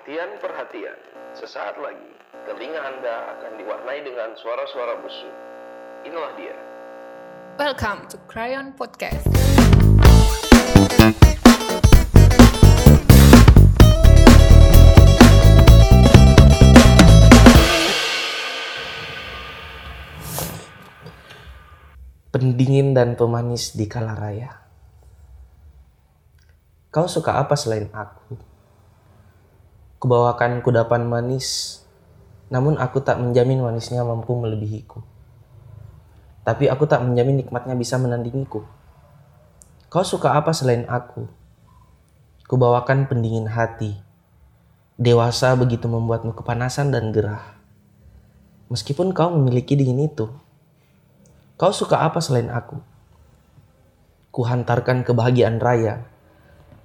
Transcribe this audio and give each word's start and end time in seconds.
Perhatian-perhatian, 0.00 0.96
sesaat 1.36 1.76
lagi 1.76 2.08
telinga 2.48 2.80
Anda 2.80 3.36
akan 3.36 3.52
diwarnai 3.60 4.00
dengan 4.00 4.32
suara-suara 4.32 4.96
busuk. 5.04 5.34
Inilah 6.08 6.32
dia. 6.40 6.56
Welcome 7.60 8.08
to 8.08 8.16
Crayon 8.24 8.72
Podcast. 8.80 9.28
pendingin 22.32 22.96
dan 22.96 23.20
pemanis 23.20 23.76
di 23.76 23.84
kala 23.84 24.16
raya. 24.16 24.64
Kau 26.88 27.04
suka 27.04 27.36
apa 27.36 27.52
selain 27.52 27.92
aku? 27.92 28.49
Kubawakan 30.00 30.64
kudapan 30.64 31.04
manis, 31.04 31.80
namun 32.48 32.80
aku 32.80 33.04
tak 33.04 33.20
menjamin 33.20 33.60
manisnya 33.60 34.00
mampu 34.00 34.32
melebihiku. 34.32 35.04
Tapi 36.42 36.72
aku 36.72 36.88
tak 36.88 37.04
menjamin 37.04 37.44
nikmatnya 37.44 37.76
bisa 37.76 38.00
menandingiku. 38.00 38.64
Kau 39.92 40.02
suka 40.02 40.32
apa 40.32 40.56
selain 40.56 40.88
aku? 40.88 41.28
Kubawakan 42.48 43.12
pendingin 43.12 43.46
hati. 43.52 44.00
Dewasa 44.96 45.52
begitu 45.54 45.84
membuatmu 45.86 46.32
kepanasan 46.32 46.90
dan 46.90 47.12
gerah. 47.12 47.60
Meskipun 48.72 49.12
kau 49.12 49.28
memiliki 49.36 49.76
dingin 49.76 50.08
itu, 50.08 50.32
Kau 51.60 51.76
suka 51.76 52.00
apa 52.00 52.24
selain 52.24 52.48
aku? 52.48 52.80
Kuhantarkan 54.32 55.04
kebahagiaan 55.04 55.60
raya. 55.60 56.08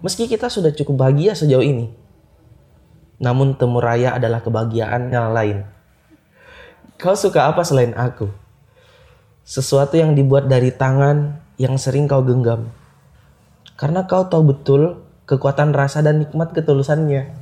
Meski 0.03 0.27
kita 0.27 0.51
sudah 0.51 0.75
cukup 0.75 0.99
bahagia 0.99 1.31
sejauh 1.31 1.63
ini. 1.63 1.95
Namun 3.19 3.55
temu 3.55 3.79
raya 3.79 4.15
adalah 4.15 4.43
kebahagiaan 4.43 5.11
yang 5.11 5.31
lain. 5.31 5.63
Kau 6.95 7.15
suka 7.15 7.51
apa 7.51 7.63
selain 7.63 7.95
aku? 7.95 8.31
Sesuatu 9.45 9.99
yang 9.99 10.15
dibuat 10.15 10.47
dari 10.47 10.71
tangan 10.71 11.43
yang 11.55 11.75
sering 11.79 12.07
kau 12.07 12.23
genggam. 12.23 12.71
Karena 13.75 14.07
kau 14.07 14.27
tahu 14.27 14.55
betul 14.55 15.03
kekuatan 15.27 15.75
rasa 15.75 15.99
dan 15.99 16.23
nikmat 16.23 16.55
ketulusannya. 16.55 17.35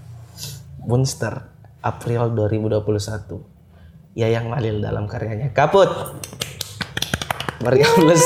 Monster, 0.84 1.48
April 1.80 2.34
2021. 2.36 4.20
Yayang 4.20 4.52
Malil 4.52 4.84
dalam 4.84 5.08
karyanya. 5.10 5.56
Kaput! 5.56 5.90
Plus. 7.64 8.24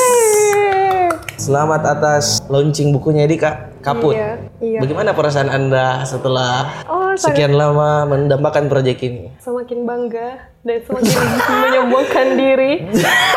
Selamat 1.37 1.85
atas 1.87 2.41
launching 2.47 2.89
bukunya 2.89 3.23
di 3.23 3.37
Kak 3.37 3.79
Kaput. 3.79 4.11
Iya, 4.11 4.41
iya. 4.59 4.79
Bagaimana 4.81 5.13
perasaan 5.13 5.47
Anda 5.47 6.01
setelah 6.03 6.81
Oh, 6.83 7.13
sangat- 7.13 7.37
sekian 7.37 7.53
lama 7.53 8.03
mendambakan 8.05 8.65
proyek 8.65 8.97
ini? 9.03 9.29
semakin 9.37 9.85
bangga 9.85 10.29
dan 10.59 10.77
semakin 10.81 11.13
menyombongkan 11.63 12.27
diri. 12.33 12.73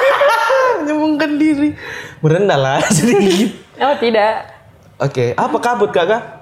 Menyembungkan 0.81 1.31
diri. 1.37 1.69
Merendah 2.19 2.57
lah 2.59 2.81
sedikit. 2.91 3.53
Oh 3.79 3.95
tidak, 3.95 4.49
Oke, 4.99 5.33
apa 5.35 5.57
kabut 5.59 5.89
kakak? 5.91 6.41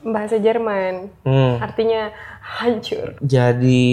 bahasa 0.00 0.36
Jerman. 0.36 1.12
Hmm, 1.20 1.58
Artinya 1.58 2.08
hancur. 2.40 3.12
jadi 3.20 3.84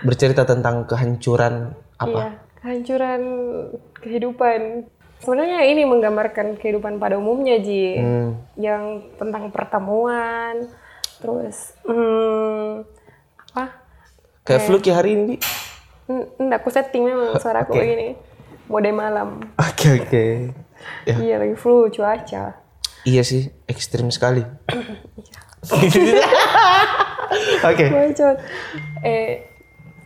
bercerita 0.00 0.42
tentang 0.42 0.84
kehancuran 0.84 1.70
apa? 1.96 2.10
Iya, 2.10 2.28
kehancuran 2.56 3.20
kehidupan. 3.96 4.90
Sebenarnya 5.24 5.64
ini 5.64 5.82
menggambarkan 5.82 6.54
kehidupan 6.54 6.96
pada 6.96 7.16
umumnya 7.16 7.56
Ji, 7.56 7.96
Hmm, 7.96 8.28
yang 8.54 9.00
tentang 9.16 9.48
pertemuan, 9.48 10.68
terus 11.16 11.72
hmm, 11.82 12.84
apa? 13.50 13.64
kayak 14.44 14.60
Fluky 14.62 14.90
hari 14.92 15.16
ini. 15.16 15.24
Di. 15.26 15.36
N- 16.04 16.28
Nggak, 16.36 16.60
aku 16.60 16.68
setting 16.68 17.02
memang 17.02 17.32
suara 17.40 17.64
aku 17.64 17.72
Oke. 17.72 17.80
begini. 17.80 18.08
Mode 18.64 18.90
malam. 18.92 19.28
Oke 19.56 19.86
oke. 19.98 20.24
Ya. 21.04 21.14
Iya, 21.16 21.34
lagi 21.38 21.54
flu 21.54 21.88
cuaca. 21.88 22.56
Iya 23.02 23.20
sih, 23.20 23.48
ekstrim 23.64 24.08
sekali. 24.08 24.40
Oke. 27.64 27.84
Bacot. 27.88 28.36
Eh, 29.00 29.48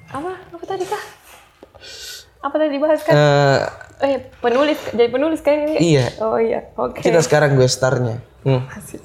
apa? 0.08 0.30
Apa 0.54 0.64
tadi 0.64 0.84
kah? 0.86 1.02
Apa 2.40 2.54
tadi 2.56 2.70
dibahas 2.70 3.00
kan? 3.02 3.14
Eh, 3.14 3.60
Eh, 3.98 4.30
penulis, 4.38 4.78
jadi 4.94 5.10
penulis 5.10 5.42
kan 5.42 5.58
ini? 5.58 5.76
Iya. 5.82 6.06
Oh 6.22 6.38
iya, 6.38 6.70
oke. 6.78 7.02
kita 7.02 7.18
sekarang 7.18 7.58
gue 7.58 7.66
starnya. 7.66 8.22
Hmm. 8.46 8.62
Asik. 8.70 9.02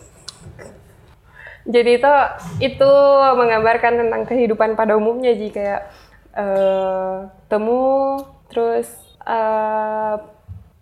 Jadi 1.63 1.91
itu 1.95 2.13
itu 2.59 2.91
menggambarkan 3.39 4.05
tentang 4.05 4.21
kehidupan 4.27 4.75
pada 4.75 4.99
umumnya 4.99 5.31
ji 5.33 5.49
kayak 5.49 5.87
eh, 6.35 7.17
temu 7.47 8.19
terus 8.51 8.91
eh 9.23 10.15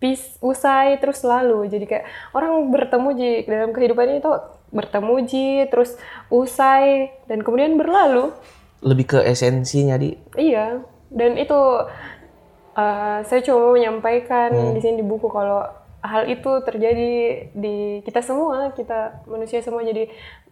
pis 0.02 0.42
usai 0.42 0.98
terus 0.98 1.22
lalu 1.22 1.70
jadi 1.70 1.86
kayak 1.86 2.06
orang 2.34 2.74
bertemu 2.74 3.10
ji 3.14 3.32
dalam 3.46 3.70
kehidupan 3.70 4.18
itu 4.18 4.34
bertemu 4.74 5.14
ji 5.30 5.50
terus 5.70 5.94
usai 6.34 7.14
dan 7.30 7.46
kemudian 7.46 7.78
berlalu 7.78 8.34
Lebih 8.82 9.14
ke 9.14 9.20
esensinya 9.22 9.94
di. 10.02 10.18
Iya, 10.34 10.82
dan 11.14 11.38
itu 11.38 11.86
uh, 12.74 13.20
saya 13.24 13.40
cuma 13.42 13.58
mau 13.62 13.74
menyampaikan 13.74 14.50
Hmm. 14.50 14.74
di 14.74 14.80
sini 14.80 15.00
di 15.00 15.06
buku 15.06 15.28
kalau 15.28 15.64
hal 16.02 16.26
itu 16.26 16.52
terjadi 16.66 17.12
di 17.54 17.76
kita 18.02 18.22
semua, 18.22 18.74
kita 18.74 19.22
manusia 19.26 19.62
semua 19.62 19.82
jadi 19.82 20.10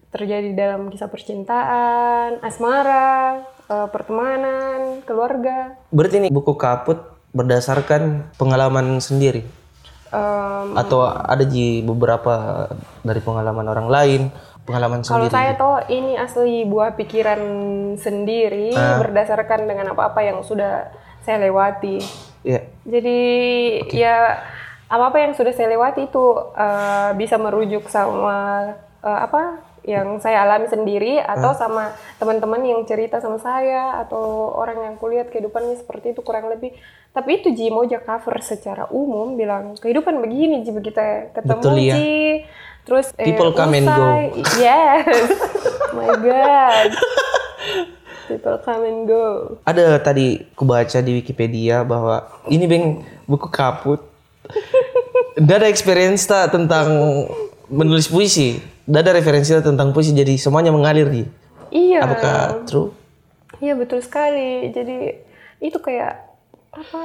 terjadi 0.10 0.54
dalam 0.54 0.90
kisah 0.90 1.06
percintaan, 1.06 2.42
asmara, 2.42 3.46
uh, 3.66 3.88
pertemanan, 3.90 5.02
keluarga. 5.06 5.78
Berarti 5.90 6.16
ini 6.18 6.30
buku 6.30 6.54
kaput 6.54 6.98
berdasarkan 7.30 8.34
pengalaman 8.36 8.98
sendiri 9.00 9.46
Um, 10.10 10.74
atau 10.74 11.06
ada 11.06 11.46
di 11.46 11.86
beberapa 11.86 12.66
dari 13.06 13.22
pengalaman 13.22 13.62
orang 13.70 13.86
lain, 13.86 14.22
pengalaman 14.66 15.06
kalau 15.06 15.30
sendiri. 15.30 15.38
saya 15.38 15.54
tuh 15.54 15.86
ini 15.86 16.18
asli 16.18 16.66
buah 16.66 16.98
pikiran 16.98 17.38
sendiri 17.94 18.74
Ah. 18.74 18.98
berdasarkan 18.98 19.70
dengan 19.70 19.94
apa-apa 19.94 20.26
yang 20.26 20.42
sudah 20.42 20.90
saya 21.30 21.46
lewati. 21.46 22.02
Ya, 22.42 22.66
Jadi 22.90 23.22
ya 23.94 24.42
apa-apa 24.90 25.22
yang 25.22 25.38
sudah 25.38 25.54
saya 25.54 25.70
lewati 25.70 26.10
itu 26.10 26.26
eh, 26.58 27.14
bisa 27.14 27.38
merujuk 27.38 27.86
sama 27.86 28.74
eh, 29.06 29.20
apa 29.22 29.62
yang 29.86 30.18
saya 30.20 30.44
alami 30.44 30.68
sendiri 30.68 31.22
atau 31.24 31.56
sama 31.56 31.94
teman-teman 32.20 32.62
yang 32.66 32.82
cerita 32.84 33.22
sama 33.24 33.40
saya 33.40 34.02
atau 34.04 34.52
orang 34.58 34.92
yang 34.92 34.96
kulihat 35.00 35.32
kehidupannya 35.32 35.78
seperti 35.78 36.18
itu 36.18 36.26
kurang 36.26 36.50
lebih. 36.50 36.74
Tapi 37.14 37.42
itu 37.42 37.54
Ji 37.54 37.70
Moja 37.70 38.02
cover 38.02 38.42
secara 38.42 38.90
umum 38.90 39.38
bilang 39.38 39.78
kehidupan 39.78 40.18
begini 40.20 40.66
Ji 40.66 40.74
begitu 40.74 40.98
ya. 40.98 41.30
ketemu 41.38 41.62
Betul, 41.62 41.78
ya. 41.80 41.96
Ji 41.96 42.18
terus 42.90 43.08
eh, 43.22 43.30
People 43.30 43.54
come 43.54 43.78
and 43.78 43.88
go. 43.88 43.94
usai. 43.94 44.26
Yes. 44.58 45.30
My 45.96 46.10
God. 46.18 46.92
People 48.30 48.62
come 48.62 48.86
and 48.86 49.10
go. 49.10 49.58
ada 49.66 49.98
tadi 49.98 50.46
kubaca 50.54 51.02
di 51.02 51.18
Wikipedia 51.18 51.82
bahwa 51.82 52.22
ini 52.46 52.70
beng 52.70 52.86
buku 53.26 53.50
kaput. 53.50 54.06
Tidak 55.34 55.56
ada 55.56 55.66
experience 55.66 56.24
tak 56.24 56.54
tentang 56.54 56.88
menulis 57.68 58.06
puisi. 58.06 58.62
Tidak 58.62 59.02
ada 59.02 59.14
referensi 59.14 59.50
tak 59.50 59.66
tentang 59.66 59.90
puisi 59.90 60.14
jadi 60.14 60.38
semuanya 60.38 60.70
mengalir 60.70 61.10
di. 61.10 61.24
Iya. 61.70 62.06
Apakah 62.06 62.66
true? 62.66 62.94
Iya 63.58 63.74
betul 63.74 64.02
sekali. 64.02 64.70
Jadi 64.70 65.26
itu 65.60 65.78
kayak 65.78 66.28
apa 66.70 67.02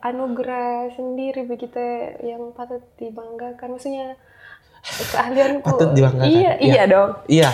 anugerah 0.00 0.88
sendiri 0.96 1.44
begitu 1.44 1.76
yang 2.24 2.56
patut 2.56 2.80
dibanggakan. 2.96 3.76
Maksudnya 3.76 4.16
keahlianku. 5.12 5.68
Patut 5.68 5.90
dibanggakan. 5.92 6.28
Iya, 6.32 6.52
Iya. 6.60 6.72
iya 6.72 6.82
dong. 6.88 7.10
Iya. 7.28 7.50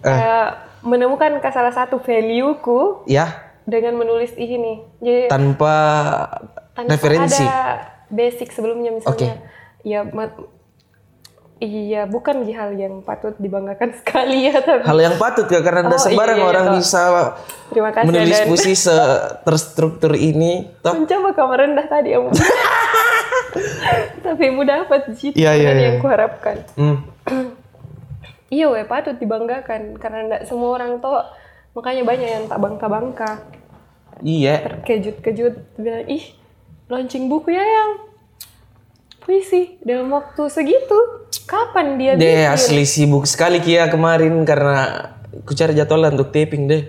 Eh, 0.00 0.48
menemukan 0.82 1.40
salah 1.50 1.72
satu 1.72 2.00
value-ku 2.00 3.04
ya 3.04 3.28
dengan 3.68 3.96
menulis 4.00 4.32
ini. 4.36 4.82
Jadi 4.98 5.28
tanpa 5.30 5.76
tanpa 6.74 6.90
referensi. 6.96 7.44
ada 7.44 7.86
basic 8.10 8.50
sebelumnya 8.50 8.90
misalnya. 8.94 9.14
Oke. 9.14 9.28
Ya 9.86 10.04
Iya, 11.60 12.08
bukan 12.08 12.48
di 12.48 12.56
hal 12.56 12.72
yang 12.72 13.04
patut 13.04 13.36
dibanggakan 13.36 13.92
sekali 14.00 14.48
ya, 14.48 14.64
tapi 14.64 14.80
Hal 14.80 14.96
yang 14.96 15.20
patut 15.20 15.44
ya 15.44 15.60
karena 15.60 15.92
tidak 15.92 16.00
Oh, 16.00 16.04
sembarang 16.08 16.38
iya, 16.40 16.44
iya, 16.44 16.50
orang 16.56 16.64
toh. 16.64 16.74
bisa 16.80 17.00
terima 17.68 17.90
kasih 17.92 18.06
menulis 18.08 18.32
dan 18.40 18.48
puisi 18.48 18.72
se 18.72 18.96
terstruktur 19.44 20.12
ini. 20.16 20.72
Toh 20.80 20.96
mencoba 20.96 21.36
kamu 21.36 21.54
rendah 21.60 21.86
tadi 21.86 22.16
yang 22.16 22.32
tapi 24.24 24.44
mudah 24.48 24.88
dapat 24.88 25.12
jitu 25.12 25.36
Iya, 25.36 25.52
iya, 25.52 25.68
dengan 25.68 25.76
iya. 25.76 25.86
yang 25.90 25.96
kuharapkan 26.00 26.56
hmm, 26.80 26.96
iya 28.50 28.66
weh 28.68 28.84
patut 28.84 29.16
dibanggakan 29.16 29.96
karena 29.96 30.18
tidak 30.26 30.42
semua 30.50 30.76
orang 30.76 30.98
tuh 30.98 31.22
makanya 31.72 32.02
banyak 32.02 32.28
yang 32.28 32.44
tak 32.50 32.58
bangka-bangka 32.58 33.30
iya. 34.26 34.60
terkejut-kejut 34.66 35.54
bilang 35.78 36.04
ih 36.10 36.34
launching 36.90 37.30
buku 37.30 37.54
ya 37.54 37.62
yang 37.62 37.90
puisi 39.22 39.78
dalam 39.86 40.10
waktu 40.10 40.50
segitu 40.50 40.98
kapan 41.46 41.98
dia 41.98 42.12
Dia 42.18 42.50
bikin 42.50 42.54
asli 42.54 42.82
sibuk 42.82 43.24
sekali 43.30 43.62
Kia 43.62 43.86
kemarin 43.86 44.42
karena 44.42 45.14
ku 45.46 45.54
cari 45.54 45.74
jadwal 45.74 46.10
untuk 46.10 46.34
taping 46.34 46.66
deh. 46.66 46.82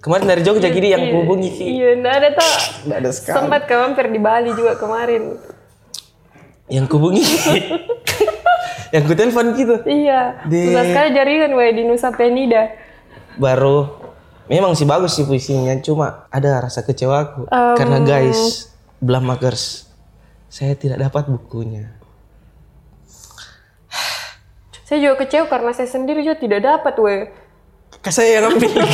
Kemarin 0.00 0.28
dari 0.30 0.42
Jogja 0.46 0.70
jadi 0.70 0.96
yang 0.96 1.10
ku 1.10 1.26
hubungi 1.26 1.50
Ki. 1.50 1.64
Iya, 1.66 1.98
nggak 1.98 2.14
ada 2.14 2.28
tuh. 2.38 2.52
Nggak 2.86 2.98
ada 3.02 3.10
sekali. 3.10 3.36
Sempat 3.42 3.62
ke 3.66 3.74
mampir 3.74 4.06
di 4.06 4.20
Bali 4.22 4.50
juga 4.54 4.78
kemarin. 4.78 5.22
Yang 6.70 6.84
ku 6.86 6.94
hubungi. 7.00 7.24
yang 8.94 9.02
ku 9.06 9.14
telepon 9.14 9.54
gitu. 9.54 9.74
Iya. 9.82 10.44
Di- 10.46 10.70
Susah 10.70 10.84
sekali 10.86 11.08
jaringan 11.14 11.50
gue 11.54 11.68
di 11.74 11.82
Nusa 11.86 12.10
Penida. 12.14 12.70
Baru 13.36 13.90
memang 14.46 14.72
sih 14.78 14.86
bagus 14.86 15.18
sih 15.18 15.26
puisinya, 15.26 15.74
cuma 15.82 16.26
ada 16.30 16.62
rasa 16.62 16.86
kecewaku 16.86 17.50
karena 17.50 17.98
guys, 18.00 18.70
Blamakers, 19.02 19.90
saya 20.48 20.72
tidak 20.78 21.02
dapat 21.02 21.28
bukunya. 21.28 21.92
Saya 24.86 25.02
juga 25.02 25.26
kecewa 25.26 25.50
karena 25.50 25.74
saya 25.74 25.90
sendiri 25.90 26.22
juga 26.22 26.38
tidak 26.38 26.62
dapat, 26.62 26.94
weh. 27.02 27.22
Kan 27.98 28.12
saya 28.14 28.38
yang 28.38 28.54
ambil. 28.54 28.70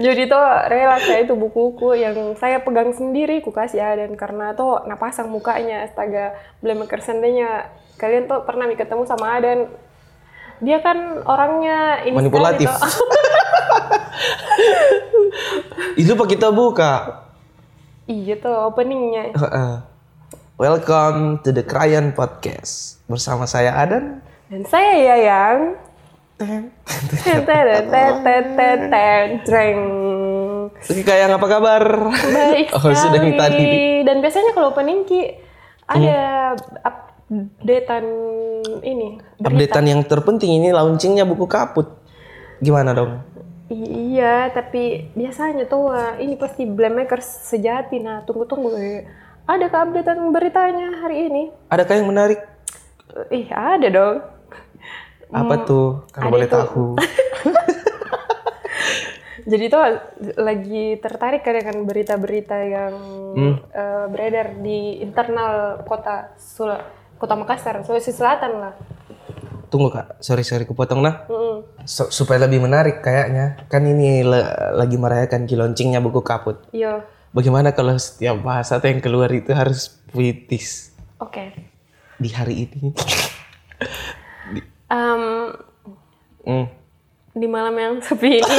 Jadi 0.00 0.26
tuh 0.26 0.46
rela 0.66 0.98
saya 0.98 1.22
itu 1.22 1.38
buku-buku 1.38 1.94
yang 1.94 2.34
saya 2.34 2.58
pegang 2.58 2.90
sendiri, 2.90 3.38
ku 3.38 3.54
kasih 3.54 3.78
Aden 3.78 4.18
karena 4.18 4.50
tuh 4.58 4.82
napasang 4.90 5.30
mukanya, 5.30 5.86
astaga, 5.86 6.34
belum 6.58 6.90
seandainya 6.90 7.70
kalian 8.00 8.24
tuh 8.24 8.40
pernah 8.48 8.64
ketemu 8.72 9.04
sama 9.04 9.36
Aden. 9.36 9.68
Dia 10.64 10.80
kan 10.80 11.20
orangnya 11.28 12.00
ini 12.08 12.16
Manipulatif. 12.16 12.72
Itu 16.00 16.16
pak 16.16 16.28
kita 16.32 16.48
buka. 16.48 17.20
iya 18.08 18.40
tuh 18.40 18.72
openingnya. 18.72 19.36
Welcome 20.56 21.44
to 21.44 21.52
the 21.52 21.60
Krayan 21.60 22.16
Podcast 22.16 23.04
bersama 23.04 23.44
saya 23.44 23.76
Adan. 23.76 24.24
Dan 24.48 24.64
saya 24.64 24.96
Yayang. 24.96 25.76
Treng. 29.44 29.80
Oke 30.80 31.04
kayak 31.04 31.36
apa 31.36 31.46
kabar? 31.52 31.84
Baik 32.08 32.72
Oh 32.80 32.96
sudah 32.96 33.20
tadi. 33.36 34.00
Dan 34.08 34.24
biasanya 34.24 34.56
kalau 34.56 34.72
opening 34.72 35.04
Ki 35.04 35.36
ada 35.84 36.56
updatean 37.30 38.04
ini. 38.82 39.22
berita. 39.38 39.46
Updatean 39.46 39.86
yang 39.86 40.02
terpenting 40.02 40.50
ini 40.52 40.68
launchingnya 40.68 41.22
buku 41.22 41.46
kaput. 41.46 41.86
Gimana 42.58 42.90
dong? 42.90 43.22
I- 43.70 43.98
Iya, 44.10 44.50
tapi 44.50 45.06
biasanya 45.14 45.64
tuh 45.64 45.88
wah, 45.88 46.18
ini 46.18 46.34
pasti 46.34 46.66
Blackmakers 46.66 47.24
sejati. 47.46 48.02
Nah, 48.02 48.20
tunggu-tunggu. 48.20 48.74
eh. 48.74 49.06
Ada 49.46 49.66
keupdatean 49.66 50.28
beritanya 50.28 51.00
hari 51.00 51.26
ini? 51.26 51.42
Adakah 51.68 51.94
yang 51.94 52.06
menarik? 52.06 52.42
Ih, 53.30 53.46
ada 53.48 53.86
dong. 53.88 54.16
Apa 55.30 55.54
tuh? 55.62 56.02
Kalau 56.10 56.28
boleh 56.28 56.46
tuh. 56.46 56.58
tahu. 56.58 56.84
Jadi 59.42 59.66
tuh 59.66 59.80
lagi 60.36 61.00
tertarik 61.00 61.40
kan 61.40 61.56
dengan 61.56 61.82
berita-berita 61.82 62.58
yang 62.60 62.94
Hmm. 63.30 63.54
eh, 63.64 64.06
beredar 64.06 64.58
di 64.58 65.00
internal 65.00 65.80
kota 65.82 66.34
Sul 66.36 66.70
kota 67.20 67.36
Makassar, 67.36 67.84
Sulawesi 67.84 68.10
Selatan 68.10 68.52
lah. 68.58 68.72
Tunggu 69.68 69.86
kak, 69.86 70.18
sorry 70.18 70.42
sorry 70.42 70.64
kupotong 70.64 70.98
nah. 70.98 71.28
Mm-mm. 71.28 71.62
So- 71.84 72.10
supaya 72.10 72.40
lebih 72.40 72.58
menarik 72.58 72.98
kayaknya. 72.98 73.60
Kan 73.68 73.84
ini 73.84 74.24
le- 74.24 74.50
lagi 74.74 74.96
merayakan 74.96 75.44
ki 75.44 75.54
launchingnya 75.54 76.00
buku 76.00 76.20
kaput. 76.20 76.64
Iya, 76.70 77.04
Bagaimana 77.30 77.70
kalau 77.70 77.94
setiap 77.94 78.42
bahasa 78.42 78.82
tuh 78.82 78.90
yang 78.90 78.98
keluar 78.98 79.30
itu 79.30 79.54
harus 79.54 79.86
puitis 80.10 80.90
oke. 81.16 81.54
di 82.16 82.28
hari 82.28 82.66
ini? 82.66 82.90
Em, 84.88 85.54
Hmm. 86.40 86.66
di 87.30 87.46
malam 87.46 87.70
yang 87.72 87.94
sepi 88.00 88.42
ini 88.42 88.56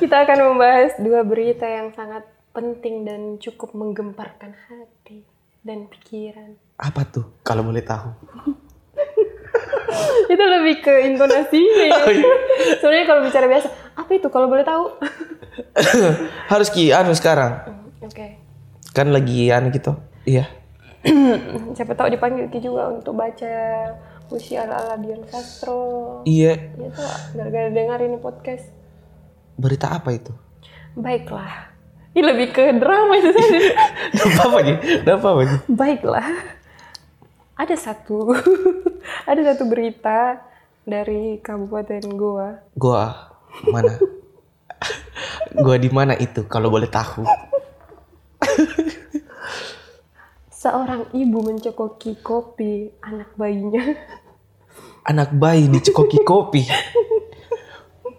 kita 0.00 0.24
akan 0.24 0.38
membahas 0.46 0.96
dua 0.96 1.20
berita 1.20 1.66
yang 1.66 1.92
sangat 1.92 2.24
penting 2.50 3.02
dan 3.02 3.36
cukup 3.36 3.74
menggemparkan 3.74 4.56
hati 4.56 5.28
dan 5.68 5.84
pikiran. 5.92 6.56
Apa 6.80 7.04
tuh? 7.04 7.28
Kalau 7.44 7.60
boleh 7.60 7.84
tahu. 7.84 8.08
Itu 10.32 10.44
lebih 10.44 10.80
ke 10.80 10.94
intonasinya. 11.12 11.84
ya. 11.84 12.00
Oh, 12.04 12.12
iya. 12.12 12.34
Soalnya 12.80 13.04
kalau 13.04 13.20
bicara 13.24 13.44
biasa, 13.48 13.68
apa 13.96 14.10
itu 14.12 14.28
kalau 14.28 14.46
boleh 14.48 14.64
tahu? 14.64 14.94
harus 16.52 16.68
ki 16.68 16.92
anu 16.92 17.16
sekarang. 17.16 17.64
Oke. 18.04 18.36
Kan 18.92 19.10
lagi 19.10 19.48
anu 19.48 19.72
gitu. 19.72 19.96
Iya. 20.28 20.48
Siapa 21.76 21.96
tahu 21.96 22.12
dipanggil 22.12 22.52
Ki 22.52 22.60
juga 22.60 22.92
untuk 22.92 23.16
baca 23.16 23.48
puisi 24.28 24.60
ala-ala 24.60 25.00
Dian 25.00 25.24
Sastro. 25.24 26.20
Iya. 26.28 26.76
Ya 26.76 26.88
tuh, 26.92 27.08
gara-gara 27.32 27.68
dengar 27.72 27.98
ini 28.04 28.20
podcast. 28.20 28.68
Berita 29.56 29.96
apa 29.96 30.12
itu? 30.12 30.30
Baiklah. 30.94 31.67
Ini 32.18 32.34
lebih 32.34 32.50
ke 32.50 32.74
drama 32.74 33.14
itu 33.14 33.30
tadi. 33.30 33.58
Apa 34.26 34.42
apa 34.50 34.58
nih? 34.66 34.76
Apa 35.06 35.26
apa 35.38 35.42
nih? 35.46 35.58
Baiklah. 35.70 36.26
Ada 37.54 37.78
satu 37.78 38.34
ada 39.30 39.40
satu 39.54 39.70
berita 39.70 40.42
dari 40.82 41.38
Kabupaten 41.38 42.02
Goa. 42.18 42.58
Gua 42.74 43.30
mana? 43.70 44.02
Gua 45.62 45.78
di 45.78 45.86
mana 45.94 46.18
itu 46.18 46.42
kalau 46.50 46.74
boleh 46.74 46.90
tahu? 46.90 47.22
Seorang 50.50 51.14
ibu 51.14 51.38
mencokoki 51.38 52.18
kopi 52.18 52.98
anak 52.98 53.30
bayinya. 53.38 53.94
Anak 55.06 55.30
bayi 55.38 55.70
dicekoki 55.70 56.18
kopi. 56.26 56.66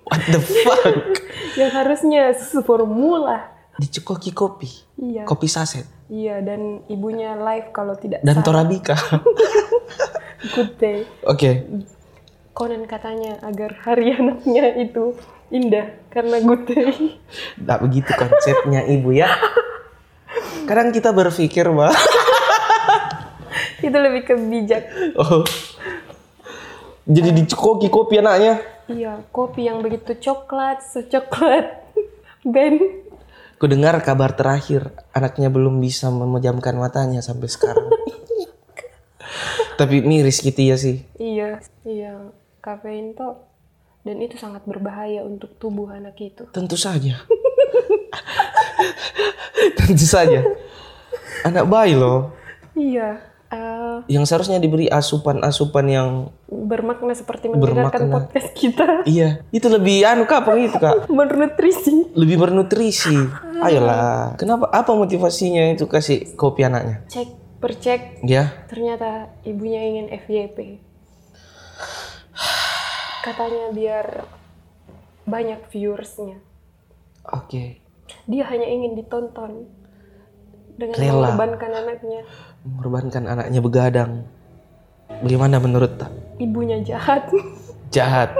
What 0.07 0.23
the 0.31 0.39
fuck? 0.39 0.95
yang 1.59 1.75
harusnya 1.75 2.31
susu 2.31 2.63
formula. 2.63 3.58
Dicekoki 3.79 4.35
kopi. 4.35 4.67
Iya. 4.99 5.23
Kopi 5.23 5.47
saset. 5.47 5.87
Iya, 6.11 6.43
dan 6.43 6.83
ibunya 6.91 7.39
live 7.39 7.71
kalau 7.71 7.95
tidak 7.95 8.19
Dan 8.19 8.43
salah. 8.43 8.45
Torabika. 8.45 8.97
Good 10.55 10.71
day. 10.75 11.07
Oke. 11.23 11.63
Konon 12.51 12.83
katanya 12.91 13.39
agar 13.39 13.71
hari 13.87 14.11
anaknya 14.11 14.75
itu 14.83 15.15
indah 15.47 15.95
karena 16.11 16.43
good 16.43 16.67
day. 16.67 17.19
Nggak 17.55 17.79
begitu 17.87 18.11
konsepnya 18.15 18.83
ibu 18.83 19.15
ya. 19.15 19.31
Kadang 20.67 20.91
kita 20.91 21.15
berpikir 21.15 21.71
bahwa 21.71 21.95
itu 23.85 23.95
lebih 23.95 24.21
ke 24.27 24.35
bijak. 24.35 24.83
oh, 25.15 25.47
jadi 27.09 27.29
dicekoki 27.33 27.87
kopi 27.89 28.21
anaknya. 28.21 28.61
Iya, 28.85 29.23
kopi 29.33 29.65
yang 29.65 29.81
begitu 29.81 30.13
coklat, 30.17 30.85
secoklat. 30.85 31.89
Ben. 32.53 33.07
Ku 33.59 33.67
dengar 33.67 33.99
kabar 33.99 34.39
terakhir 34.39 34.95
anaknya 35.11 35.51
belum 35.51 35.83
bisa 35.83 36.07
memejamkan 36.07 36.79
matanya 36.79 37.19
sampai 37.19 37.51
sekarang. 37.51 37.91
Tapi 39.79 39.99
miris 39.99 40.39
gitu 40.39 40.63
ya 40.63 40.79
sih. 40.79 41.03
Iya, 41.19 41.59
iya. 41.83 42.31
Kafein 42.63 43.19
tuh 43.19 43.35
dan 44.07 44.23
itu 44.23 44.39
sangat 44.39 44.63
berbahaya 44.63 45.27
untuk 45.27 45.59
tubuh 45.59 45.91
anak 45.91 46.15
itu. 46.23 46.47
Tentu 46.55 46.79
saja. 46.79 47.19
Tentu 49.79 50.07
saja. 50.07 50.39
Anak 51.43 51.67
bayi 51.67 51.99
loh. 51.99 52.31
Iya. 52.79 53.28
Eh, 53.49 53.97
Yang 54.07 54.23
seharusnya 54.25 54.57
diberi 54.57 54.85
asupan-asupan 54.85 55.85
yang 55.85 56.09
bermakna 56.45 57.11
seperti 57.11 57.47
mendengarkan 57.47 57.89
Bermakna. 58.03 58.13
podcast 58.25 58.49
kita. 58.53 58.87
iya, 59.05 59.41
itu 59.49 59.65
lebih 59.65 60.01
anu 60.03 60.23
kak, 60.23 60.43
apa 60.43 60.55
gitu 60.55 60.77
kak? 60.77 61.05
Bernutrisi. 61.07 62.13
Lebih 62.13 62.37
bernutrisi. 62.37 63.17
Ayolah. 63.59 64.33
Kenapa? 64.35 64.67
Apa 64.67 64.93
motivasinya 64.93 65.69
itu 65.69 65.85
kasih 65.85 66.33
kopi 66.33 66.63
anaknya? 66.63 67.03
Cek 67.07 67.29
percek 67.59 68.23
Ya. 68.23 68.55
ternyata 68.65 69.35
ibunya 69.43 69.83
ingin 69.83 70.07
FYP. 70.15 70.79
Katanya 73.19 73.75
biar 73.75 74.05
banyak 75.25 75.59
viewersnya. 75.67 76.39
Oke. 77.27 77.83
Dia 78.25 78.43
hanya 78.47 78.65
ingin 78.65 78.95
ditonton 78.95 79.67
dengan 80.73 80.95
Rela. 80.95 81.35
mengorbankan 81.35 81.71
anaknya. 81.75 82.23
Mengorbankan 82.65 83.23
anaknya 83.27 83.59
begadang. 83.63 84.27
Bagaimana 85.09 85.59
menurut 85.59 85.99
tak? 85.99 86.11
Ibunya 86.39 86.79
jahat. 86.83 87.27
Jahat. 87.95 88.37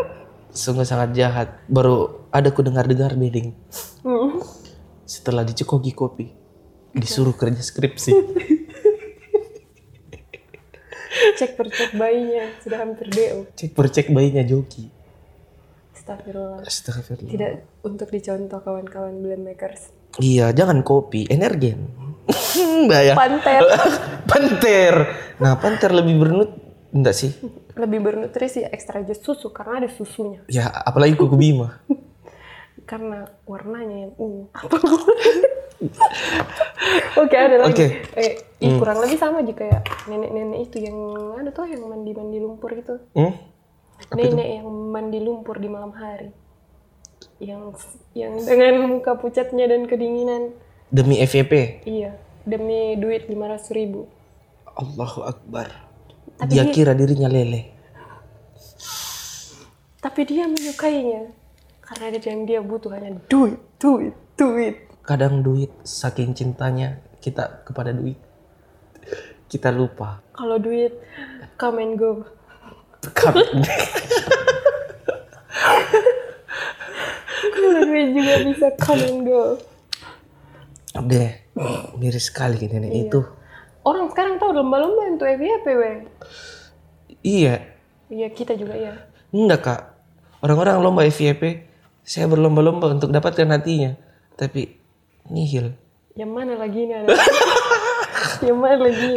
Sungguh 0.54 0.86
sangat 0.86 1.18
jahat. 1.18 1.50
Baru 1.66 2.26
ada 2.30 2.54
ku 2.54 2.62
dengar-dengar 2.62 3.18
beding. 3.18 3.58
Hmm. 4.06 4.46
Setelah 5.10 5.42
dicekoki 5.42 5.98
kopi. 5.98 6.30
Disuruh 6.94 7.34
kerja 7.34 7.58
skripsi. 7.58 8.14
cek 11.40 11.56
percek 11.56 11.96
bayinya 11.96 12.46
sudah 12.62 12.78
hampir 12.84 13.08
DO. 13.10 13.50
Cek 13.56 13.72
per 13.74 13.88
cek 13.90 14.14
bayinya 14.14 14.46
joki. 14.46 14.92
Astagfirullah. 15.96 16.62
Astagfirullah. 16.66 17.32
Tidak 17.32 17.52
untuk 17.86 18.10
dicontoh 18.10 18.60
kawan-kawan 18.62 19.18
blend 19.22 19.46
makers. 19.46 19.94
Iya, 20.18 20.52
jangan 20.58 20.82
kopi, 20.82 21.30
energen. 21.30 22.09
Bahaya. 22.89 23.13
Panter. 23.17 23.62
panter. 24.29 24.93
Nah, 25.41 25.57
panter 25.57 25.91
lebih 25.93 26.15
bernut 26.21 26.51
enggak 26.89 27.15
sih? 27.15 27.31
lebih 27.79 28.00
bernutrisi 28.03 28.67
ekstra 28.67 29.00
jus 29.07 29.24
susu 29.24 29.55
karena 29.55 29.86
ada 29.86 29.89
susunya. 29.89 30.43
Ya, 30.51 30.67
apalagi 30.67 31.15
kuku 31.15 31.39
bima. 31.39 31.79
Karena 32.89 33.21
warnanya 33.45 34.09
yang 34.09 34.13
ungu. 34.17 34.50
Oke 37.21 37.36
ada 37.38 37.62
lagi. 37.62 37.69
Oke. 37.69 37.88
Eh, 38.17 38.33
ih, 38.65 38.81
kurang 38.81 38.98
lebih 39.05 39.21
sama 39.21 39.45
aja 39.45 39.53
kayak 39.53 39.86
nenek-nenek 40.09 40.59
itu 40.65 40.89
yang 40.89 40.98
ada 41.38 41.53
tuh 41.53 41.69
yang 41.69 41.86
mandi-mandi 41.86 42.38
lumpur 42.41 42.74
gitu. 42.74 42.98
Hmm? 43.13 43.38
nenek 44.15 44.63
yang 44.63 44.67
mandi 44.89 45.19
lumpur 45.21 45.62
di 45.62 45.69
malam 45.69 45.93
hari. 45.93 46.33
Yang 47.38 47.77
yang 48.17 48.41
dengan 48.41 48.89
muka 48.89 49.21
pucatnya 49.21 49.69
dan 49.69 49.86
kedinginan. 49.86 50.57
Demi 50.89 51.22
FVP. 51.22 51.86
Iya, 51.86 52.17
demi 52.50 52.98
duit 52.98 53.29
500 53.29 53.77
ribu. 53.77 54.10
Allahu 54.74 55.22
Akbar. 55.22 55.69
Tapi 56.41 56.50
Dia 56.50 56.65
dia- 56.65 56.74
kira 56.74 56.98
dirinya 56.98 57.29
lele. 57.29 57.77
Tapi 60.00 60.22
dia 60.25 60.48
menyukainya 60.48 61.29
karena 61.84 62.05
dia 62.15 62.31
yang 62.31 62.48
dia 62.48 62.60
butuh 62.63 62.89
hanya 62.89 63.19
duit, 63.27 63.60
duit, 63.77 64.15
duit. 64.34 64.75
Kadang 65.03 65.43
duit, 65.43 65.69
saking 65.84 66.34
cintanya 66.34 67.03
kita 67.19 67.62
kepada 67.67 67.91
duit. 67.91 68.15
Kita 69.46 69.69
lupa. 69.69 70.24
Kalau 70.34 70.58
duit 70.58 70.96
come 71.60 71.84
and 71.84 71.93
go. 72.00 72.24
Kalau 77.53 77.81
duit 77.84 78.08
juga 78.15 78.34
bisa 78.48 78.67
come 78.79 79.03
and 79.03 79.22
go. 79.27 79.60
Deh, 81.06 81.32
miris 82.00 82.27
sekali 82.27 82.68
nenek 82.68 82.91
itu. 82.91 83.22
Orang 83.88 84.12
sekarang 84.12 84.36
tahu 84.38 84.51
lomba-lomba 84.51 85.08
untuk 85.08 85.27
FYP, 85.27 85.65
weh. 85.79 85.98
Iya, 87.24 87.56
Iya, 88.10 88.27
kita 88.34 88.58
juga 88.58 88.74
ya. 88.74 88.94
enggak 89.29 89.62
kak. 89.62 89.82
Orang-orang 90.41 90.82
lomba 90.82 91.06
FYP, 91.06 91.68
saya 92.01 92.25
berlomba-lomba 92.25 92.89
untuk 92.89 93.13
dapatkan 93.13 93.48
hatinya. 93.53 93.94
Tapi, 94.34 94.82
nihil. 95.29 95.77
Yang 96.18 96.32
mana 96.32 96.53
lagi 96.58 96.79
ini 96.84 96.94
ada? 96.96 97.08
yang 98.48 98.58
mana 98.60 98.77
lagi? 98.82 99.13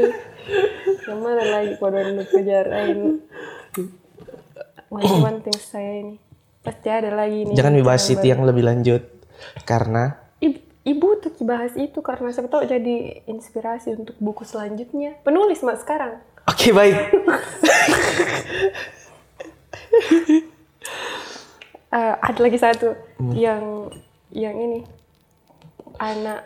Yang 1.03 1.19
mana 1.19 1.43
lagi 1.43 1.73
kau 1.81 1.91
untuk 1.91 2.29
kejar 2.31 2.67
ini? 2.91 3.11
Wanting-wanting 4.93 5.59
saya 5.59 5.93
ini. 6.05 6.15
Pasti 6.62 6.89
ada 6.93 7.11
lagi 7.11 7.49
nih. 7.49 7.55
Jangan 7.59 7.75
dibahas 7.75 8.05
itu 8.07 8.23
yang 8.29 8.47
lebih 8.47 8.62
lanjut. 8.62 9.03
Karena, 9.67 10.22
Ibu, 10.83 11.07
tuh 11.17 11.31
bahas 11.43 11.73
itu 11.75 11.99
karena 11.99 12.29
siapa 12.29 12.49
tahu 12.49 12.67
jadi 12.67 12.97
inspirasi 13.25 13.95
untuk 13.95 14.19
buku 14.19 14.43
selanjutnya. 14.43 15.15
Penulis 15.23 15.62
mak 15.62 15.79
sekarang. 15.79 16.19
oke 16.43 16.69
baik. 16.71 16.97
Eh, 21.93 22.15
ada 22.19 22.41
lagi 22.41 22.57
satu 22.57 22.97
yang 23.37 23.93
yang 24.33 24.57
ini 24.57 24.81
anak 26.01 26.41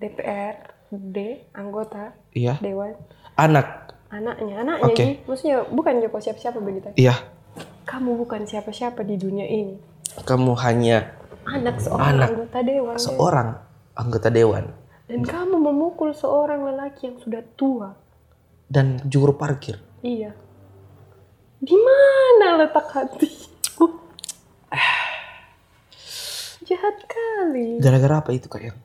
DPRD 0.00 1.16
anggota 1.52 2.16
Iya, 2.32 2.56
dewan 2.58 2.96
anak. 3.36 3.92
anaknya 4.08 4.64
anaknya. 4.64 4.94
Ji. 4.96 5.20
maksudnya 5.28 5.68
bukan 5.68 6.00
Joko 6.00 6.16
siapa-siapa 6.16 6.58
begitu 6.58 6.88
Iya, 6.96 7.12
kamu 7.84 8.16
bukan 8.16 8.48
siapa-siapa 8.48 9.04
di 9.04 9.20
dunia 9.20 9.44
ini 9.44 9.76
kamu 10.24 10.56
hanya 10.56 11.12
anak 11.44 11.76
seorang 11.76 12.16
Anak. 12.16 12.28
anggota 12.32 12.58
dewan 12.64 12.96
seorang 12.96 13.48
anggota 13.96 14.28
dewan 14.28 14.70
dan 15.06 15.22
kamu 15.22 15.56
memukul 15.58 16.12
seorang 16.12 16.62
lelaki 16.62 17.08
yang 17.08 17.18
sudah 17.18 17.42
tua 17.56 17.94
dan 18.68 19.00
juru 19.06 19.34
parkir. 19.34 19.80
iya 20.02 20.34
di 21.56 21.72
mana 21.72 22.60
letak 22.60 22.86
hatimu 22.92 23.86
jahat 26.66 26.96
kali 27.06 27.78
Gara-gara 27.78 28.18
apa 28.20 28.34
itu 28.34 28.50
kak 28.50 28.62
yang? 28.62 28.78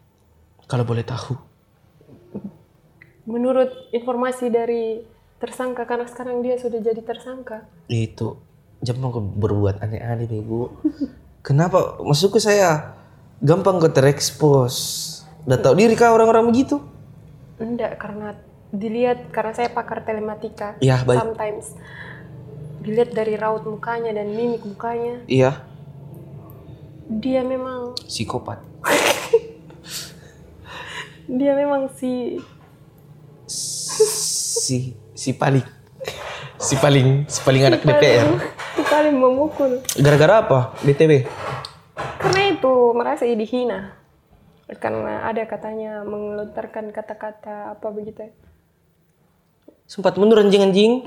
Kalau 0.69 0.85
boleh 0.85 1.03
tahu. 1.03 1.33
menurut 3.27 3.69
informasi 3.91 4.47
dari 4.47 5.01
tersangka 5.37 5.89
karena 5.89 6.05
sekarang 6.05 6.45
dia 6.45 6.55
sudah 6.61 6.77
jadi 6.77 7.01
tersangka 7.01 7.65
Itu 7.89 8.37
jangan 8.81 9.09
berbuat 9.37 9.81
aneh-aneh 9.81 10.25
bego. 10.25 10.73
Kenapa? 11.41 12.01
Maksudku 12.01 12.37
saya 12.37 12.97
gampang 13.41 13.77
kok 13.77 13.91
terekspos. 13.91 14.75
Udah 15.43 15.57
tahu 15.57 15.73
diri 15.75 15.93
kah 15.93 16.13
orang-orang 16.13 16.47
begitu? 16.47 16.77
enggak 17.57 17.93
karena 17.95 18.33
dilihat 18.71 19.29
karena 19.29 19.53
saya 19.53 19.69
pakar 19.69 20.01
telematika 20.01 20.73
Iya, 20.77 21.05
baik. 21.05 21.21
sometimes 21.21 21.77
dilihat 22.81 23.13
dari 23.13 23.37
raut 23.37 23.61
mukanya 23.61 24.09
dan 24.11 24.33
mimik 24.33 24.65
mukanya 24.65 25.21
Iya, 25.27 25.61
dia 27.05 27.45
memang 27.45 27.93
psikopat. 28.01 28.57
dia 31.29 31.53
memang 31.53 31.93
si 31.93 32.41
Si 33.45 34.95
si 35.13 35.35
paling 35.35 35.61
si 36.57 36.73
paling 36.77 37.27
si 37.27 37.39
paling 37.41 37.63
anak 37.63 37.81
DPR. 37.83 38.25
si 38.77 38.83
paling 38.83 39.13
memukul 39.13 39.85
Gara-gara 39.93 40.41
apa? 40.41 40.59
BTW. 40.81 41.27
karena 42.17 42.41
itu 42.61 42.73
merasa 42.93 43.25
dihina 43.25 43.97
karena 44.77 45.25
ada 45.25 45.43
katanya 45.49 46.05
mengelontarkan 46.05 46.93
kata-kata 46.93 47.73
apa 47.73 47.87
begitu 47.89 48.29
Sempat 49.91 50.15
mundur 50.15 50.39
anjing-anjing. 50.39 51.03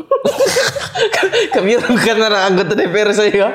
Kami 1.57 1.71
bukan 1.81 2.17
anak 2.21 2.43
anggota 2.53 2.77
DPR 2.77 3.17
saya. 3.17 3.49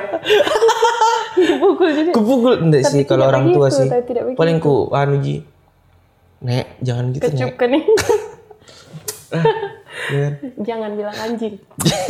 dipukul 1.37 1.85
jadi 1.93 2.09
Kupukul 2.09 2.53
enggak 2.65 2.89
sih 2.89 3.05
kalau 3.05 3.29
orang 3.29 3.53
tua 3.53 3.69
begitu, 3.69 3.77
sih. 3.77 3.87
tapi 3.93 4.03
tidak 4.09 4.23
Paling 4.33 4.57
ku 4.57 4.89
anu 4.89 5.21
Ji. 5.21 5.45
Nek, 6.41 6.81
jangan 6.81 7.13
gitu, 7.13 7.29
kecup 7.29 7.45
Nek. 7.45 7.57
kan 7.61 7.67
nih 7.69 7.83
Jangan. 10.09 10.33
jangan 10.65 10.91
bilang 10.97 11.17
anjing 11.21 11.55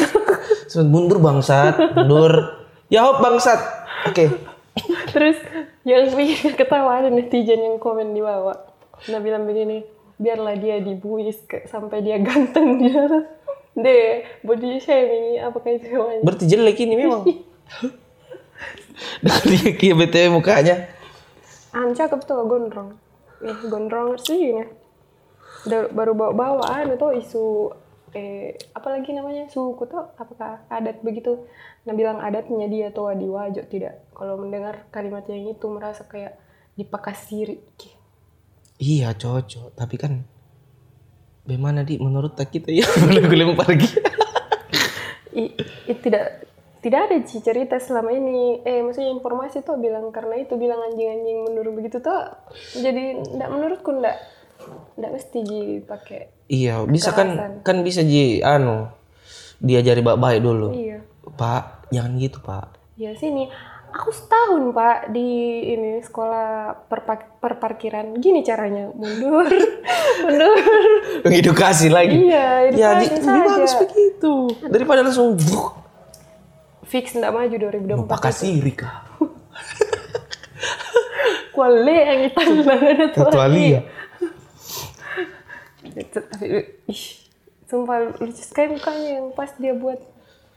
Sempat 0.72 0.88
mundur 0.88 1.18
bangsat, 1.20 1.76
mundur. 2.00 2.32
Ya 2.88 3.04
hop 3.04 3.20
bangsat. 3.20 3.60
Oke. 4.08 4.32
Terus 5.12 5.36
yang 5.88 6.12
bikin 6.12 6.56
ketawa 6.60 7.00
ada 7.00 7.10
netizen 7.12 7.60
yang 7.60 7.78
komen 7.80 8.12
di 8.12 8.22
bawah. 8.24 8.58
Nah 9.08 9.20
bilang 9.24 9.48
begini, 9.48 9.84
biarlah 10.20 10.60
dia 10.60 10.84
dibuis 10.84 11.40
ke, 11.48 11.64
sampai 11.72 12.04
dia 12.04 12.20
ganteng 12.20 12.80
dia. 12.84 13.08
Deh, 13.80 14.28
body 14.44 14.82
shaming 14.84 15.40
apakah 15.40 15.72
itu 15.80 15.88
namanya? 15.88 16.22
Berarti 16.26 16.46
jelek 16.52 16.78
ini 16.84 16.96
memang. 17.00 17.24
Dengan 19.24 19.44
dia 19.56 19.70
kia 19.80 19.96
BTW 19.96 20.28
mukanya. 20.36 20.92
Ah, 21.72 21.88
cakep 21.88 22.28
tuh 22.28 22.44
gondrong. 22.44 23.00
Eh, 23.40 23.58
gondrong 23.72 24.20
sih 24.20 24.52
ini. 24.52 24.68
Baru 25.96 26.12
bawa-bawa 26.12 26.84
anu 26.84 27.00
tuh 27.00 27.16
isu 27.16 27.72
eh 28.16 28.58
apalagi 28.74 29.14
namanya 29.14 29.46
suku 29.50 29.86
tuh 29.86 30.10
apakah 30.18 30.66
adat 30.68 31.02
begitu? 31.06 31.46
Nah 31.86 31.94
bilang 31.94 32.18
adatnya 32.20 32.66
dia 32.66 32.90
tuh 32.90 33.14
di 33.14 33.30
wajo 33.30 33.62
tidak. 33.70 34.10
Kalau 34.14 34.38
mendengar 34.42 34.90
kalimat 34.90 35.26
yang 35.30 35.46
itu 35.50 35.66
merasa 35.70 36.06
kayak 36.06 36.38
dipakasiri 36.74 37.60
Iya 38.80 39.12
cocok, 39.12 39.76
tapi 39.76 40.00
kan 40.00 40.24
bagaimana 41.44 41.84
di 41.84 42.00
menurut 42.00 42.40
tak 42.40 42.56
kita 42.56 42.72
ya 42.72 42.88
boleh 43.04 43.22
gue 43.28 43.38
lempar. 43.44 43.68
I, 45.36 45.52
i- 45.92 46.00
tidak 46.00 46.48
tidak 46.80 47.12
ada 47.12 47.16
sih 47.28 47.44
cerita 47.44 47.76
selama 47.76 48.16
ini. 48.16 48.64
Eh 48.64 48.80
maksudnya 48.80 49.12
informasi 49.12 49.68
tuh 49.68 49.76
bilang 49.76 50.16
karena 50.16 50.40
itu 50.40 50.56
bilang 50.56 50.80
anjing-anjing 50.80 51.52
menurut 51.52 51.76
begitu 51.76 52.00
tuh 52.00 52.32
jadi 52.80 53.20
ndak 53.36 53.50
menurutku 53.52 53.92
ndak 54.00 54.16
ndak 54.94 55.12
mesti 55.12 55.40
dipakai 55.42 56.22
iya, 56.46 56.84
bisa 56.84 57.12
kan 57.12 57.30
Kekerasan. 57.30 57.54
kan 57.62 57.78
bisa 57.82 58.02
ji 58.02 58.40
anu 58.40 58.92
diajari 59.58 60.00
baik-baik 60.00 60.40
dulu. 60.40 60.72
iya 60.72 61.00
Pak, 61.30 61.88
jangan 61.90 62.16
gitu, 62.16 62.40
Pak. 62.40 62.76
ya 62.96 63.12
sini 63.14 63.48
aku 63.90 64.10
setahun 64.10 64.70
pak 64.70 65.10
di 65.10 65.26
ini 65.68 65.98
sekolah 66.00 66.48
perpa- 66.86 67.38
perparkiran 67.38 68.14
gini 68.16 68.40
caranya 68.40 68.92
mundur 68.92 69.48
mundur 70.24 70.56
Mengedukasi 71.22 71.88
lagi. 71.88 72.14
iya 72.22 72.70
Ya, 72.70 73.00
di, 73.00 73.08
edukasi 73.08 73.26
bagus 73.26 73.72
saja 73.72 73.82
begitu. 73.82 74.34
Daripada 74.64 75.02
langsung 75.02 75.34
bruk. 75.34 75.80
fix 76.84 77.14
ndak 77.14 77.30
maju 77.30 77.56
2024 77.56 78.06
Pak 78.10 78.20
kasih 78.22 78.56
kah? 78.74 79.06
kuale 81.50 81.98
yang 82.00 82.20
itu 82.24 82.40
ada 82.40 83.06
Kecuali 83.12 83.64
ya. 83.70 83.82
Ih, 86.00 87.04
sumpah 87.68 87.98
lucu 88.18 88.40
sekali 88.40 88.74
mukanya 88.74 89.20
yang 89.20 89.28
pas 89.36 89.52
dia 89.60 89.76
buat 89.76 90.00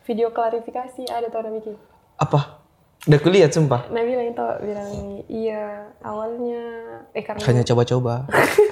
video 0.06 0.30
klarifikasi 0.30 1.10
ada 1.10 1.26
tau 1.28 1.42
Nabi 1.42 1.74
Apa? 2.16 2.62
Udah 3.02 3.18
kulihat 3.18 3.50
sumpah. 3.50 3.90
Nabi 3.90 4.14
bilang 4.14 4.30
tau 4.32 4.62
bilang 4.62 4.90
iya 5.26 5.90
awalnya 6.00 6.62
eh 7.10 7.22
karena 7.26 7.42
Hanya 7.42 7.62
coba-coba. 7.66 8.30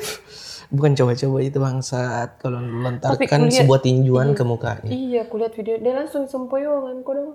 Bukan 0.74 0.94
coba-coba 0.94 1.38
itu 1.42 1.58
bangsat 1.58 2.38
kalau 2.38 2.62
lontarkan 2.62 3.50
kulihat- 3.50 3.66
sebuah 3.66 3.82
tinjuan 3.82 4.38
ke 4.38 4.46
mukanya. 4.46 4.86
Iya, 4.86 5.26
aku 5.26 5.42
lihat 5.42 5.58
video 5.58 5.82
dia 5.82 5.98
langsung 5.98 6.30
sempoyongan 6.30 7.02
kok 7.02 7.14
dong. 7.18 7.32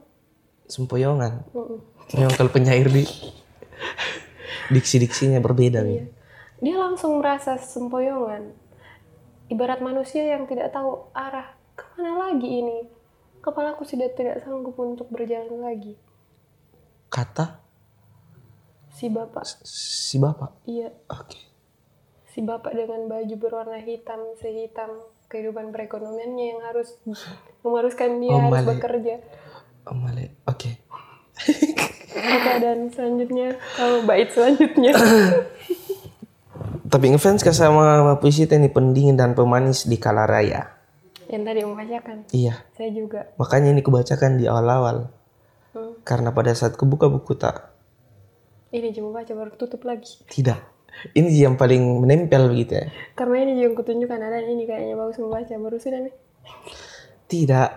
Sempoyongan. 0.72 1.44
Memang 2.16 2.34
kalau 2.40 2.48
penyair 2.48 2.88
di 2.88 3.04
diksi-diksinya 4.74 5.44
berbeda 5.44 5.84
nih. 5.84 6.08
Dia 6.64 6.76
langsung 6.80 7.20
merasa 7.20 7.60
sempoyongan. 7.60 8.56
Ibarat 9.46 9.80
manusia 9.82 10.26
yang 10.26 10.50
tidak 10.50 10.74
tahu 10.74 11.10
arah 11.14 11.54
ke 11.78 11.86
mana 11.98 12.30
lagi 12.30 12.50
ini. 12.50 12.90
Kepalaku 13.46 13.86
sudah 13.86 14.10
tidak 14.14 14.42
sanggup 14.42 14.74
untuk 14.82 15.06
berjalan 15.14 15.62
lagi. 15.62 15.94
Kata 17.14 17.66
Si 18.96 19.12
bapak, 19.12 19.44
si 19.68 20.16
bapak. 20.24 20.56
iya, 20.72 20.88
Oke. 21.12 21.36
si 22.32 22.40
bapak 22.40 22.72
dengan 22.72 23.12
baju 23.12 23.36
berwarna 23.36 23.76
hitam 23.84 24.24
sehitam 24.40 25.04
kehidupan 25.28 25.76
perekonomiannya 25.76 26.46
yang 26.56 26.64
harus 26.64 26.96
mengharuskan 27.60 28.24
dia 28.24 28.40
harus 28.40 28.64
bekerja. 28.64 29.20
Male. 29.92 30.40
Oke. 30.48 30.80
Oke, 32.16 32.52
dan 32.64 32.88
selanjutnya 32.88 33.60
kalau 33.76 34.08
bait 34.08 34.32
selanjutnya. 34.32 34.96
Tapi 36.96 37.12
ngefans 37.12 37.44
ke 37.44 37.52
sama 37.52 38.16
puisi 38.24 38.48
ini 38.48 38.72
pendingin 38.72 39.20
dan 39.20 39.36
pemanis 39.36 39.84
di 39.84 40.00
kala 40.00 40.24
raya. 40.24 40.72
yang 41.28 41.44
tadi 41.44 41.60
membacakan, 41.60 42.24
Iya. 42.32 42.64
saya 42.72 42.88
juga. 42.96 43.28
Makanya 43.36 43.76
ini 43.76 43.84
kubacakan 43.84 44.40
di 44.40 44.48
awal-awal. 44.48 45.12
Hmm. 45.76 46.00
Karena 46.08 46.32
pada 46.32 46.56
saat 46.56 46.80
kebuka 46.80 47.12
buku 47.12 47.36
tak 47.36 47.76
Ini 48.72 48.96
cuma 48.96 49.20
baca 49.20 49.28
baru 49.36 49.52
tutup 49.60 49.84
lagi. 49.84 50.24
tidak. 50.32 50.64
Ini 51.12 51.28
yang 51.36 51.60
paling 51.60 51.84
menempel 52.00 52.48
begitu 52.48 52.80
ya. 52.80 52.88
Karena 53.12 53.44
ini 53.44 53.60
juga 53.60 53.84
kutunjukkan 53.84 54.16
ada 54.16 54.40
ini 54.40 54.64
kayaknya 54.64 54.96
bagus 54.96 55.20
membaca 55.20 55.52
baru 55.52 55.76
sudah 55.76 56.00
nih. 56.00 56.16
Tidak. 57.28 57.70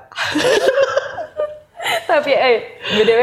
Tapi 2.15 2.31
eh 2.31 2.59
btw 2.95 3.23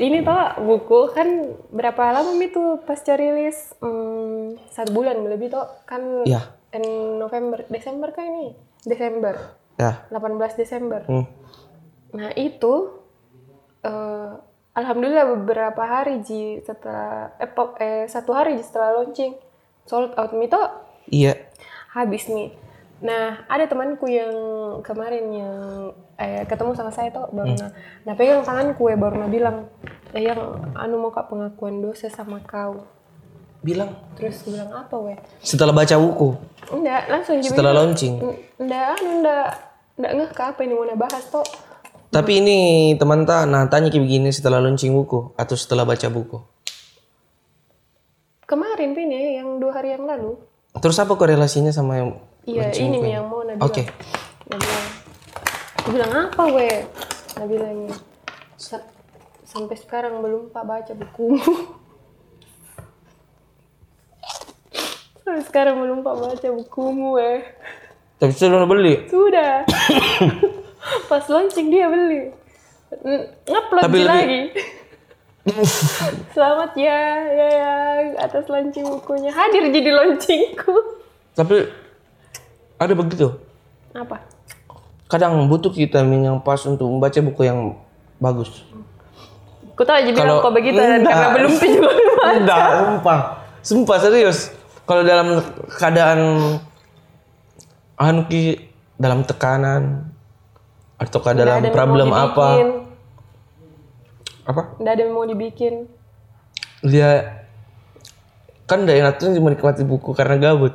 ini 0.00 0.24
toh 0.24 0.40
buku 0.64 1.12
kan 1.12 1.28
berapa 1.68 2.16
lama 2.16 2.32
itu 2.40 2.80
pasca 2.88 3.12
rilis 3.12 3.76
hmm, 3.80 4.56
satu 4.72 4.90
bulan 4.92 5.20
lebih 5.28 5.52
toh 5.52 5.68
kan 5.84 6.24
Iya. 6.24 6.48
en 6.72 6.84
November 7.20 7.68
Desember 7.68 8.08
kan 8.12 8.24
ini 8.24 8.56
Desember 8.82 9.36
Ya. 9.80 10.04
18 10.12 10.60
Desember. 10.60 11.00
Hmm. 11.08 11.24
Nah 12.12 12.30
itu 12.36 12.92
eh, 13.82 14.32
alhamdulillah 14.76 15.32
beberapa 15.40 15.82
hari 15.82 16.20
ji 16.22 16.60
setelah 16.60 17.32
eh, 17.40 17.48
eh, 17.80 18.04
satu 18.06 18.30
hari 18.36 18.60
ji 18.60 18.64
setelah 18.64 19.00
launching 19.00 19.32
sold 19.88 20.12
out 20.14 20.32
itu 20.36 20.60
Iya. 21.10 21.34
habis 21.96 22.28
nih. 22.30 22.52
Nah, 23.02 23.42
ada 23.50 23.66
temanku 23.66 24.06
yang 24.06 24.30
kemarin 24.86 25.26
yang 25.34 25.58
eh, 26.14 26.46
ketemu 26.46 26.78
sama 26.78 26.94
saya 26.94 27.10
tuh 27.10 27.26
baru 27.34 27.50
nah, 27.58 27.70
nah 28.06 28.14
pegang 28.14 28.46
tanganku 28.46 28.86
ya 28.86 28.94
baru 28.94 29.18
nah 29.18 29.26
bilang, 29.26 29.66
eh, 30.14 30.22
yang 30.22 30.38
anu 30.78 31.02
mau 31.02 31.10
kak 31.10 31.26
pengakuan 31.26 31.82
dosa 31.82 32.06
sama 32.06 32.38
kau. 32.46 32.86
Bilang 33.62 33.94
Terus 34.14 34.42
bilang 34.46 34.70
apa 34.70 34.94
weh? 35.02 35.18
setelah 35.42 35.74
baca 35.74 35.94
buku, 35.98 36.34
Enggak, 36.70 37.10
langsung 37.10 37.38
aja 37.38 37.46
setelah 37.50 37.74
bilang, 37.74 37.90
launching. 37.90 38.14
Enggak, 38.58 38.84
anu 38.94 39.08
enggak, 39.18 39.46
enggak 39.98 40.12
ngeh 40.18 40.30
ke 40.30 40.42
apa 40.46 40.60
ini 40.62 40.72
mau 40.74 40.86
bahas 40.98 41.24
tuh. 41.26 41.46
Tapi 42.12 42.32
ini 42.38 42.58
teman 42.98 43.26
tak 43.26 43.50
nah 43.50 43.66
tanya 43.66 43.90
kayak 43.90 44.04
begini 44.06 44.30
setelah 44.30 44.62
launching 44.62 44.94
buku 44.94 45.34
atau 45.34 45.54
setelah 45.58 45.82
baca 45.82 46.06
buku. 46.06 46.38
Kemarin 48.46 48.94
Pini 48.94 49.40
yang 49.42 49.58
dua 49.58 49.80
hari 49.80 49.96
yang 49.96 50.06
lalu. 50.06 50.38
Terus 50.76 50.98
apa 51.02 51.16
korelasinya 51.16 51.72
sama 51.72 51.98
yang 51.98 52.10
Iya, 52.42 52.74
ini 52.74 52.90
buku 52.90 53.02
nih 53.02 53.12
yang 53.12 53.26
mau 53.26 53.40
bilang. 53.40 53.58
Oke. 53.60 53.82
Bilang, 54.44 54.84
aku 55.76 55.88
bilang 55.90 56.12
apa 56.12 56.42
weh? 56.48 56.78
Nah 57.32 57.46
bilang 57.46 57.76
"Sa- 58.56 58.88
sampai 59.42 59.74
sekarang 59.74 60.18
belum 60.18 60.50
pak 60.50 60.62
baca 60.62 60.92
bukumu. 60.92 61.38
sampai 65.22 65.42
sekarang 65.44 65.78
belum 65.78 66.02
pak 66.02 66.16
baca 66.16 66.48
bukumu 66.52 67.14
weh. 67.14 67.46
Tapi 68.18 68.32
sudah 68.32 68.64
beli. 68.64 69.06
Sudah. 69.06 69.62
Pas 71.10 71.24
launching 71.24 71.70
dia 71.70 71.86
beli. 71.86 72.30
Ngupload 73.44 73.82
Tapi 73.82 73.98
lebih- 73.98 74.08
lagi. 74.08 74.40
Selamat 76.34 76.70
ya, 76.76 76.98
ya, 77.18 77.48
ya, 77.50 77.72
atas 78.16 78.46
launching 78.46 78.86
bukunya. 78.88 79.30
Hadir 79.30 79.70
jadi 79.70 79.90
launchingku. 79.90 80.74
Tapi 81.32 81.66
ada 82.84 82.94
begitu. 82.94 83.26
Apa? 83.92 84.22
Kadang 85.06 85.44
butuh 85.46 85.68
vitamin 85.68 86.26
yang 86.26 86.38
pas 86.40 86.60
untuk 86.64 86.88
membaca 86.88 87.18
buku 87.20 87.42
yang 87.44 87.76
bagus. 88.16 88.64
Ku 89.72 89.82
tahu 89.84 89.96
aja 89.98 90.10
bilang 90.12 90.40
kok 90.40 90.52
begitu 90.52 90.76
Enggak. 90.76 91.12
karena 91.12 91.28
belum 91.32 91.52
juga 91.56 91.90
Enggak, 92.38 92.60
sumpah. 92.76 93.18
Sumpah 93.62 93.96
serius. 94.00 94.38
Kalau 94.84 95.02
dalam 95.06 95.40
keadaan 95.78 96.20
anu 97.96 98.20
ki 98.26 98.58
dalam 98.98 99.22
tekanan 99.22 100.10
atau 100.98 101.18
dalam 101.34 101.62
problem 101.70 102.10
apa 102.10 102.48
apa 104.42 104.62
Nggak 104.78 104.92
ada 104.92 105.02
yang 105.02 105.12
mau 105.14 105.26
dibikin. 105.26 105.86
dia 106.82 107.38
kan 108.66 108.82
tidak 108.82 108.96
enak 108.98 109.14
tuh 109.22 109.30
menikmati 109.38 109.86
buku 109.86 110.10
karena 110.18 110.34
gabut 110.34 110.74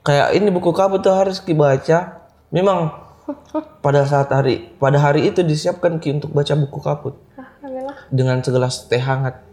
kayak 0.00 0.32
ini 0.32 0.48
buku 0.48 0.70
kabut 0.70 1.00
tuh 1.00 1.12
harus 1.12 1.38
dibaca 1.38 2.24
memang 2.48 2.90
pada 3.84 4.02
saat 4.02 4.28
hari 4.28 4.72
pada 4.74 4.98
hari 4.98 5.26
itu 5.26 5.40
disiapkan 5.40 5.96
ki 5.96 6.18
untuk 6.18 6.30
baca 6.30 6.54
buku 6.54 6.78
kabut 6.78 7.14
Ah, 7.36 7.46
dengan 8.08 8.40
segelas 8.40 8.86
teh 8.86 8.98
hangat 8.98 9.44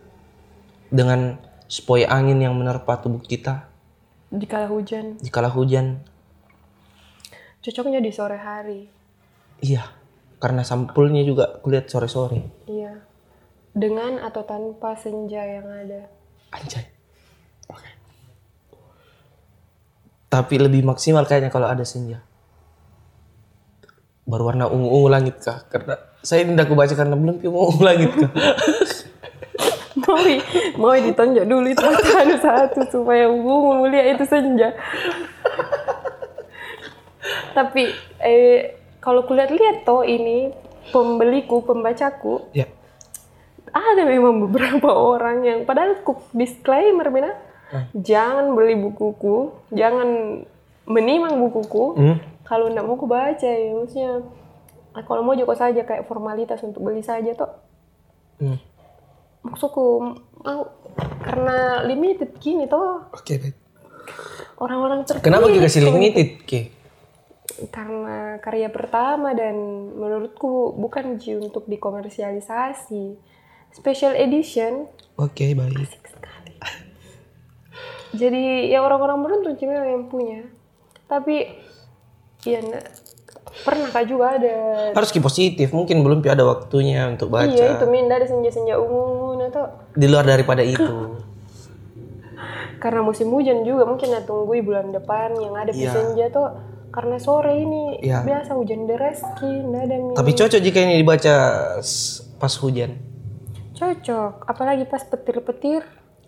dengan 0.87 1.35
sepoi 1.67 2.03
angin 2.03 2.39
yang 2.39 2.53
menerpa 2.53 2.95
tubuh 2.97 3.19
kita 3.19 3.67
Di 4.27 4.43
kala 4.43 4.67
hujan. 4.67 5.15
di 5.17 5.27
kala 5.27 5.47
hujan 5.47 5.99
Cocoknya 7.59 7.99
di 7.99 8.09
sore 8.09 8.39
hari. 8.39 8.87
iya 9.59 9.83
karena 10.37 10.61
sampulnya 10.61 11.21
juga 11.21 11.59
kulihat 11.59 11.87
sore-sore 11.87 12.39
Iya. 12.65 13.03
Dengan 13.73 14.17
atau 14.19 14.41
tanpa 14.41 14.95
senja 14.95 15.41
yang 15.41 15.67
ada. 15.67 16.07
anjay 16.49 16.87
oke 17.67 17.89
tapi 20.27 20.59
lebih 20.59 20.83
maksimal 20.83 21.23
kayaknya 21.23 21.51
kalau 21.51 21.67
ada 21.71 21.87
senja. 21.87 22.19
Berwarna 24.27 24.67
ungu-ungu 24.67 25.07
langit 25.07 25.39
kah? 25.39 25.63
Karena 25.71 25.95
saya 26.19 26.43
tidak 26.43 26.67
aku 26.67 26.75
baca 26.75 26.91
karena 26.91 27.15
belum 27.15 27.39
punya 27.39 27.51
ungu 27.51 27.81
langit 27.83 28.11
kah? 28.11 28.31
Mau 29.97 30.23
mau 30.77 30.93
ditonjok 30.93 31.43
dulu 31.49 31.67
itu 31.73 31.83
satu 31.83 32.37
satu 32.37 32.79
supaya 32.87 33.25
ungu 33.27 33.81
mulia 33.81 34.07
itu 34.13 34.23
senja. 34.29 34.71
Tapi 37.51 37.91
eh 38.21 38.77
kalau 39.01 39.25
kulihat-lihat 39.25 39.83
toh 39.83 40.05
ini 40.05 40.53
pembeliku, 40.93 41.65
pembacaku, 41.65 42.45
ya. 42.53 42.69
ada 43.73 44.03
memang 44.05 44.47
beberapa 44.47 44.91
orang 44.91 45.43
yang 45.43 45.59
padahal 45.67 45.99
ku 46.05 46.15
disclaimer 46.31 47.09
Bina, 47.67 47.81
jangan 47.99 48.55
beli 48.55 48.75
bukuku, 48.79 49.51
jangan 49.75 50.41
menimang 50.87 51.35
bukuku. 51.39 51.85
Hmm? 51.99 52.17
kalau 52.47 52.71
nggak 52.71 52.85
mau 52.87 52.95
ku 52.95 53.11
baca 53.11 53.43
ya 53.43 53.75
maksudnya 53.75 54.23
ah, 54.95 55.03
kalau 55.03 55.19
mau 55.19 55.35
joko 55.35 55.51
saja 55.51 55.83
kayak 55.83 56.07
formalitas 56.07 56.63
untuk 56.63 56.87
beli 56.87 57.03
saja 57.03 57.35
toh 57.35 57.51
Hmm. 58.37 58.61
maksudku 59.41 60.13
mau 60.45 60.61
karena 61.25 61.81
limited 61.89 62.37
gini 62.37 62.69
toh. 62.69 63.09
Oke 63.09 63.41
baik. 63.41 63.57
Orang-orang 64.61 65.09
terpilih 65.09 65.25
kenapa 65.25 65.49
kasih 65.49 65.81
kok. 65.81 65.89
limited 65.89 66.29
ke 66.45 66.61
karena 67.73 68.37
karya 68.37 68.69
pertama 68.69 69.33
dan 69.33 69.57
menurutku 69.97 70.77
bukan 70.77 71.17
Ji 71.17 71.33
untuk 71.33 71.65
dikomersialisasi. 71.65 73.17
Special 73.73 74.13
edition. 74.21 74.85
Oke 75.17 75.57
baik. 75.57 75.81
Sekali 75.81 76.06
jadi 78.13 78.71
ya 78.71 78.79
orang-orang 78.79 79.19
beruntung 79.23 79.55
memang 79.59 79.89
yang 79.89 80.05
punya. 80.07 80.39
Tapi 81.07 81.47
ya 82.43 82.59
na- 82.63 82.87
pernah 83.65 83.89
kak 83.89 84.05
juga 84.05 84.37
ada. 84.37 84.55
Harus 84.93 85.09
ki 85.09 85.19
positif 85.19 85.73
mungkin 85.73 86.05
belum 86.05 86.21
ada 86.23 86.45
waktunya 86.45 87.09
untuk 87.09 87.33
baca. 87.33 87.49
Iya 87.49 87.79
itu 87.79 87.85
minda 87.89 88.15
ada 88.15 88.27
senja-senja 88.27 88.77
ungu 88.77 89.39
tuh 89.49 89.67
di 89.97 90.05
luar 90.07 90.27
daripada 90.27 90.61
itu. 90.61 90.85
Karena 92.83 93.01
musim 93.01 93.33
hujan 93.33 93.65
juga 93.65 93.89
mungkin 93.89 94.13
ya 94.13 94.21
tunggu 94.21 94.53
bulan 94.61 94.93
depan 94.93 95.33
yang 95.41 95.57
ada 95.57 95.73
Iya. 95.73 95.91
senja 95.91 96.25
tuh 96.29 96.47
karena 96.93 97.17
sore 97.17 97.57
ini 97.57 97.99
Iya. 98.01 98.21
biasa 98.25 98.53
hujan 98.57 98.85
deras 98.89 99.21
ki 99.37 99.49
ada 99.69 99.95
tapi 100.17 100.31
cocok 100.33 100.61
jika 100.61 100.77
ini 100.81 101.01
dibaca 101.01 101.35
pas 102.37 102.53
hujan. 102.61 102.97
Cocok 103.77 104.45
apalagi 104.45 104.85
pas 104.85 105.01
petir-petir 105.01 105.85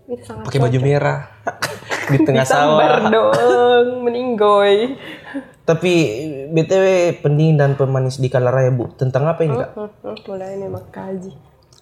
itu 0.09 0.23
sangat 0.25 0.43
pakai 0.49 0.59
baju 0.59 0.79
merah 0.81 1.19
di 2.11 2.17
tengah 2.25 2.45
sawah. 2.45 3.07
dong, 3.07 4.01
meninggoy. 4.01 4.97
Tapi 5.63 5.93
BTW 6.49 6.85
pendingin 7.21 7.61
dan 7.61 7.71
pemanis 7.77 8.17
di 8.17 8.25
kala 8.25 8.49
raya, 8.49 8.73
Bu. 8.73 8.89
Tentang 8.97 9.29
apa 9.29 9.45
ini, 9.45 9.53
Kak? 9.53 9.69
Hmm, 9.77 9.89
hmm, 10.01 10.17
mulai 10.25 10.57
nih 10.57 10.69
makaji. 10.69 11.31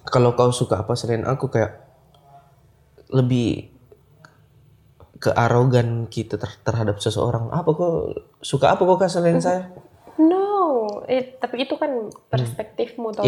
Kalau 0.03 0.35
kau 0.35 0.51
suka 0.51 0.83
apa 0.83 0.91
selain 0.99 1.23
aku 1.23 1.47
kayak 1.47 1.87
lebih 3.15 3.71
ke 5.17 5.31
arogan 5.31 6.11
kita 6.11 6.35
ter- 6.35 6.59
terhadap 6.67 6.99
seseorang. 6.99 7.47
Apa 7.47 7.69
kau 7.71 8.11
suka 8.43 8.75
apa 8.75 8.83
kau 8.83 8.99
Kak, 8.99 9.07
selain 9.07 9.39
saya? 9.39 9.71
No, 10.19 10.99
eh, 11.07 11.39
tapi 11.39 11.63
itu 11.63 11.79
kan 11.79 12.11
perspektifmu 12.27 13.15
toh. 13.15 13.23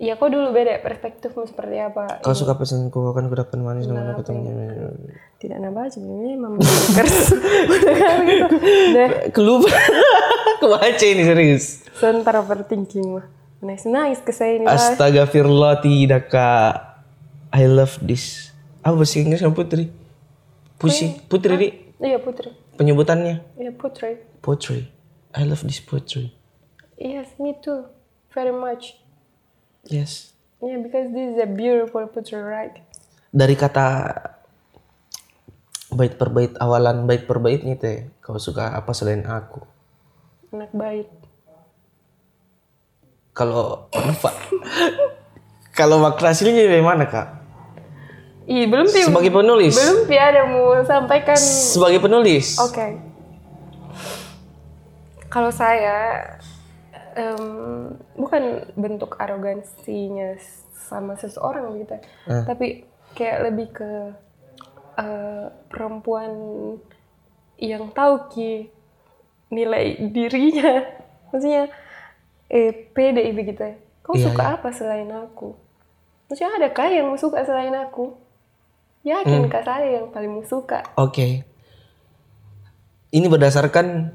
Ya, 0.00 0.02
Iya, 0.02 0.12
kok 0.16 0.28
dulu 0.28 0.50
beda 0.50 0.80
perspektifmu 0.80 1.46
seperti 1.46 1.76
apa? 1.78 2.18
kau 2.20 2.32
suka 2.32 2.56
pesanku 2.56 2.98
akan 3.06 3.28
kudapat 3.28 3.54
manis 3.56 3.86
dengan 3.86 4.10
aku 4.10 4.24
temunya. 4.24 4.90
Tidak 5.36 5.58
nambah 5.58 5.84
sebenarnya 5.88 6.34
gitu. 6.58 7.34
Deh, 8.96 9.08
Kelupa. 9.30 9.70
Kebaca 10.60 11.04
ini 11.04 11.22
serius. 11.22 11.86
sebentar 11.92 12.34
overthinking 12.34 13.06
mah. 13.14 13.26
Nice, 13.60 13.86
nice 13.86 14.18
ke 14.18 14.34
saya 14.34 14.58
ini. 14.58 14.66
Astagfirullah 14.66 15.78
tidak 15.78 16.26
kak. 16.28 16.98
I 17.52 17.68
love 17.68 18.00
this. 18.00 18.50
Apa 18.80 18.98
bahasa 18.98 19.20
Inggrisnya 19.20 19.54
Putri? 19.54 19.86
Puisi. 20.74 21.14
Putri 21.30 21.54
di 21.54 21.68
Iya 22.02 22.18
putri. 22.18 22.50
penyebutannya. 22.74 23.54
Iya 23.54 23.70
putri. 23.70 24.18
Poetry. 24.42 24.90
I 25.30 25.46
love 25.46 25.62
this 25.62 25.78
poetry. 25.78 26.34
Yes, 26.98 27.30
me 27.38 27.54
too. 27.54 27.86
Very 28.34 28.50
much. 28.50 28.98
Yes. 29.86 30.34
Yeah, 30.62 30.78
because 30.78 31.10
this 31.10 31.34
is 31.34 31.38
a 31.42 31.48
beautiful 31.50 32.06
putri, 32.06 32.38
right? 32.38 32.78
Dari 33.34 33.58
kata 33.58 34.14
bait 35.92 36.14
per 36.16 36.30
bait 36.32 36.52
awalan 36.56 37.04
bait 37.04 37.26
per 37.28 37.36
baitnya 37.42 37.76
teh 37.76 38.08
kau 38.22 38.38
suka 38.38 38.78
apa 38.78 38.94
selain 38.94 39.26
aku? 39.26 39.60
Anak 40.54 40.70
baik. 40.70 41.08
Kalau 43.32 43.88
apa? 43.90 44.30
Kalau 45.72 45.98
makna 46.04 46.36
aslinya 46.36 46.68
dari 46.68 46.84
mana 46.84 47.08
kak? 47.08 47.28
Ih, 48.44 48.68
belum 48.68 48.86
pi. 48.92 49.08
Sebagai 49.08 49.32
penulis. 49.32 49.72
Belum 49.72 50.04
pi 50.04 50.16
ada 50.20 50.44
mau 50.44 50.76
sampaikan. 50.84 51.38
Sebagai 51.40 52.04
penulis. 52.04 52.60
Oke. 52.60 53.00
Kalau 55.32 55.48
saya 55.48 56.20
em, 57.16 57.44
bukan 58.16 58.42
bentuk 58.76 59.16
arogansinya 59.20 60.36
sama 60.74 61.16
seseorang 61.16 61.78
gitu, 61.80 61.96
tapi 62.44 62.84
kayak 63.16 63.38
lebih 63.48 63.68
ke 63.72 63.92
eh, 64.98 65.46
perempuan 65.68 66.32
yang 67.60 67.92
tahu 67.94 68.28
ki 68.32 68.68
nilai 69.52 70.10
dirinya, 70.10 70.84
maksudnya 71.30 71.68
eh, 72.52 72.72
pede 72.92 73.24
begitu. 73.32 73.78
Kau 74.02 74.18
Iya, 74.18 74.34
suka 74.34 74.58
apa 74.58 74.68
selain 74.74 75.08
aku? 75.08 75.54
Maksudnya 76.26 76.58
ada 76.58 76.68
kah 76.74 76.90
yang 76.90 77.12
suka 77.14 77.44
selain 77.46 77.72
aku? 77.76 78.18
Yakin 79.02 79.50
kak 79.50 79.66
saya 79.66 79.98
yang 79.98 80.14
paling 80.14 80.42
suka? 80.46 80.82
Oke. 80.94 81.42
Ini 83.12 83.26
berdasarkan 83.28 84.10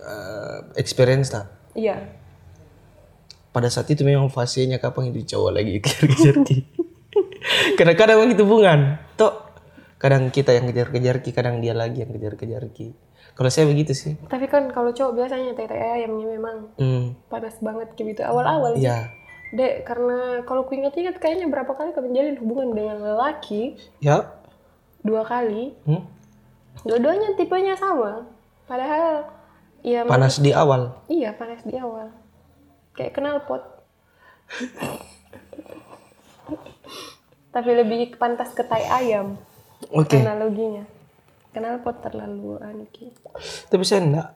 eh, 0.00 0.58
experience 0.78 1.30
tak? 1.30 1.55
Iya. 1.76 1.96
Pada 3.52 3.68
saat 3.68 3.86
itu 3.86 4.00
memang 4.00 4.28
fasenya 4.28 4.76
kapan 4.76 5.12
itu 5.12 5.28
cowok 5.30 5.52
lagi 5.52 5.78
kejar-kejar 5.84 6.36
Ki. 6.42 6.58
Kadang-kadang 7.74 8.20
begitu 8.22 8.42
hubungan. 8.42 8.96
Tok, 9.14 9.34
kadang 9.96 10.28
kita 10.28 10.52
yang 10.52 10.66
kejar-kejar 10.66 11.20
Ki, 11.20 11.30
kadang 11.30 11.60
dia 11.60 11.72
lagi 11.72 12.00
yang 12.00 12.10
kejar-kejar 12.10 12.68
Ki. 12.70 12.92
Kalau 13.32 13.48
saya 13.48 13.64
begitu 13.64 13.92
sih. 13.92 14.16
Tapi 14.22 14.44
kan 14.44 14.68
kalau 14.68 14.90
cowok 14.90 15.12
biasanya 15.14 15.52
tete 15.52 15.72
ayamnya 15.72 16.26
memang 16.30 16.56
Hmm, 16.74 17.12
panas 17.28 17.56
banget 17.58 17.92
gitu 17.94 18.20
awal-awal. 18.20 18.72
sih. 18.74 18.84
ya. 18.84 19.12
Dek, 19.46 19.84
karena 19.84 20.40
kalau 20.42 20.64
ku 20.64 20.72
ingat-ingat 20.72 21.16
kayaknya 21.16 21.46
berapa 21.46 21.70
kali 21.70 21.92
kau 21.92 22.00
menjalin 22.00 22.36
hubungan 22.36 22.72
dengan 22.72 22.96
lelaki 22.98 23.76
Ya. 24.00 24.36
dua 25.00 25.22
kali, 25.22 25.76
Hmm? 25.84 26.02
dua-duanya 26.82 27.36
tipenya 27.36 27.72
sama. 27.72 28.24
Padahal 28.64 29.28
ya 29.86 30.02
Panas 30.02 30.42
di 30.42 30.50
awal. 30.50 30.90
iya 31.06 31.30
panas 31.30 31.62
di 31.62 31.78
awal. 31.78 32.10
Kayak 32.92 33.14
kenal 33.14 33.38
pot. 33.46 33.62
Tapi 37.50 37.70
lebih 37.72 38.18
pantas 38.18 38.52
ke 38.52 38.60
tai 38.62 38.84
ayam 38.84 39.38
Oke. 39.88 40.18
analoginya. 40.18 40.84
Kenal 41.54 41.80
pot 41.80 42.02
terlalu 42.02 42.60
anu. 42.60 42.84
Tapi 43.70 43.82
saya 43.82 44.02
enggak. 44.02 44.28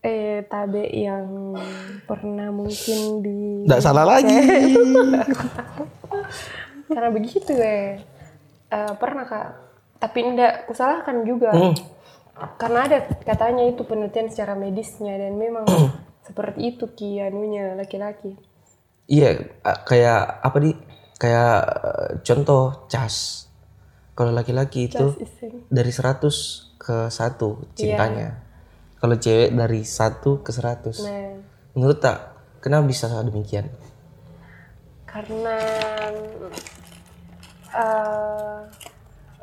Eh, 0.00 0.44
tabe 0.44 0.84
yang 0.90 1.56
pernah 2.04 2.48
mungkin 2.48 2.98
di 3.20 3.64
Enggak 3.64 3.80
salah 3.80 4.04
lagi. 4.04 4.36
karena 6.84 7.08
begitu 7.10 7.52
ya 7.52 7.96
Eh, 8.64 8.92
pernah 8.98 9.22
kak 9.22 9.48
tapi 9.96 10.18
enggak 10.20 10.66
kusalahkan 10.66 11.22
juga 11.22 11.54
Hmm. 11.54 11.72
Karena 12.58 12.80
ada 12.90 12.98
katanya 13.22 13.64
itu 13.66 13.86
penelitian 13.86 14.28
secara 14.30 14.58
medisnya 14.58 15.14
dan 15.16 15.38
memang 15.38 15.64
seperti 16.26 16.74
itu 16.74 16.84
ki 16.94 17.22
anunya 17.22 17.78
laki-laki 17.78 18.34
Iya, 19.04 19.36
kayak 19.84 20.40
apa 20.40 20.56
di? 20.64 20.72
Kayak 21.20 21.56
eh, 21.60 22.10
contoh 22.24 22.88
cas. 22.88 23.44
Kalau 24.16 24.32
laki-laki 24.32 24.88
itu 24.88 25.12
dari 25.68 25.92
100 25.92 26.80
ke 26.80 27.12
1 27.12 27.76
cintanya. 27.76 28.40
Kalau 28.96 29.20
cewek 29.20 29.52
dari 29.52 29.84
1 29.84 30.24
ke 30.40 30.50
100. 30.56 31.04
nah 31.04 31.36
Menurut 31.76 32.00
tak, 32.00 32.32
kenapa 32.64 32.88
bisa 32.88 33.12
demikian? 33.28 33.68
karena 35.14 35.58
eh, 37.70 38.58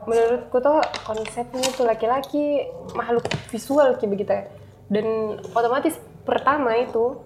menurutku 0.10 0.58
tuh 0.62 0.82
konsepnya 1.06 1.68
tuh 1.74 1.86
laki-laki 1.86 2.66
makhluk 2.98 3.26
visual 3.54 3.98
kayak 3.98 4.12
begitu 4.12 4.32
ya. 4.34 4.44
Dan 4.92 5.38
otomatis 5.56 5.96
pertama 6.26 6.76
itu 6.78 7.22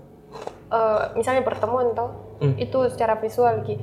eh, 0.71 1.03
misalnya 1.15 1.41
pertemuan 1.41 1.95
toh 1.95 2.11
itu 2.59 2.77
secara 2.91 3.15
visual 3.19 3.63
ki. 3.63 3.79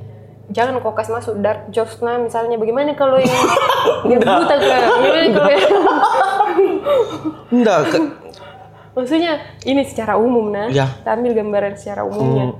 Jangan 0.53 0.83
kau 0.83 0.93
kasih 0.93 1.15
masuk 1.15 1.35
dark 1.39 1.71
jokes 1.73 2.03
nah 2.03 2.19
misalnya. 2.19 2.59
Bagaimana 2.59 2.93
kalau 2.93 3.17
yang 3.17 3.33
yang 4.11 4.21
buta 4.21 4.55
kalau 4.59 4.97
yang 5.01 5.33
Enggak, 7.53 7.89
maksudnya 8.93 9.41
ini 9.65 9.81
secara 9.87 10.19
umum 10.19 10.53
nah. 10.53 10.69
Ya. 10.69 10.85
Kita 11.01 11.17
ambil 11.17 11.33
gambaran 11.33 11.73
secara 11.79 12.05
umumnya. 12.05 12.53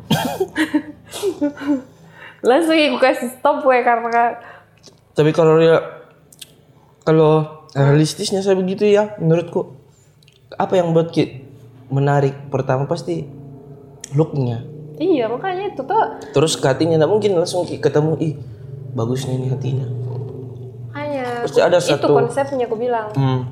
Langsung 2.44 2.76
aku 2.76 3.00
kasih 3.00 3.30
stop 3.38 3.64
we 3.64 3.80
karena 3.86 4.42
tapi 5.14 5.30
kalau 5.30 5.62
dia 5.62 5.78
kalau 7.04 7.34
realistisnya 7.72 8.40
saya 8.40 8.56
begitu 8.56 8.86
ya, 8.86 9.16
menurutku 9.18 9.76
apa 10.54 10.74
yang 10.74 10.92
buat 10.92 11.10
Ki 11.10 11.44
menarik 11.88 12.48
pertama 12.48 12.86
pasti 12.86 13.26
looknya. 14.12 14.64
iya 14.96 15.26
makanya 15.26 15.70
itu 15.70 15.82
tuh 15.82 16.04
Terus 16.32 16.54
hatinya 16.56 16.96
nggak 16.96 17.10
mungkin 17.10 17.32
langsung 17.34 17.66
ketemu 17.66 18.14
ih 18.20 18.34
bagusnya 18.92 19.34
ini 19.34 19.50
hatinya. 19.50 19.88
hanya 20.94 21.42
Pasti 21.42 21.60
ada 21.60 21.78
itu 21.78 21.90
satu- 21.92 22.14
konsepnya 22.14 22.64
aku 22.64 22.78
bilang 22.78 23.10
Hmm. 23.12 23.50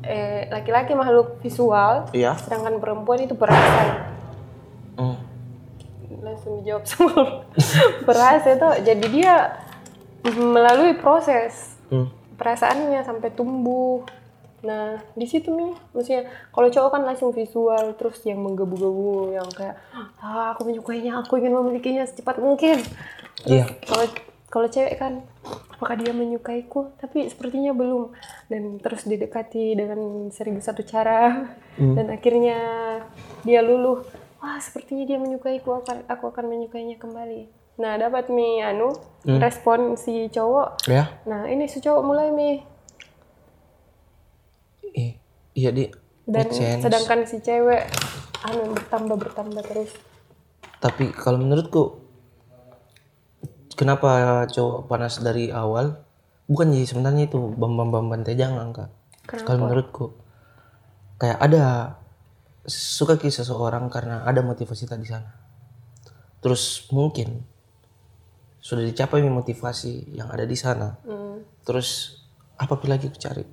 eh, 0.00 0.48
laki-laki 0.48 0.92
makhluk 0.92 1.36
visual 1.38 2.08
Iya. 2.10 2.32
sedangkan 2.34 2.80
perempuan 2.80 3.20
itu 3.20 3.34
perasaan 3.34 3.88
Hmm. 4.96 5.16
langsung 6.18 6.58
dijawab 6.58 6.84
semua 6.84 7.44
perasaan 8.02 8.40
itu 8.56 8.68
jadi 8.82 9.06
dia 9.06 9.34
melalui 10.26 10.96
proses 10.96 11.76
Hmm. 11.86 12.08
Perasaannya 12.40 13.04
sampai 13.04 13.28
tumbuh. 13.36 14.08
Nah 14.64 14.96
di 15.12 15.28
situ 15.28 15.52
nih 15.52 15.76
maksudnya 15.92 16.24
kalau 16.48 16.68
cowok 16.72 16.90
kan 16.96 17.02
langsung 17.04 17.30
visual 17.36 17.92
terus 18.00 18.24
yang 18.24 18.40
menggebu-gebu 18.40 19.36
yang 19.36 19.48
kayak 19.52 19.76
ah 20.20 20.56
aku 20.56 20.64
menyukainya 20.68 21.20
aku 21.20 21.36
ingin 21.36 21.52
memilikinya 21.52 22.08
secepat 22.08 22.40
mungkin. 22.40 22.80
Iya. 23.44 23.68
kalau 23.84 24.08
kalau 24.50 24.66
cewek 24.66 24.96
kan 24.96 25.22
apakah 25.76 25.94
dia 26.00 26.16
menyukaiku? 26.16 26.96
Tapi 26.96 27.28
sepertinya 27.28 27.76
belum. 27.76 28.16
Dan 28.48 28.82
terus 28.82 29.04
didekati 29.04 29.76
dengan 29.76 30.32
seribu 30.32 30.58
satu 30.64 30.82
cara. 30.82 31.52
Dan 31.76 32.08
akhirnya 32.08 32.58
dia 33.44 33.60
luluh 33.60 34.04
wah 34.40 34.56
sepertinya 34.56 35.04
dia 35.04 35.18
menyukaiku 35.20 35.68
aku 35.68 35.84
akan 35.84 35.98
aku 36.08 36.24
akan 36.32 36.44
menyukainya 36.48 36.96
kembali 36.96 37.59
nah 37.80 37.96
dapat 37.96 38.28
mi 38.28 38.60
anu 38.60 38.92
respon 39.24 39.96
si 39.96 40.28
cowok. 40.28 40.84
Ya. 40.84 41.08
nah 41.24 41.48
ini 41.48 41.64
si 41.64 41.80
cowok 41.80 42.02
mulai 42.04 42.28
mi. 42.28 42.60
Iya 45.56 45.70
di. 45.74 45.90
dan 46.30 46.46
sedangkan 46.52 47.26
si 47.26 47.42
cewek 47.42 47.90
anu 48.46 48.76
bertambah 48.76 49.16
bertambah 49.18 49.62
terus. 49.66 49.90
Tapi 50.78 51.10
kalau 51.10 51.40
menurutku 51.40 52.04
kenapa 53.74 54.44
cowok 54.48 54.86
panas 54.86 55.18
dari 55.20 55.48
awal? 55.50 56.04
Bukan 56.46 56.74
sih 56.74 56.86
sebenarnya 56.86 57.30
itu 57.30 57.38
bam 57.56 57.74
bam 57.74 57.88
bam 57.90 58.06
bantai 58.12 58.36
jangan 58.38 58.70
kak. 58.70 58.90
Kalau 59.26 59.66
menurutku 59.66 60.14
kayak 61.20 61.38
ada 61.38 61.94
suka 62.64 63.16
ke 63.16 63.28
seseorang 63.28 63.88
karena 63.92 64.22
ada 64.24 64.40
motivasi 64.40 64.86
tadi 64.86 65.04
sana. 65.06 65.30
Terus 66.40 66.88
mungkin 66.90 67.44
sudah 68.60 68.84
dicapai 68.84 69.24
motivasi 69.24 70.12
yang 70.12 70.28
ada 70.28 70.44
di 70.44 70.54
sana 70.54 71.00
Hmm. 71.02 71.40
terus 71.60 72.20
apa 72.54 72.76
lagi 72.86 73.08
aku 73.08 73.18
cari 73.18 73.44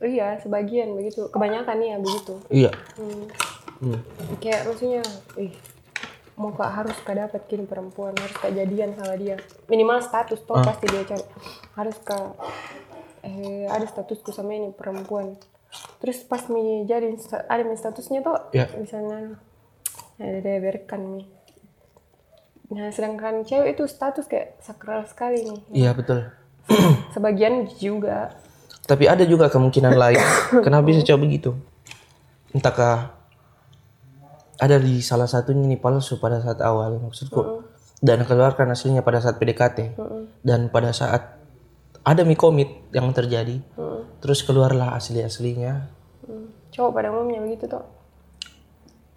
Iya, 0.00 0.40
sebagian 0.40 0.96
begitu. 0.96 1.28
Kebanyakan 1.28 1.76
ya 1.78 1.96
begitu. 2.00 2.40
iya 2.48 2.72
Hmm. 2.96 3.28
Hmm. 3.80 4.00
Kayak 4.38 4.64
maksudnya, 4.64 5.04
ih, 5.36 5.52
mau 6.36 6.52
kak 6.52 6.72
harus 6.74 6.96
kak 6.98 7.16
dapat 7.18 7.44
kini 7.46 7.64
perempuan 7.64 8.12
harus 8.14 8.32
kak 8.34 8.48
jadian 8.50 8.96
sama 8.96 9.12
dia 9.14 9.36
minimal 9.68 10.00
status 10.00 10.40
toh 10.40 10.56
pasti 10.58 10.88
dia 10.88 11.04
cari 11.04 11.20
harus 11.74 11.96
kak 12.00 12.32
eh 13.20 13.68
ada 13.68 13.84
statusku 13.84 14.32
sama 14.32 14.56
ini 14.56 14.72
perempuan 14.72 15.36
terus 16.00 16.24
pas 16.24 16.40
mi 16.48 16.88
jadi 16.88 17.12
ada 17.44 17.60
mi 17.60 17.76
statusnya 17.76 18.24
tuh 18.24 18.40
Ya. 18.52 18.72
misalnya 18.72 19.36
ada 20.16 20.38
dia 20.40 20.56
berikan 20.58 21.04
mi 21.04 21.28
nah 22.70 22.86
sedangkan 22.94 23.42
cewek 23.42 23.74
itu 23.74 23.84
status 23.90 24.30
kayak 24.30 24.62
sakral 24.62 25.02
sekali 25.02 25.42
nih. 25.42 25.60
Iya 25.74 25.90
betul. 25.90 26.30
Sebagian 27.14 27.66
juga. 27.82 28.30
Tapi 28.86 29.10
ada 29.10 29.26
juga 29.26 29.50
kemungkinan 29.50 29.94
lain. 29.94 30.22
Kenapa 30.64 30.86
bisa 30.86 31.02
coba 31.02 31.26
begitu? 31.26 31.54
Entahkah 32.54 33.14
ada 34.60 34.76
di 34.78 35.02
salah 35.02 35.26
satunya 35.26 35.66
ini 35.66 35.78
palsu 35.78 36.22
pada 36.22 36.38
saat 36.38 36.62
awal 36.62 37.02
maksudku. 37.02 37.66
Dan 38.00 38.24
keluarkan 38.24 38.72
aslinya 38.72 39.04
pada 39.04 39.20
saat 39.20 39.36
PDKT 39.36 39.98
dan 40.40 40.72
pada 40.72 40.94
saat 40.94 41.36
ada 42.00 42.24
mi 42.24 42.32
komit 42.32 42.88
yang 42.96 43.12
terjadi 43.12 43.60
terus 44.24 44.40
keluarlah 44.40 44.96
asli 44.96 45.20
aslinya. 45.20 46.00
Hmm. 46.24 46.52
cowok 46.70 46.90
pada 46.94 47.10
umumnya 47.10 47.42
begitu 47.42 47.66
tuh 47.66 47.82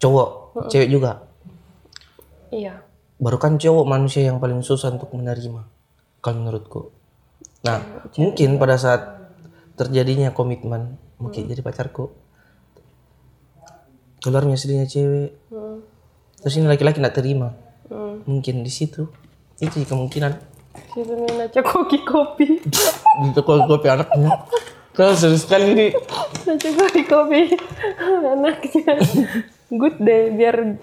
cowok 0.02 0.28
cewek 0.68 0.90
juga? 0.90 1.22
Iya 2.52 2.82
baru 3.18 3.38
kan 3.38 3.56
cowok 3.56 3.84
manusia 3.86 4.26
yang 4.26 4.42
paling 4.42 4.60
susah 4.62 4.90
untuk 4.94 5.14
menerima 5.14 5.62
kalau 6.18 6.36
menurutku. 6.42 6.80
Nah 7.64 7.80
mungkin 8.18 8.58
pada 8.58 8.76
saat 8.76 9.02
terjadinya 9.74 10.30
komitmen 10.34 10.98
mungkin 11.18 11.46
jadi 11.46 11.62
pacarku 11.62 12.10
keluarnya 14.22 14.56
aslinya 14.56 14.86
cewek 14.88 15.36
Hmm. 15.52 15.78
terus 16.42 16.58
ini 16.58 16.66
laki-laki 16.66 16.98
tidak 16.98 17.14
terima. 17.14 17.54
Hmm. 17.84 18.24
mungkin 18.24 18.64
di 18.64 18.72
situ 18.72 19.06
itu 19.60 19.84
kemungkinan. 19.84 20.32
Situ 20.96 21.14
mina 21.14 21.46
koki 21.52 22.00
kopi 22.02 22.58
di 22.64 23.28
toko 23.36 23.68
kopi 23.68 23.86
anaknya. 23.92 24.40
Terus 24.94 25.20
seru 25.20 25.36
sekali 25.36 25.74
ini. 25.74 25.86
Naca 26.46 26.68
kopi 26.70 27.00
kopi. 27.04 27.40
Anaknya. 28.34 28.94
Good 29.68 29.96
day 30.00 30.30
biar 30.32 30.80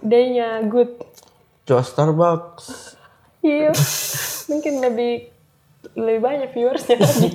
day-nya 0.00 0.64
good 0.70 0.96
coba 1.70 1.82
Starbucks. 1.86 2.98
Iya 3.46 3.70
mungkin 4.50 4.82
lebih 4.82 5.30
lebih 5.94 6.20
banyak 6.20 6.50
viewersnya 6.50 6.98
lagi 6.98 7.30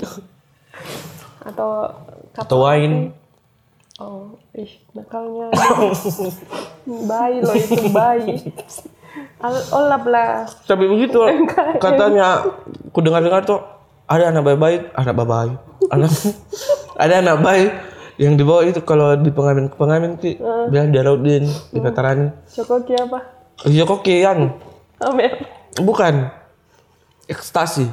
atau 1.48 1.88
atau 2.36 2.58
wine. 2.60 3.16
oh 3.96 4.36
ih 4.52 4.76
nakalnya 4.92 5.56
bayi 7.08 7.40
loh 7.40 7.56
itu 7.56 7.84
bayi. 7.96 8.44
Olap 9.72 10.04
lah. 10.04 10.44
Tapi 10.68 10.84
begitu 10.92 11.16
katanya 11.80 12.44
ku 12.92 13.00
dengar 13.00 13.24
dengar 13.24 13.48
tuh 13.48 13.64
ada 14.06 14.30
anak 14.30 14.44
bayi-bayi 14.46 14.78
anak 14.94 15.16
bayi 15.18 15.54
anak 15.90 16.12
ada 17.04 17.14
anak 17.24 17.38
bayi 17.42 17.66
yang 18.16 18.40
dibawa 18.40 18.64
itu 18.64 18.80
kalau 18.86 19.18
di 19.20 19.28
pengamen 19.28 19.68
pengamen 19.76 20.16
ki 20.16 20.40
bilang 20.72 20.92
dia 20.94 21.04
Raudin 21.04 21.44
di 21.48 21.80
veteran 21.84 22.32
cokoki 22.48 22.96
apa 22.96 23.35
iya 23.64 23.88
kok 23.88 24.04
yang 24.04 24.60
bukan. 25.80 26.28
Ekstasi. 27.26 27.88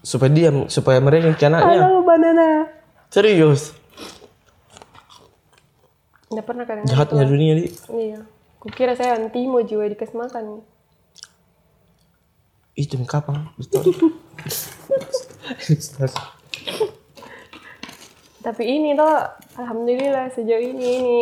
Supaya 0.00 0.32
dia 0.32 0.48
supaya 0.72 0.98
mereka 0.98 1.36
anaknya. 1.36 1.84
Halo 1.84 2.00
banana. 2.02 2.66
Serius? 3.12 3.76
Nggak 6.30 6.46
pernah 6.46 6.64
kan 6.64 6.86
jahatnya 6.86 7.26
dunia 7.26 7.52
di 7.58 7.66
iya. 7.90 8.22
Kukira 8.62 8.94
saya 8.94 9.18
antimo 9.18 9.58
jiwa 9.66 9.90
dikasih 9.90 10.14
makan 10.14 10.62
itu 12.78 12.96
kapan 13.02 13.50
Betul. 13.58 14.14
Ekstasi. 15.74 16.16
tapi 18.40 18.62
ini 18.64 18.96
tuh 18.96 19.10
alhamdulillah 19.58 20.32
sejauh 20.32 20.62
ini 20.64 20.86
ini 20.96 21.18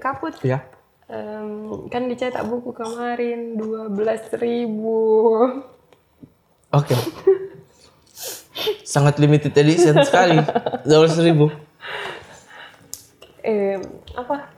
kaput. 0.00 0.34
Ya 0.42 0.64
Em, 1.06 1.86
kan 1.86 2.10
dicetak 2.10 2.42
buku 2.42 2.74
kemarin 2.74 3.54
12.000 3.54 4.42
ribu. 4.42 5.38
Oke. 6.74 6.98
Sangat 8.82 9.22
limited 9.22 9.54
edition 9.54 10.02
sekali. 10.02 10.42
Dua 10.82 11.06
ribu. 11.22 11.46
eh 13.46 13.78
apa? 14.18 14.50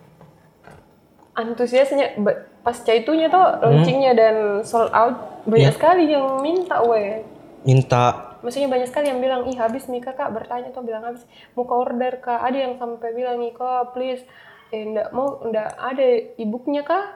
Antusiasnya 1.37 2.17
ba- 2.17 2.49
pasca 2.65 2.97
itunya 2.97 3.29
tuh 3.29 3.45
launchingnya 3.61 4.13
dan 4.17 4.37
sold 4.65 4.89
out 4.97 5.45
banyak 5.45 5.77
sekali 5.77 6.09
yang 6.09 6.41
minta 6.41 6.81
weh. 6.81 7.21
Minta. 7.69 8.39
Maksudnya 8.41 8.73
banyak 8.73 8.89
sekali 8.89 9.13
yang 9.13 9.21
bilang 9.21 9.45
ih 9.45 9.59
habis 9.61 9.85
nih 9.93 10.01
kakak 10.01 10.33
bertanya 10.33 10.73
tuh 10.73 10.81
bilang 10.81 11.05
habis. 11.05 11.29
Mau 11.53 11.69
ke 11.69 11.75
order 11.77 12.17
kak. 12.25 12.41
Ada 12.41 12.57
yang 12.57 12.75
sampai 12.81 13.13
bilang 13.13 13.37
nih 13.37 13.53
kak 13.53 13.93
please 13.93 14.25
eh 14.69 14.83
ndak 14.85 15.09
mau 15.17 15.41
ndak 15.49 15.69
ada 15.81 16.07
e-booknya 16.37 16.85
kak 16.85 17.07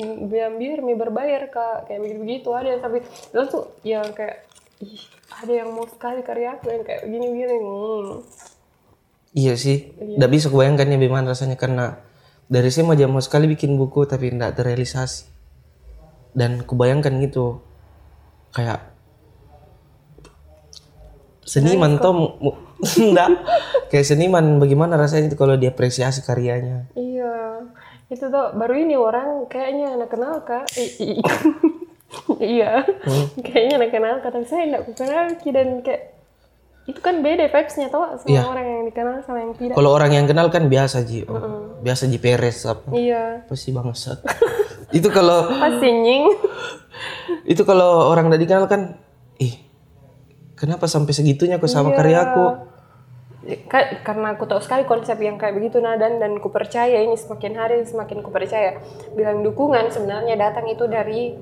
biar 0.00 0.54
biar 0.54 0.78
mi 0.86 0.94
berbayar 0.94 1.50
kak 1.50 1.90
kayak 1.90 2.00
begitu 2.04 2.20
begitu 2.22 2.48
ada 2.54 2.78
sampai 2.78 3.02
bilang 3.32 3.48
tuh 3.50 3.64
yang 3.82 4.06
kayak 4.14 4.46
ih 4.80 5.02
ada 5.30 5.52
yang 5.52 5.68
mau 5.76 5.86
sekali 5.86 6.20
karya 6.24 6.56
aku 6.56 6.72
yang 6.72 6.82
kayak 6.84 7.04
begini 7.06 7.26
begini 7.32 7.56
hmm. 7.60 8.08
iya 9.36 9.54
sih. 9.54 9.94
Nggak 9.98 10.30
bisa 10.30 10.46
kubayangkan 10.50 10.90
ya 10.90 10.96
bagaimana 10.98 11.32
rasanya 11.32 11.56
karena 11.60 12.00
dari 12.50 12.66
SMA 12.72 12.98
aja 12.98 13.06
mau 13.06 13.22
sekali 13.22 13.46
bikin 13.46 13.78
buku 13.78 14.08
tapi 14.08 14.32
tidak 14.32 14.58
terrealisasi. 14.58 15.30
Dan 16.34 16.62
kubayangkan 16.66 17.18
gitu 17.22 17.62
kayak 18.54 18.90
seniman 21.46 21.98
tuh 21.98 22.38
enggak. 22.96 23.28
Kayak 23.88 24.06
seniman 24.06 24.56
bagaimana 24.56 24.94
rasanya 24.94 25.28
itu 25.28 25.36
kalau 25.36 25.54
diapresiasi 25.54 26.20
karyanya? 26.20 26.88
Iya, 26.92 27.66
itu 28.06 28.24
tuh 28.24 28.46
baru 28.52 28.74
ini 28.74 28.94
orang 28.94 29.46
kayaknya 29.46 29.94
anak 29.94 30.08
kenal 30.08 30.40
kak. 30.42 30.64
I- 30.74 30.94
i- 30.98 31.22
iya, 32.58 32.82
kayaknya 33.38 33.74
anak 33.76 33.90
kenal 33.90 34.14
kak, 34.18 34.30
tapi 34.30 34.44
saya 34.44 34.66
enggak 34.66 34.82
kenal 34.92 35.24
dan 35.36 35.68
kayak 35.80 36.02
itu 36.84 36.98
kan 36.98 37.20
beda 37.20 37.46
vibes-nya 37.46 37.86
tau 37.86 38.02
sama 38.16 38.26
Iya. 38.26 38.42
orang 38.42 38.66
yang 38.66 38.82
dikenal 38.84 39.14
sama 39.22 39.38
yang 39.38 39.52
tidak. 39.54 39.74
kalau 39.78 39.90
orang 39.92 40.10
yang 40.10 40.26
kenal 40.26 40.48
kan 40.48 40.66
biasa 40.66 41.04
ji. 41.04 41.22
Oh, 41.22 41.78
biasa 41.78 42.08
ji 42.08 42.18
peres 42.18 42.64
apa 42.64 42.90
Iya, 42.90 43.46
apa 43.46 43.54
sih 43.54 43.70
bangsat. 43.70 44.18
Itu 44.90 45.06
kalau 45.08 45.46
pasti 45.46 45.86
nying. 45.86 46.24
itu 47.46 47.62
kalau 47.62 48.10
orang 48.10 48.26
tidak 48.28 48.40
dikenal 48.42 48.66
kan 48.66 48.80
ih 49.38 49.54
kenapa 50.52 50.84
sampai 50.84 51.14
segitunya 51.14 51.56
kok 51.56 51.70
sama 51.70 51.94
Iya. 51.94 51.96
karyaku 51.96 52.44
Ka- 52.44 52.58
karena 54.00 54.32
aku 54.32 54.44
tahu 54.44 54.60
sekali 54.60 54.84
konsep 54.84 55.16
yang 55.16 55.34
kayak 55.34 55.54
begitu 55.54 55.78
nadan 55.78 56.16
dan 56.16 56.36
ku 56.36 56.48
percaya 56.48 57.00
ini 57.00 57.14
semakin 57.14 57.52
hari 57.54 57.76
semakin 57.82 58.20
ku 58.20 58.28
percaya. 58.28 58.76
Bilang 59.10 59.40
dukungan 59.40 59.88
sebenarnya 59.88 60.36
datang 60.36 60.66
itu 60.66 60.84
dari 60.84 61.32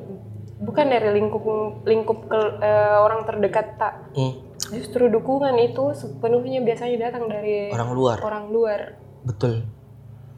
bukan 0.59 0.87
dari 0.87 1.11
lingkup 1.13 1.43
lingkup 1.83 2.19
ke- 2.25 2.55
eh, 2.61 2.97
orang 2.97 3.23
terdekat 3.25 3.75
tak 3.77 3.95
Hmm, 4.11 4.35
Justru 4.69 5.07
dukungan 5.07 5.55
itu 5.57 5.91
sepenuhnya 5.93 6.61
biasanya 6.61 7.09
datang 7.09 7.27
dari 7.27 7.69
orang 7.69 7.91
luar. 7.91 8.17
orang 8.21 8.45
luar. 8.49 8.81
betul. 9.21 9.67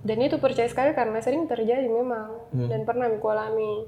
Dan 0.01 0.17
itu 0.19 0.37
percaya 0.37 0.65
sekali 0.65 0.93
karena 0.93 1.21
sering 1.21 1.45
terjadi 1.45 1.85
memang 1.85 2.41
dan 2.51 2.85
pernah 2.85 3.05
aku 3.07 3.27
alami 3.27 3.85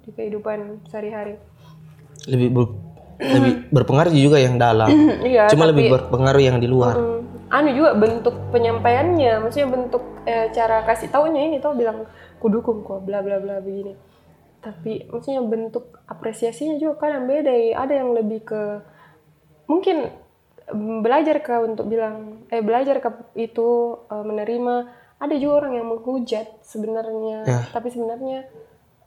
di 0.00 0.10
kehidupan 0.12 0.86
sehari-hari. 0.86 1.34
lebih 2.26 2.50
lebih 3.18 3.52
berpengaruh 3.74 4.14
juga 4.14 4.38
yang 4.38 4.56
dalam 4.56 4.88
iya, 5.26 5.50
cuma 5.50 5.66
tapi 5.66 5.70
lebih 5.74 5.84
berpengaruh 5.90 6.42
yang 6.42 6.58
di 6.62 6.70
luar 6.70 6.94
mm, 6.94 7.18
anu 7.48 7.72
juga 7.72 7.96
bentuk 7.96 8.36
penyampaiannya, 8.52 9.40
maksudnya 9.40 9.68
bentuk 9.72 10.04
eh, 10.28 10.52
cara 10.52 10.84
kasih 10.84 11.08
taunya 11.08 11.48
ini 11.48 11.56
tuh 11.64 11.72
bilang 11.72 12.04
ku 12.38 12.52
dukung 12.52 12.84
kok 12.84 13.02
bla 13.08 13.24
bla 13.24 13.40
bla 13.40 13.58
begini. 13.64 13.96
Tapi 14.60 15.08
maksudnya 15.08 15.40
bentuk 15.40 15.96
apresiasinya 16.04 16.76
juga 16.76 17.08
kadang 17.08 17.24
beda. 17.24 17.48
ya. 17.48 17.80
Ada 17.88 18.04
yang 18.04 18.10
lebih 18.12 18.44
ke 18.44 18.62
mungkin 19.64 20.12
mm, 20.68 21.00
belajar 21.00 21.40
ke 21.40 21.54
untuk 21.64 21.88
bilang 21.88 22.44
eh 22.52 22.60
belajar 22.60 23.00
ke 23.00 23.08
itu 23.40 23.96
eh, 24.12 24.24
menerima 24.24 24.74
ada 25.18 25.34
juga 25.34 25.66
orang 25.66 25.72
yang 25.82 25.86
menghujat 25.90 26.46
sebenarnya 26.62 27.42
Ya. 27.42 27.60
tapi 27.74 27.90
sebenarnya 27.90 28.46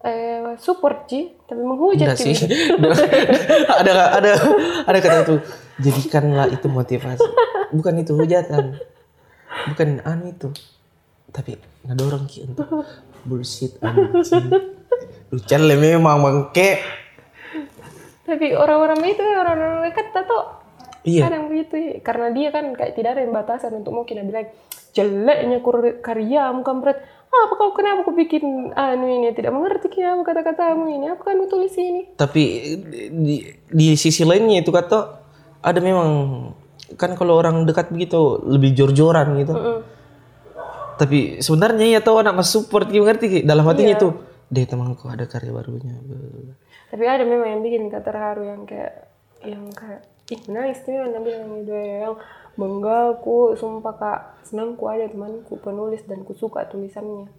eh, 0.05 0.57
support 0.57 1.07
Ji, 1.09 1.33
tapi 1.45 1.61
menghujat 1.61 2.13
Enggak 2.13 2.19
sih. 2.19 2.35
ada 3.81 4.17
ada 4.17 4.31
ada 4.87 4.97
kata 4.97 5.17
itu 5.25 5.35
jadikanlah 5.81 6.47
itu 6.49 6.67
motivasi. 6.67 7.27
Bukan 7.71 7.93
itu 8.01 8.13
hujatan. 8.17 8.77
Bukan 9.73 10.03
anu 10.03 10.31
itu. 10.31 10.49
Tapi 11.31 11.55
ngedorong 11.87 12.27
ki 12.27 12.51
untuk 12.51 12.85
bullshit 13.23 13.79
anjing. 13.79 14.51
Lucan 15.31 15.61
le 15.63 15.75
memang 15.79 16.19
bangke. 16.19 16.81
Tapi 18.27 18.55
orang-orang 18.55 18.99
itu 19.07 19.23
orang-orang 19.23 19.87
dekat 19.87 20.11
tato 20.11 20.61
Iya. 21.01 21.25
kadang 21.25 21.49
begitu 21.49 21.97
karena 22.05 22.29
dia 22.29 22.53
kan 22.53 22.77
kayak 22.77 22.93
tidak 22.93 23.17
ada 23.17 23.21
yang 23.25 23.33
batasan 23.33 23.73
untuk 23.73 24.05
kita 24.05 24.21
bilang 24.21 24.53
jeleknya 24.93 25.57
karyamu 25.97 26.61
kampret 26.61 27.01
apa 27.31 27.53
kau 27.55 27.71
kenapa 27.71 28.03
kau 28.03 28.11
bikin 28.11 28.75
anu 28.75 29.05
ini? 29.07 29.31
Tidak 29.31 29.51
mengerti 29.51 29.87
kenapa 29.87 30.35
kata-katamu 30.35 30.91
ini. 30.91 31.05
Apa 31.11 31.31
kan 31.31 31.39
tulis 31.47 31.73
ini? 31.79 32.11
Tapi 32.19 32.43
di, 33.11 33.35
di 33.71 33.87
sisi 33.95 34.27
lainnya 34.27 34.59
itu 34.59 34.69
kata 34.69 35.23
ada 35.63 35.79
memang 35.79 36.09
kan 36.99 37.15
kalau 37.15 37.39
orang 37.39 37.63
dekat 37.63 37.87
begitu 37.89 38.43
lebih 38.43 38.75
jor-joran 38.75 39.39
gitu. 39.39 39.53
Tapi 40.99 41.39
sebenarnya 41.39 41.97
ya 41.97 41.99
tahu 42.03 42.19
anak 42.19 42.43
mas 42.43 42.51
support 42.51 42.91
gitu 42.91 43.07
ngerti 43.07 43.47
dalam 43.47 43.63
hatinya 43.65 43.95
itu 43.95 44.11
deh 44.51 44.67
temanku 44.67 45.07
ada 45.07 45.23
karya 45.25 45.55
barunya. 45.55 45.95
tapi 46.91 47.07
ada 47.07 47.23
memang 47.23 47.47
yang 47.47 47.61
bikin 47.63 47.87
kata 47.87 48.03
terharu 48.03 48.43
yang 48.43 48.61
kayak 48.67 49.07
yang 49.47 49.63
kayak 49.71 50.03
ih 50.27 50.41
nangis 50.51 50.83
tuh 50.83 50.91
yang 50.91 51.15
bilang 51.23 51.63
itu 51.63 51.71
yang 51.71 52.19
bangga 52.59 53.17
aku 53.17 53.55
sumpah 53.55 53.95
kak. 53.95 54.19
Senang 54.47 54.75
ku 54.75 54.89
ada 54.91 55.07
temanku 55.07 55.59
penulis 55.59 56.03
dan 56.07 56.23
ku 56.27 56.35
suka 56.35 56.67
tulisannya. 56.67 57.29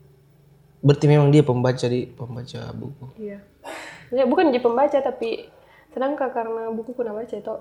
Berarti 0.82 1.06
memang 1.06 1.30
dia 1.30 1.46
pembaca 1.46 1.86
di 1.86 2.08
pembaca 2.10 2.60
buku. 2.74 3.06
iya. 3.20 3.38
Ya 4.12 4.28
bukan 4.28 4.52
jadi 4.52 4.60
pembaca 4.60 4.98
tapi 5.00 5.48
senang 5.92 6.16
kak 6.16 6.36
karena 6.36 6.68
buku 6.72 6.92
pernah 6.92 7.16
baca 7.16 7.32
itu 7.32 7.54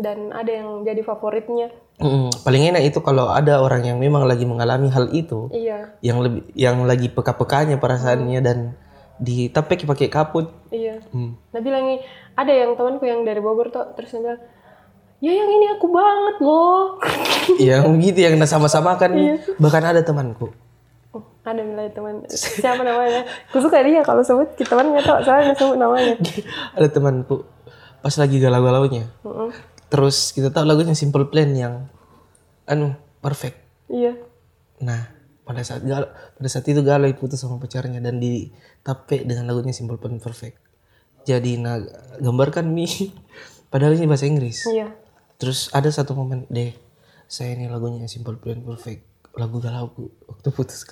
dan 0.00 0.32
ada 0.32 0.48
yang 0.48 0.82
jadi 0.82 1.04
favoritnya. 1.04 1.68
Mm, 2.00 2.32
paling 2.40 2.72
enak 2.72 2.82
itu 2.88 2.98
kalau 3.04 3.28
ada 3.28 3.60
orang 3.60 3.84
yang 3.84 4.00
memang 4.00 4.24
lagi 4.24 4.48
mengalami 4.48 4.88
hal 4.88 5.12
itu, 5.12 5.52
iya. 5.52 5.92
yang 6.00 6.24
lebih 6.24 6.48
yang 6.56 6.80
lagi 6.88 7.12
peka-pekanya 7.12 7.76
perasaannya 7.76 8.40
dan 8.40 8.58
ditapek 9.20 9.84
pakai 9.84 10.08
kaput. 10.08 10.48
iya. 10.72 10.96
Nah 11.52 11.60
bilang 11.60 11.84
nih, 11.84 12.00
ada 12.32 12.52
yang 12.56 12.72
temanku 12.80 13.04
yang 13.04 13.20
dari 13.28 13.44
Bogor 13.44 13.68
tuh 13.68 13.92
terus 13.92 14.16
dia 14.16 14.24
bilang, 14.24 14.40
ya 15.20 15.30
yang 15.30 15.50
ini 15.50 15.66
aku 15.70 15.86
banget 15.86 16.36
loh. 16.40 16.96
yang 17.60 17.84
begitu 17.92 18.18
yang 18.20 18.36
sama-sama 18.42 18.96
kan 18.96 19.12
bahkan 19.56 19.84
ada 19.84 20.00
temanku 20.00 20.48
Oh, 21.10 21.26
ada 21.42 21.58
mulai 21.60 21.90
teman 21.90 22.22
siapa 22.30 22.80
namanya? 22.80 23.26
Aku 23.50 23.58
suka 23.58 23.82
dia 23.82 23.98
kalau 24.00 24.22
sebut 24.22 24.54
kita 24.54 24.72
temannya 24.72 25.02
tuh 25.02 25.18
soalnya 25.20 25.52
sebut 25.52 25.74
namanya. 25.74 26.14
ada 26.78 26.86
temanku 26.86 27.42
pas 27.98 28.14
lagi 28.14 28.38
galau-galaunya 28.38 29.10
Heeh. 29.20 29.50
terus 29.88 30.30
kita 30.30 30.48
tahu 30.48 30.64
lagunya 30.64 30.94
Simple 30.94 31.28
Plan 31.28 31.50
yang 31.50 31.90
anu 32.64 32.94
perfect 33.18 33.58
Iya. 33.90 34.16
nah 34.78 35.10
pada 35.42 35.60
saat 35.60 35.82
galau 35.82 36.06
pada 36.08 36.48
saat 36.48 36.64
itu 36.64 36.80
galau 36.80 37.10
putus 37.12 37.36
sama 37.36 37.58
pacarnya 37.58 37.98
dan 37.98 38.16
ditape 38.16 39.26
dengan 39.26 39.44
lagunya 39.44 39.74
Simple 39.74 39.98
Plan 39.98 40.16
perfect 40.16 40.62
jadi 41.26 41.58
nah 41.58 41.76
gambarkan 42.16 42.70
nih 42.70 43.10
padahal 43.74 43.98
ini 43.98 44.06
bahasa 44.06 44.24
Inggris 44.24 44.64
Iya. 44.64 44.94
Terus 45.40 45.72
ada 45.72 45.88
satu 45.88 46.12
momen 46.12 46.44
deh 46.52 46.76
saya 47.24 47.56
ini 47.56 47.66
lagunya 47.66 48.04
Simple 48.04 48.36
Plan 48.36 48.60
perfect 48.60 49.08
lagu 49.34 49.56
galauku 49.62 50.12
waktu 50.28 50.48
putus 50.52 50.84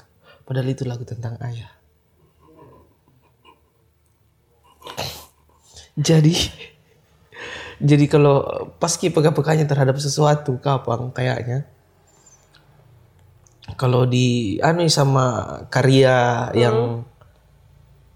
padahal 0.48 0.72
itu 0.72 0.88
lagu 0.88 1.04
tentang 1.04 1.36
ayah. 1.44 1.68
Jadi 5.98 6.32
jadi 7.82 8.04
kalau 8.08 8.70
paski 8.80 9.12
peka-pekanya 9.12 9.68
terhadap 9.68 10.00
sesuatu 10.00 10.56
kapan 10.62 11.12
kayaknya. 11.12 11.68
Kalau 13.76 14.08
di 14.08 14.56
anu 14.64 14.88
sama 14.88 15.44
karya 15.68 16.48
yang 16.56 17.04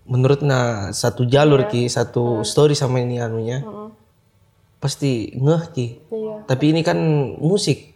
menurut 0.09 0.41
nah 0.41 0.89
satu 0.97 1.29
jalur 1.29 1.69
ki 1.69 1.93
satu 1.93 2.41
story 2.43 2.73
sama 2.73 3.05
ini 3.05 3.21
anunya 3.21 3.61
pasti 4.83 5.31
ngeh 5.39 5.63
ki. 5.71 5.87
Iya. 6.11 6.35
tapi 6.51 6.75
ini 6.75 6.83
kan 6.83 6.99
musik. 7.39 7.95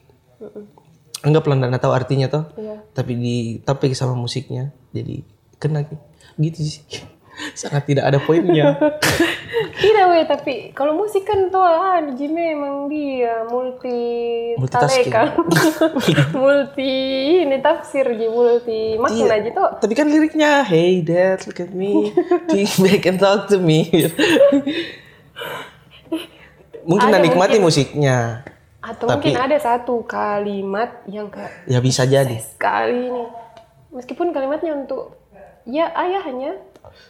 Anggaplah 1.26 1.58
anda 1.58 1.82
tahu 1.82 1.90
artinya 1.90 2.30
toh. 2.30 2.46
Iya. 2.54 2.86
tapi 2.94 3.18
di 3.18 3.36
tapi 3.66 3.90
sama 3.98 4.14
musiknya 4.14 4.70
jadi 4.94 5.26
kena 5.58 5.82
ki. 5.82 5.98
Gitu 6.38 6.60
sih. 6.62 6.82
Sangat 7.58 7.90
tidak 7.90 8.08
ada 8.08 8.22
poinnya. 8.22 8.78
Tidak 9.76 10.04
weh, 10.08 10.24
tapi 10.24 10.72
kalau 10.72 10.96
musik 10.96 11.28
kan 11.28 11.52
tuh 11.52 11.60
ah, 11.60 12.00
di 12.00 12.16
Jimmy 12.16 12.56
emang 12.56 12.88
dia 12.88 13.44
multi 13.44 14.00
Multitasking. 14.56 15.12
multi 16.40 16.92
ini 17.44 17.60
tafsir 17.60 18.08
ji 18.16 18.28
multi 18.28 18.96
makna 18.96 19.36
aja 19.36 19.50
tuh. 19.52 19.68
tapi 19.80 19.92
kan 19.92 20.08
liriknya 20.08 20.64
hey 20.64 21.04
dad 21.04 21.44
look 21.44 21.60
at 21.60 21.72
me. 21.76 22.08
Think 22.48 22.72
back 22.80 23.04
and 23.04 23.20
talk 23.20 23.52
to 23.52 23.60
me 23.60 23.88
mungkin 26.86 27.10
Ada 27.10 27.18
nikmati 27.20 27.58
musiknya. 27.58 28.46
Atau 28.80 29.10
mungkin 29.10 29.34
ada 29.34 29.58
satu 29.58 30.06
kalimat 30.06 31.02
yang 31.10 31.26
kayak 31.26 31.66
ya 31.66 31.82
bisa 31.82 32.06
jadi. 32.06 32.38
sekali 32.38 33.10
nih. 33.10 33.28
Meskipun 33.90 34.30
kalimatnya 34.30 34.72
untuk 34.72 35.18
ya 35.66 35.90
ayahnya, 35.92 36.54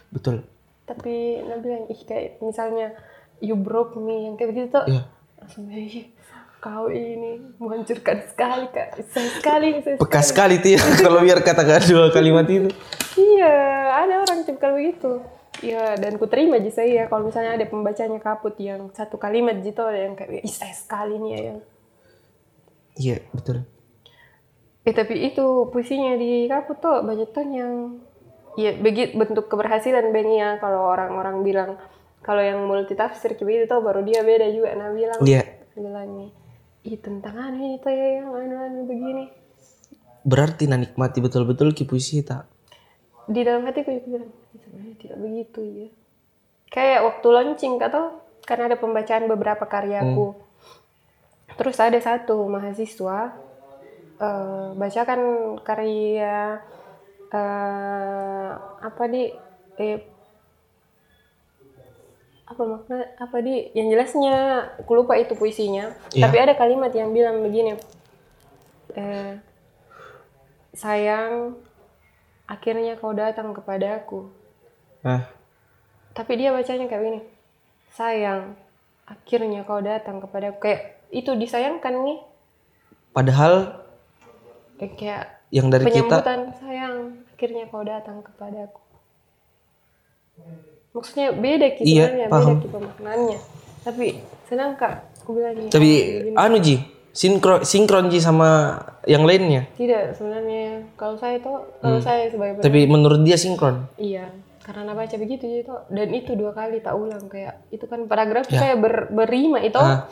betul. 0.09 0.41
Tapi 0.87 1.43
Nabi 1.43 1.61
bilang 1.61 1.85
ih 1.87 2.01
kayak 2.01 2.41
misalnya 2.41 2.97
you 3.39 3.53
broke 3.55 3.93
me 3.95 4.25
yang 4.25 4.35
kayak 4.35 4.55
begitu 4.55 4.69
tuh 4.73 4.85
Iya. 4.87 5.03
langsung 5.37 5.69
ih 5.69 6.09
kau 6.57 6.89
ini 6.89 7.37
menghancurkan 7.61 8.25
sekali 8.27 8.67
kak 8.73 8.97
sekali 9.13 9.79
sayang 9.85 10.01
peka 10.01 10.19
sekali 10.19 10.55
tuh 10.59 10.75
ya 10.75 10.83
kalau 11.05 11.21
biar 11.21 11.39
katakan 11.45 11.85
dua 11.85 12.09
kalimat 12.11 12.49
itu. 12.49 12.67
Iya, 13.15 13.55
ada 13.93 14.25
orang 14.25 14.43
tipikal 14.43 14.73
begitu. 14.75 15.21
Iya, 15.65 15.97
dan 15.97 16.21
ku 16.21 16.29
terima 16.29 16.61
aja 16.61 16.69
saya 16.69 16.91
ya 16.93 17.05
kalau 17.09 17.33
misalnya 17.33 17.57
ada 17.57 17.67
pembacanya 17.69 18.21
kaput 18.21 18.53
yang 18.61 18.93
satu 18.93 19.17
kalimat 19.17 19.57
gitu 19.65 19.81
ada 19.85 20.09
yang 20.09 20.15
kayak 20.17 20.45
ih 20.45 20.53
saya 20.53 20.77
sekali 20.77 21.17
nih 21.17 21.31
ya 21.33 21.41
yang. 21.41 21.59
iya 23.01 23.17
betul. 23.33 23.65
Eh 24.85 24.95
tapi 24.95 25.17
itu 25.33 25.73
puisinya 25.73 26.15
di 26.21 26.45
kaput 26.47 26.77
tuh 26.77 27.01
banyak 27.01 27.29
tuh 27.33 27.45
yang 27.49 27.73
ya 28.61 28.77
begitu 28.77 29.17
bentuk 29.17 29.49
keberhasilan 29.49 30.13
Benny 30.13 30.41
ya 30.41 30.61
kalau 30.61 30.93
orang-orang 30.93 31.41
bilang 31.41 31.71
kalau 32.21 32.45
yang 32.45 32.61
multi 32.65 32.93
tafsir 32.93 33.37
kayak 33.37 33.45
begitu 33.45 33.65
tuh 33.69 33.81
baru 33.81 34.05
dia 34.05 34.25
beda 34.25 34.49
juga 34.53 34.77
nah 34.77 34.93
bilang 34.93 35.21
iya. 35.25 35.45
bilangnya 35.77 36.33
ih 36.87 36.99
tentang 37.03 37.59
ini 37.59 37.83
tuh 37.83 37.91
ya 37.91 38.23
yang 38.23 38.31
anu-anu 38.31 38.87
begini. 38.87 39.25
Berarti 40.23 40.71
nah 40.71 40.79
nikmati 40.79 41.19
betul-betul 41.19 41.75
ki 41.75 41.83
puisi 41.87 42.23
tak? 42.23 42.47
Di 43.27 43.43
dalam 43.43 43.67
hatiku 43.67 43.91
juga 43.91 44.07
bilang. 44.07 44.31
"Ih, 44.31 44.37
sebenarnya 44.46 44.46
tidak 44.99 45.19
begitu 45.21 45.61
ya 45.63 45.89
kayak 46.73 47.05
waktu 47.07 47.27
launching 47.31 47.79
atau 47.79 48.21
karena 48.43 48.73
ada 48.73 48.79
pembacaan 48.79 49.31
beberapa 49.31 49.65
karyaku 49.67 50.35
terus 51.57 51.79
ada 51.79 51.99
satu 51.99 52.47
mahasiswa 52.51 53.37
eh, 54.21 54.67
bacakan 54.75 55.21
karya 55.63 56.61
eh, 57.33 58.51
apa 58.83 59.03
di 59.09 59.31
eh, 59.79 60.01
apa 62.47 62.63
makna 62.63 63.03
apa 63.19 63.37
di 63.43 63.75
yang 63.75 63.91
jelasnya 63.91 64.71
aku 64.79 65.03
lupa 65.03 65.19
itu 65.19 65.35
puisinya. 65.35 65.91
Iya. 66.15 66.31
tapi 66.31 66.37
ada 66.39 66.55
kalimat 66.55 66.95
yang 66.95 67.11
bilang 67.11 67.43
begini 67.43 67.75
eh, 68.95 69.43
sayang 70.71 71.59
akhirnya 72.47 72.95
kau 72.95 73.11
datang 73.11 73.51
kepadaku 73.51 74.31
ah. 75.07 75.23
Tapi 76.11 76.33
dia 76.35 76.51
bacanya 76.51 76.85
kayak 76.85 77.03
gini 77.03 77.21
sayang 77.89 78.59
akhirnya 79.07 79.63
kau 79.63 79.79
datang 79.79 80.19
kepadaku. 80.19 80.59
Kayak 80.61 80.83
itu 81.09 81.31
disayangkan 81.33 81.95
nih. 82.03 82.19
Padahal 83.15 83.81
Eh, 84.77 84.93
kayak 84.93 85.41
yang 85.49 85.73
dari 85.73 85.87
kita 85.87 86.05
penyambutan 86.05 86.53
sayang 86.53 86.97
akhirnya 87.33 87.65
kau 87.71 87.81
datang 87.81 88.21
kepadaku. 88.21 88.83
Maksudnya 90.93 91.33
beda 91.33 91.67
ki 91.73 91.83
Iya, 91.87 92.29
paham. 92.29 92.57
beda 92.57 92.61
ki 92.61 92.69
pemaknaannya 92.69 93.39
tapi 93.87 94.19
senang 94.43 94.75
kak 94.75 94.99
aku 95.23 95.39
bilang 95.39 95.55
"Ya, 95.55 95.71
tapi 95.71 95.91
anu 96.35 96.59
ji 96.59 96.83
sinkron 97.15 97.63
sinkron 97.63 98.11
ji 98.11 98.19
sama 98.19 98.75
yang 99.07 99.23
lainnya? 99.23 99.71
Tidak 99.79 100.19
sebenarnya 100.19 100.83
kalau 100.99 101.15
saya 101.15 101.39
tuh 101.39 101.63
kalau 101.79 102.03
saya 102.03 102.27
sebagai 102.27 102.67
tapi 102.67 102.91
menurut 102.91 103.23
dia 103.23 103.39
sinkron? 103.39 103.87
Iya, 103.95 104.27
karena 104.67 104.93
baca 104.93 105.15
begitu 105.15 105.63
tuh 105.63 105.87
dan 105.87 106.11
itu 106.11 106.35
dua 106.35 106.51
kali 106.51 106.83
tak 106.83 106.99
ulang 106.99 107.31
kayak 107.31 107.63
itu 107.71 107.87
kan 107.87 108.03
paragraf 108.05 108.51
Ya. 108.51 108.59
saya 108.59 108.75
ber, 108.75 109.07
berima 109.09 109.63
itu 109.63 109.79
Ah. 109.79 110.11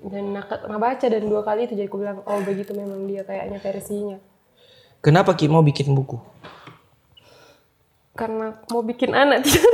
dan 0.00 0.32
nak 0.32 0.48
baca 0.72 1.04
dan 1.04 1.22
dua 1.22 1.44
kali 1.44 1.68
itu 1.68 1.76
jadi 1.76 1.86
aku 1.86 2.00
bilang 2.00 2.24
oh 2.24 2.40
begitu 2.40 2.72
memang 2.72 3.04
dia 3.04 3.20
kayaknya 3.22 3.60
versinya. 3.60 4.16
kenapa 4.98 5.36
ki 5.36 5.46
mau 5.46 5.60
bikin 5.60 5.92
buku 5.92 6.16
karena 8.12 8.56
mau 8.68 8.80
bikin 8.80 9.12
anak 9.12 9.40
tidak. 9.44 9.68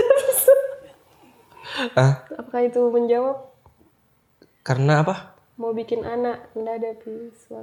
Ah, 1.95 2.27
Apakah 2.35 2.62
itu 2.64 2.83
menjawab? 2.91 3.39
karena 4.61 5.01
apa? 5.01 5.39
Mau 5.55 5.71
bikin 5.71 6.03
anak 6.03 6.51
tidak 6.53 6.75
ada 6.75 6.91
bisa. 6.99 7.59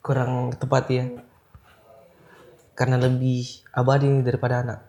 Kurang 0.00 0.52
tepat 0.52 0.84
ya. 0.88 1.04
Karena 2.72 2.96
lebih 2.96 3.64
abadi 3.72 4.08
daripada 4.24 4.64
anak. 4.64 4.80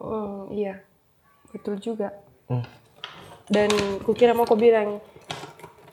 Hmm, 0.00 0.48
iya, 0.52 0.80
betul 1.52 1.76
juga. 1.80 2.12
Hmm. 2.48 2.64
Dan 3.50 3.68
kukira 4.04 4.32
mau 4.32 4.48
kau 4.48 4.56
bilang 4.56 5.00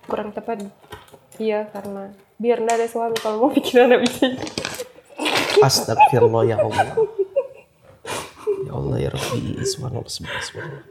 kurang 0.08 0.32
tepat. 0.32 0.64
Iya, 1.38 1.70
karena 1.70 2.16
biar 2.40 2.64
ada 2.64 2.88
suami 2.88 3.18
kalau 3.20 3.48
mau 3.48 3.52
bikin 3.52 3.84
anak 3.84 4.08
bisa. 4.08 4.32
Astagfirullah 5.64 6.44
ya 6.46 6.56
Allah. 6.62 6.96
Ya 8.64 8.72
Allah 8.74 8.98
ya 9.02 9.10
Rabbi. 9.12 9.60
Subhanallah, 9.66 10.12
subhanallah. 10.12 10.86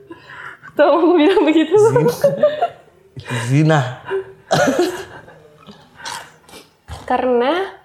Tahu 0.76 0.88
mau 0.92 1.00
kau 1.00 1.16
bilang 1.16 1.40
begitu? 1.46 1.76
Itu 3.16 3.34
zina. 3.48 4.04
karena 7.06 7.75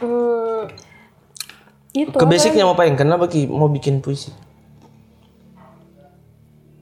hmm, 0.00 0.60
itu 1.92 2.12
Ke 2.12 2.24
basicnya 2.24 2.64
mau 2.64 2.72
apain? 2.72 2.94
Kenapa 2.94 3.26
Ki 3.26 3.44
mau 3.44 3.66
bikin 3.66 4.00
puisi? 4.00 4.30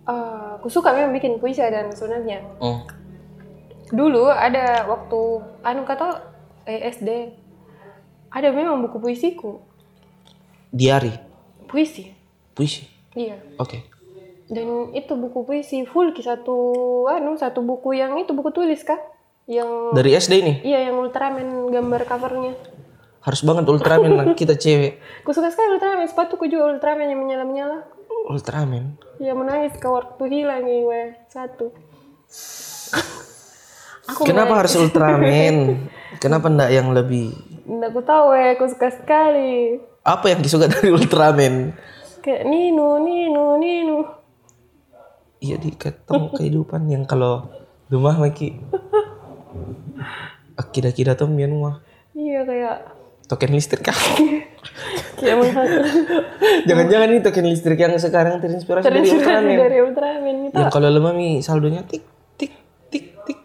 Eh, 0.04 0.14
aku 0.56 0.68
suka 0.68 0.90
memang 0.90 1.12
bikin 1.12 1.36
puisi 1.36 1.60
dan 1.60 1.92
sebenarnya 1.92 2.40
Hmm. 2.58 2.80
dulu 3.88 4.24
ada 4.26 4.84
waktu 4.84 5.20
anu 5.62 5.84
kata 5.84 6.24
eh, 6.64 6.88
SD 6.88 7.08
ada 8.28 8.48
memang 8.48 8.80
buku 8.82 8.96
puisiku 8.98 9.60
Diari. 10.68 11.12
puisi 11.64 12.12
Puisi. 12.52 12.84
iya 13.12 13.36
Oke. 13.56 13.84
dan 14.46 14.64
itu 14.92 15.12
buku 15.12 15.44
puisi 15.44 15.84
full 15.84 16.12
ki 16.12 16.20
satu 16.20 16.56
anu 17.06 17.36
satu 17.36 17.60
buku 17.60 17.92
yang 17.92 18.16
itu 18.16 18.32
buku 18.32 18.48
tulis 18.48 18.80
kah 18.82 19.00
yang 19.44 19.92
Dari 19.92 20.12
SD 20.14 20.32
ini 20.38 20.54
iya 20.62 20.88
yang 20.88 20.96
Ultraman 20.96 21.68
gambar 21.68 22.04
covernya 22.04 22.52
harus 23.28 23.44
banget 23.44 23.64
Ultraman 23.64 24.32
kita 24.40 24.56
cewek. 24.56 24.96
aku 25.20 25.30
suka 25.30 25.52
sekali 25.52 25.76
Ultraman 25.76 26.08
sepatuku 26.08 26.48
juga 26.48 26.72
Ultraman 26.72 27.06
yang 27.06 27.20
menyala 27.20 27.44
menyala 27.44 27.78
Ultraman. 28.26 28.96
ya 29.16 29.32
menangis 29.32 29.76
ke 29.76 29.84
waktu 29.84 30.22
hilang 30.26 30.64
nih 30.64 30.80
we 30.82 31.00
satu 31.28 31.68
aku 34.06 34.24
Kenapa 34.24 34.58
harus 34.58 34.72
Ultraman? 34.74 35.84
Kenapa 36.22 36.48
enggak 36.48 36.72
yang 36.72 36.88
lebih 36.90 37.36
Nggak 37.62 37.92
aku 37.92 38.00
tahu 38.00 38.26
ya, 38.32 38.56
aku 38.56 38.64
suka 38.66 38.88
sekali. 38.90 39.76
apa 40.00 40.24
yang 40.26 40.40
disuka 40.40 40.64
dari 40.72 40.88
Ultraman? 40.88 41.76
Kayak 42.18 42.42
Nino, 42.44 42.96
Nino, 42.98 43.54
Nino. 43.54 43.98
Iya 45.38 45.54
di 45.54 45.70
ketemu 45.70 46.32
kehidupan 46.32 46.88
yang 46.88 47.04
kalau 47.04 47.46
rumah 47.86 48.16
lagi 48.16 48.56
kira-kira 50.68 51.14
tuh 51.14 51.28
mian 51.28 51.52
rumah 51.52 51.78
Iya 52.10 52.42
kayak 52.42 52.76
token 53.28 53.52
listrik 53.52 53.84
kayak 53.84 55.36
menghasilkan 55.40 56.24
Jangan-jangan 56.64 57.08
ini 57.12 57.20
token 57.20 57.46
listrik 57.46 57.78
yang 57.78 57.92
sekarang 58.00 58.40
terinspirasi, 58.40 58.88
dari 58.88 59.04
terinspirasi 59.04 59.44
Ultraman. 59.44 59.58
dari 59.60 59.78
Ultraman 59.84 60.34
gitu. 60.48 60.54
Yang 60.56 60.70
kalau 60.72 60.88
lemah 60.88 61.12
mi 61.12 61.28
saldonya 61.44 61.82
tik 61.84 62.02
tik 62.40 62.52
tik 62.88 63.04
tik. 63.28 63.38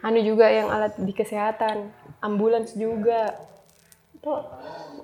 Anu 0.00 0.24
juga 0.24 0.48
yang 0.48 0.72
alat 0.72 0.96
di 0.96 1.12
kesehatan, 1.12 1.92
ambulans 2.24 2.72
juga. 2.72 3.36
Itu 4.16 4.32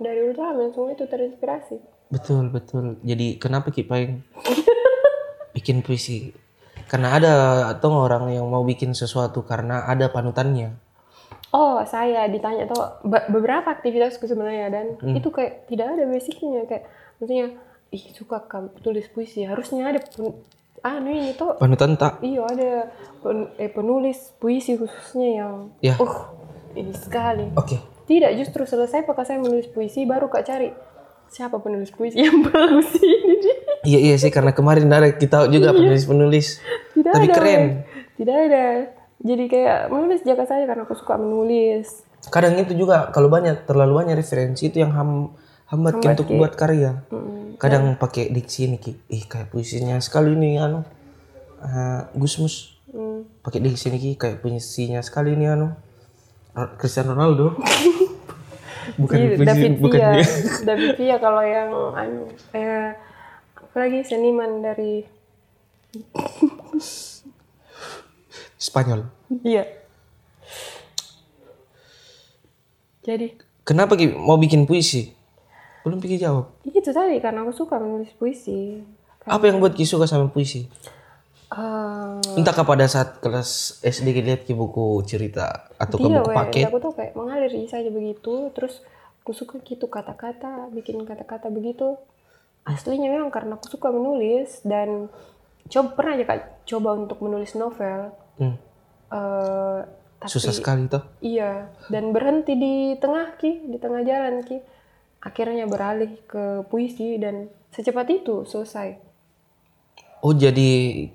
dari 0.00 0.20
Ultraman 0.24 0.72
semua 0.72 0.96
itu 0.96 1.04
terinspirasi. 1.04 1.76
Betul 2.08 2.54
betul. 2.54 3.02
Jadi 3.02 3.36
kenapa 3.36 3.68
Ki 3.74 3.82
pengen 3.84 4.24
bikin 5.56 5.82
puisi? 5.82 6.30
Karena 6.86 7.18
ada 7.18 7.32
atau 7.66 7.98
orang 7.98 8.30
yang 8.30 8.46
mau 8.46 8.62
bikin 8.62 8.94
sesuatu 8.94 9.42
karena 9.42 9.90
ada 9.90 10.06
panutannya. 10.14 10.85
Oh, 11.56 11.80
saya 11.82 12.28
ditanya 12.28 12.68
tuh 12.68 12.76
be- 13.02 13.24
beberapa 13.30 13.64
aktivitasku 13.66 14.24
sebenarnya 14.24 14.68
dan 14.68 14.86
itu 15.08 15.28
kayak 15.30 15.64
tidak 15.64 15.88
ada 15.90 16.04
basicnya 16.04 16.62
kayak 16.62 16.84
maksudnya 17.16 17.56
ih 17.88 18.04
suka 18.12 18.44
kamu 18.44 18.76
tulis 18.78 19.08
puisi 19.08 19.40
harusnya 19.42 19.88
ada 19.88 20.04
pen, 20.04 20.36
anu 20.82 21.08
ini 21.08 21.32
tuh 21.32 21.56
Panutan 21.56 21.96
tak? 21.96 22.20
Iya 22.20 22.44
ada 22.44 22.92
pen- 23.18 23.48
eh, 23.56 23.66
penulis 23.66 24.36
puisi 24.36 24.76
khususnya 24.76 25.28
yang 25.34 25.54
Ya. 25.80 25.96
uh 25.96 26.16
ini 26.74 26.92
sekali. 26.92 27.48
Oke. 27.54 27.80
Tidak 28.04 28.36
justru 28.36 28.62
selesai 28.62 29.02
pakai 29.02 29.24
saya 29.24 29.38
menulis 29.40 29.66
puisi 29.66 30.04
baru 30.04 30.28
kak 30.28 30.44
cari 30.44 30.68
siapa 31.26 31.56
penulis 31.56 31.88
puisi 31.88 32.20
yang 32.20 32.44
bagus 32.46 32.92
ini. 32.96 33.34
Iya 33.82 33.98
iya 34.02 34.16
sih 34.16 34.28
karena 34.28 34.52
kemarin 34.52 34.86
ada 34.86 35.08
kita 35.10 35.48
juga 35.48 35.72
penulis-penulis. 35.72 36.60
Tidak 36.92 37.10
Tapi 37.10 37.26
ada. 37.26 37.34
keren. 37.34 37.62
Tidak 38.14 38.36
ada. 38.44 38.64
Jadi 39.18 39.44
kayak 39.46 39.88
menulis 39.88 40.20
jaga 40.22 40.44
saya 40.44 40.64
karena 40.64 40.84
aku 40.84 40.92
suka 40.92 41.16
menulis. 41.16 42.04
Kadang 42.26 42.56
itu 42.56 42.74
juga 42.74 43.08
kalau 43.08 43.26
banyak 43.26 43.64
terlalu 43.64 44.02
banyak 44.02 44.16
referensi 44.16 44.66
itu 44.66 44.78
yang 44.78 44.92
ham, 44.92 45.32
hambat 45.66 45.98
Ki 45.98 46.06
untuk 46.10 46.28
buat 46.30 46.52
karya. 46.52 47.00
Kadang 47.56 47.96
pakai 47.96 48.28
diksi 48.28 48.66
ini 48.66 48.76
Ki. 48.76 48.92
Ih 49.08 49.24
kayak 49.24 49.48
puisinya 49.48 49.96
sekali 49.98 50.32
ini 50.32 50.58
anu. 50.58 50.84
eh, 51.58 52.02
Gusmus. 52.12 52.76
Hmm. 52.86 53.24
Pakai 53.40 53.60
diksi 53.60 53.88
ini 53.88 53.98
Ki 53.98 54.10
kayak 54.14 54.40
puisinya 54.40 55.00
sekali 55.00 55.32
ini 55.32 55.46
anu. 55.46 55.72
Cristiano 56.76 57.12
Ronaldo. 57.12 57.56
bukan 59.00 59.16
Iya, 59.18 59.28
puisi 59.34 59.48
David 59.48 59.72
bukan 59.76 59.98
Villa. 59.98 60.12
dia. 60.14 60.26
David 60.68 60.90
Villa 60.94 61.16
kalau 61.18 61.42
yang 61.42 61.70
anu 61.92 62.22
eh 62.52 62.90
apalagi 63.56 64.00
seniman 64.02 64.62
dari 64.62 65.02
Spanyol. 68.56 69.06
iya. 69.44 69.64
Jadi 73.06 73.38
Kenapa 73.66 73.98
Ki 73.98 74.14
mau 74.14 74.38
bikin 74.38 74.62
puisi? 74.62 75.10
Belum 75.82 75.98
pikir 75.98 76.22
jawab. 76.22 76.54
itu 76.62 76.90
tadi 76.90 77.18
karena 77.18 77.42
aku 77.42 77.54
suka 77.54 77.82
menulis 77.82 78.14
puisi. 78.14 78.78
Apa 79.26 79.50
yang 79.50 79.58
buat 79.58 79.74
Ki 79.74 79.82
suka 79.82 80.06
sama 80.06 80.30
puisi? 80.30 80.70
Eh, 81.46 82.38
Entahkah 82.38 82.66
pada 82.66 82.86
saat 82.86 83.18
kelas 83.18 83.82
SD 83.82 84.14
Ki 84.14 84.22
lihat 84.22 84.46
Ki 84.46 84.54
buku 84.54 85.02
cerita 85.02 85.66
atau 85.78 85.98
ke 85.98 86.06
Iya, 86.06 86.22
buku 86.22 86.30
paket? 86.30 86.64
Aku 86.70 86.78
tuh 86.78 86.94
kayak 86.94 87.14
mengalir 87.18 87.50
saja 87.66 87.90
begitu. 87.90 88.54
Terus 88.54 88.82
aku 89.22 89.34
suka 89.34 89.58
gitu 89.62 89.90
kata-kata, 89.90 90.70
bikin 90.70 91.02
kata-kata 91.02 91.50
begitu. 91.50 91.98
Aslinya 92.62 93.10
memang 93.10 93.30
karena 93.34 93.58
aku 93.58 93.66
suka 93.66 93.90
menulis 93.90 94.62
dan 94.62 95.10
coba 95.66 95.88
pernah 95.98 96.18
aja 96.18 96.24
kak 96.26 96.66
coba 96.66 96.94
untuk 96.94 97.18
menulis 97.18 97.54
novel. 97.58 98.14
Hmm, 98.36 98.56
tapi 100.16 100.32
susah 100.32 100.52
sekali 100.52 100.88
toh. 100.88 101.04
iya 101.20 101.70
dan 101.92 102.10
berhenti 102.10 102.56
di 102.56 102.74
tengah 102.96 103.36
ki, 103.36 103.68
di 103.68 103.76
tengah 103.78 104.02
jalan 104.02 104.42
ki. 104.42 104.58
Akhirnya 105.20 105.66
beralih 105.66 106.22
ke 106.24 106.62
puisi 106.70 107.18
dan 107.18 107.50
secepat 107.74 108.06
itu 108.10 108.46
selesai. 108.46 108.96
Oh 110.24 110.32
jadi 110.32 111.06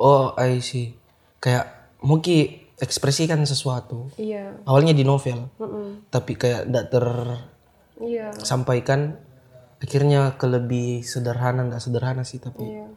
oh 0.00 0.32
I 0.38 0.58
see. 0.64 0.96
Kayak 1.38 1.94
mungkin 2.00 2.64
ekspresikan 2.80 3.42
sesuatu. 3.46 4.10
Iya, 4.18 4.64
Awalnya 4.66 4.94
di 4.96 5.04
novel, 5.06 5.46
mm-mm. 5.60 6.10
tapi 6.10 6.34
kayak 6.34 6.66
tidak 6.66 6.84
iya, 8.02 8.32
tersampaikan. 8.34 9.20
Akhirnya 9.84 10.40
ke 10.40 10.48
lebih 10.48 11.04
sederhana, 11.04 11.68
tidak 11.68 11.82
sederhana 11.84 12.22
sih 12.24 12.40
tapi 12.40 12.64
iya. 12.64 12.88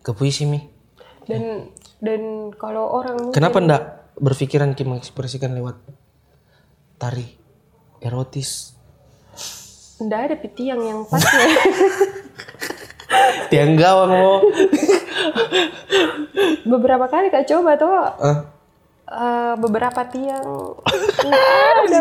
ke 0.00 0.16
puisi 0.16 0.48
mi. 0.48 0.77
Dan 1.28 1.68
dan 2.00 2.20
kalau 2.54 2.88
orang 2.90 3.18
mungkin- 3.20 3.34
Kenapa 3.34 3.58
ndak 3.58 3.82
berpikiran 4.16 4.72
Ki 4.72 4.82
mengekspresikan 4.82 5.52
lewat 5.52 5.76
tari 6.96 7.26
erotis? 7.98 8.74
nggak 9.98 10.20
ada 10.24 10.36
pitiang 10.36 10.78
yang 10.78 11.00
pasnya. 11.04 11.42
Tiang 13.48 13.74
gawang 13.74 14.10
mau. 14.10 14.36
beberapa 16.64 17.06
kali 17.06 17.28
kak 17.28 17.46
coba 17.46 17.74
tuh 17.74 17.90
Ah, 18.20 18.38
eh, 19.08 19.52
beberapa 19.56 20.00
tiang 20.06 20.44
nggak 21.24 21.34
ada 21.34 21.98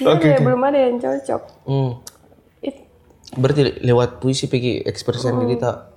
ada, 0.00 0.30
oke. 0.30 0.38
belum 0.38 0.62
ada 0.62 0.78
yang 0.80 0.96
cocok 0.98 1.42
hmm. 1.64 1.90
It- 2.62 2.84
Berarti 3.32 3.60
lewat 3.80 4.18
puisi 4.18 4.46
pergi 4.46 4.80
ekspresikan 4.80 5.40
diri 5.40 5.56
tak? 5.56 5.89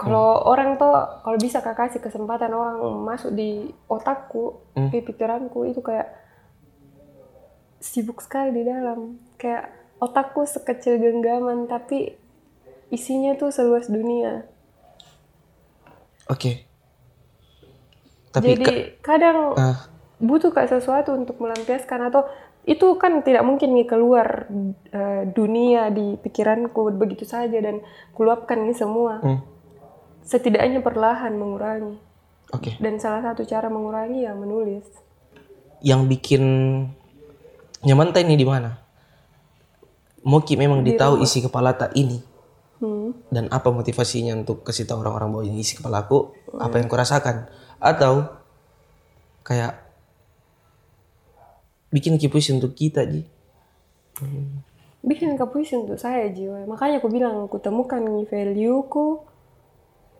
Kalau 0.00 0.40
orang 0.42 0.74
tuh 0.74 0.88
kalau 1.20 1.36
bisa 1.36 1.60
kak 1.60 1.76
kasih 1.76 2.00
kesempatan 2.00 2.48
orang 2.50 2.80
masuk 3.00 3.30
di 3.30 3.50
otakku 3.86 4.64
Hmm. 4.72 4.88
di 4.88 4.98
pikiranku 4.98 5.66
itu 5.66 5.80
kayak 5.80 6.08
sibuk 7.76 8.20
sekali 8.20 8.52
di 8.52 8.62
dalam 8.62 9.20
kayak 9.34 9.68
otakku 9.98 10.44
sekecil 10.44 10.96
genggaman 10.96 11.64
tapi 11.64 12.16
isinya 12.88 13.34
tuh 13.34 13.50
seluas 13.50 13.86
dunia 13.86 14.48
Oke. 16.28 16.62
Tapi 18.30 18.54
jadi 18.54 18.62
ka- 18.62 19.18
kadang 19.18 19.58
ah, 19.58 19.90
butuh 20.16 20.54
kayak 20.54 20.70
sesuatu 20.70 21.10
untuk 21.10 21.42
melampiaskan 21.42 22.06
atau 22.06 22.22
itu 22.62 22.86
kan 22.94 23.26
tidak 23.26 23.42
mungkin 23.42 23.74
nih 23.74 23.88
keluar 23.88 24.46
eh, 24.88 25.26
dunia 25.26 25.90
di 25.90 26.14
pikiranku 26.14 26.94
begitu 26.94 27.26
saja 27.26 27.58
dan 27.58 27.82
keluapkan 28.14 28.62
ini 28.62 28.70
semua. 28.70 29.18
Hmm. 29.18 29.42
Setidaknya 30.24 30.84
perlahan 30.84 31.34
mengurangi. 31.34 31.96
Oke. 32.50 32.76
Dan 32.82 32.98
salah 32.98 33.22
satu 33.22 33.46
cara 33.46 33.70
mengurangi 33.70 34.26
ya 34.26 34.34
menulis. 34.34 34.84
Yang 35.80 36.00
bikin 36.10 36.42
nyaman 37.86 38.12
teh 38.12 38.22
ini 38.22 38.36
di 38.36 38.46
mana? 38.46 38.76
Moki 40.20 40.58
memang 40.58 40.84
ditahu 40.84 41.24
isi 41.24 41.40
kepala 41.40 41.72
tak 41.72 41.96
ini 41.96 42.30
Hmm. 42.80 43.12
dan 43.28 43.44
apa 43.52 43.68
motivasinya 43.68 44.32
untuk 44.40 44.64
kasih 44.64 44.88
tahu 44.88 45.04
orang-orang 45.04 45.28
bahwa 45.28 45.44
ini 45.44 45.60
isi 45.60 45.76
kepalaku 45.76 46.32
apa 46.56 46.80
yang 46.80 46.88
kurasakan 46.88 47.44
atau 47.76 48.24
kayak 49.44 49.84
bikin 51.92 52.16
kipuisi 52.16 52.56
untuk 52.56 52.72
kita 52.72 53.04
ji 53.04 53.28
Bikin 55.00 55.32
kepuisi 55.36 55.80
untuk 55.80 55.96
saya 55.96 56.28
jiwa. 56.28 56.68
Makanya 56.68 57.00
aku 57.00 57.08
bilang 57.08 57.48
aku 57.48 57.56
temukan 57.56 58.04
nih 58.04 58.28
value 58.28 58.84
ku 58.84 59.24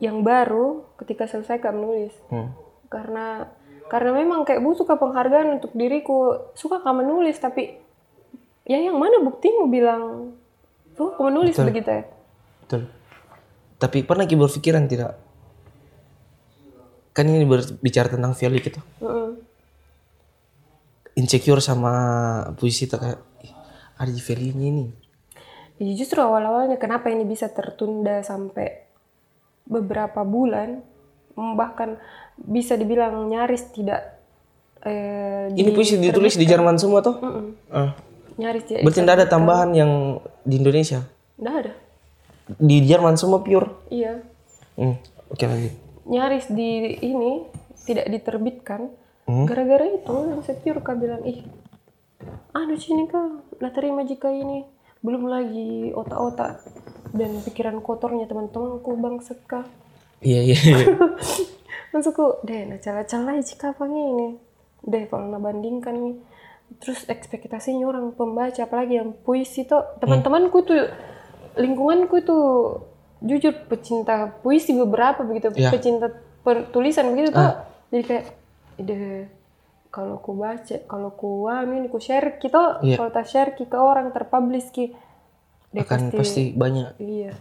yang 0.00 0.24
baru 0.24 0.84
ketika 0.98 1.28
selesai 1.28 1.60
kak 1.60 1.76
menulis. 1.76 2.16
Hmm. 2.32 2.56
Karena 2.88 3.46
karena 3.86 4.16
memang 4.16 4.48
kayak 4.48 4.64
butuh 4.64 4.88
ke 4.88 4.96
penghargaan 4.96 5.60
untuk 5.60 5.72
diriku. 5.76 6.50
Suka 6.56 6.80
kak 6.80 6.96
menulis 6.96 7.36
tapi 7.38 7.76
ya 8.70 8.78
yang 8.78 8.94
mana 8.94 9.18
buktimu 9.18 9.66
bilang 9.66 10.30
tuh 10.94 11.10
aku 11.16 11.26
menulis 11.26 11.58
begitu 11.58 11.90
ya. 11.90 12.02
betul 12.62 12.82
tapi 13.80 14.04
pernah 14.04 14.28
ki 14.28 14.36
berpikiran 14.36 14.84
tidak 14.86 15.18
kan 17.10 17.26
ini 17.26 17.42
berbicara 17.48 18.12
tentang 18.12 18.36
value 18.36 18.62
gitu 18.62 18.80
Heeh. 19.02 19.30
insecure 21.18 21.58
sama 21.58 21.92
puisi 22.54 22.86
itu 22.86 22.94
kayak 22.94 23.18
"Ih, 23.42 23.52
ada 23.98 24.10
ini 24.14 24.94
Ya, 25.80 25.96
justru 25.96 26.20
awal-awalnya 26.20 26.76
kenapa 26.76 27.08
ini 27.08 27.24
bisa 27.24 27.48
tertunda 27.56 28.20
sampai 28.20 28.89
beberapa 29.70 30.26
bulan, 30.26 30.82
mm, 31.32 31.52
bahkan 31.54 31.94
bisa 32.34 32.74
dibilang 32.74 33.30
nyaris 33.30 33.70
tidak. 33.70 34.18
Eh, 34.80 35.52
ini 35.54 35.70
puisi 35.70 35.94
ditulis 35.94 36.34
di 36.34 36.48
Jerman 36.48 36.80
semua 36.80 37.04
toh 37.04 37.20
Mm-mm. 37.20 37.52
Ah. 37.68 37.92
Nyaris 38.40 38.64
tidak. 38.64 38.80
berarti 38.80 39.00
tidak 39.04 39.14
ada 39.20 39.26
tambahan 39.28 39.76
yang 39.76 39.92
di 40.40 40.56
Indonesia 40.56 41.04
Nggak 41.36 41.54
ada. 41.60 41.72
di 42.56 42.76
Jerman 42.82 43.20
semua 43.20 43.44
pure 43.44 43.68
Iya. 43.92 44.24
Hmm, 44.80 44.96
oke 45.28 45.44
lanjut 45.44 45.76
Nyaris 46.08 46.48
di 46.48 46.96
ini 46.96 47.44
tidak 47.84 48.08
diterbitkan. 48.08 48.88
Hmm. 49.28 49.44
Gara-gara 49.44 49.84
itu 49.84 50.16
yang 50.32 50.40
sepure 50.40 50.80
kak 50.80 50.96
bilang 50.96 51.22
ih, 51.22 51.44
anu 52.50 52.74
sini 52.74 53.04
kak, 53.04 53.60
lah 53.60 53.70
terima 53.70 54.02
jika 54.02 54.32
ini 54.32 54.64
belum 55.00 55.26
lagi 55.26 55.90
otak-otak 55.92 56.60
dan 57.10 57.40
pikiran 57.42 57.80
kotornya 57.80 58.28
teman-temanku 58.28 58.94
bangsat 58.96 59.40
kak. 59.48 59.66
iya 60.20 60.44
iya 60.44 60.56
iya. 60.76 60.76
Maksudku, 61.90 62.46
deh, 62.46 62.70
nah 62.70 62.78
cala-cala 62.78 63.42
jika 63.42 63.74
apa 63.74 63.88
ini. 63.90 64.38
Deh, 64.86 65.10
kalau 65.10 65.26
nabandingkan 65.26 65.90
nih. 65.96 66.16
Terus 66.78 67.02
ekspektasinya 67.10 67.82
orang 67.82 68.14
pembaca, 68.14 68.62
apalagi 68.62 69.02
yang 69.02 69.10
puisi 69.10 69.66
tuh, 69.66 69.82
teman-temanku 69.98 70.62
tuh, 70.62 70.86
lingkunganku 71.58 72.22
tuh, 72.22 72.46
jujur 73.18 73.66
pecinta 73.66 74.30
puisi 74.38 74.70
beberapa 74.72 75.26
begitu, 75.26 75.50
Ya. 75.58 75.74
pecinta 75.74 76.14
tulisan 76.70 77.10
begitu 77.10 77.34
tuh. 77.34 77.42
Jadi 77.90 78.02
kayak, 78.06 78.24
deh, 78.78 79.26
kalau 79.90 80.18
ku 80.18 80.32
baca, 80.32 80.76
kalau 80.86 81.10
ku 81.12 81.44
anu 81.44 81.74
ini 81.74 81.86
ku 81.86 81.98
share 81.98 82.38
gitu, 82.38 82.58
Iya. 82.80 82.96
kalau 82.96 83.10
tak 83.10 83.26
share 83.26 83.52
ki 83.52 83.66
ke 83.66 83.74
orang, 83.74 84.10
terpublish 84.10 84.70
ki, 84.70 84.94
deh 85.70 85.82
akan 85.82 86.10
pasti 86.10 86.50
banyak 86.50 86.94
Iya. 86.96 87.34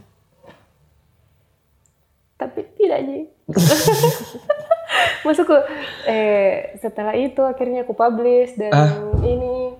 Tapi 2.35 2.59
tidak 2.73 2.99
sih. 3.03 3.23
Maksudku, 5.27 5.53
eh, 6.05 6.73
setelah 6.75 7.13
itu 7.13 7.43
akhirnya 7.43 7.83
aku 7.83 7.93
publish 7.93 8.55
dan 8.55 8.71
Ah. 8.71 8.89
ini 9.21 9.75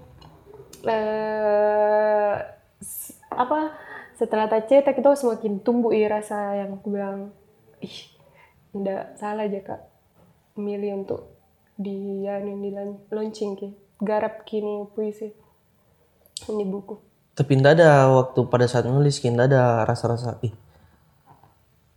eh 0.80 2.34
apa 3.30 3.60
setelah 4.14 4.48
tak 4.48 4.68
cetak 4.68 4.96
itu 4.96 5.10
semakin 5.14 5.60
tumbuh 5.60 5.92
i 5.92 6.04
rasa 6.06 6.56
yang 6.56 6.76
aku 6.76 6.88
bilang 6.90 7.32
ih 7.80 8.00
tidak 8.72 9.16
salah 9.16 9.44
aja 9.44 9.60
kak 9.60 9.82
milih 10.56 11.04
untuk 11.04 11.39
di 11.80 12.28
anu 12.28 12.60
di 12.60 12.70
lan- 12.76 13.00
launching 13.08 13.56
ki 13.56 13.72
garap 14.04 14.44
kini 14.44 14.84
puisi 14.92 15.32
ini 16.52 16.64
buku. 16.68 17.00
Tapi 17.40 17.56
tidak 17.56 17.80
ada 17.80 18.12
waktu 18.12 18.40
pada 18.52 18.68
saat 18.68 18.84
nulis 18.84 19.24
tidak 19.24 19.48
ada 19.48 19.88
rasa-rasa 19.88 20.36
ih 20.44 20.52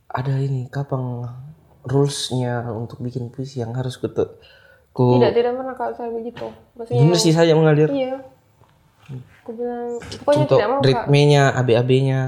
ada 0.06 0.38
ini 0.38 0.70
kapan 0.70 1.26
rulesnya 1.82 2.70
untuk 2.70 3.02
bikin 3.02 3.26
puisi 3.34 3.58
yang 3.58 3.74
harus 3.74 3.98
ku 3.98 4.06
tu- 4.06 4.38
ku 4.94 5.18
tidak 5.18 5.34
tidak 5.34 5.52
pernah 5.58 5.74
kalau 5.74 5.92
saya 5.98 6.14
begitu. 6.14 6.46
Maksudnya 6.78 7.02
nulis 7.02 7.22
saja 7.26 7.52
mengalir. 7.58 7.90
Iya. 7.90 8.22
Aku 9.42 9.50
bilang, 9.58 9.98
pokoknya 9.98 10.42
untuk 10.46 10.58
tidak 10.62 10.70
mau 10.70 10.78
ritmenya 10.78 11.42
AB-AB-nya 11.58 12.20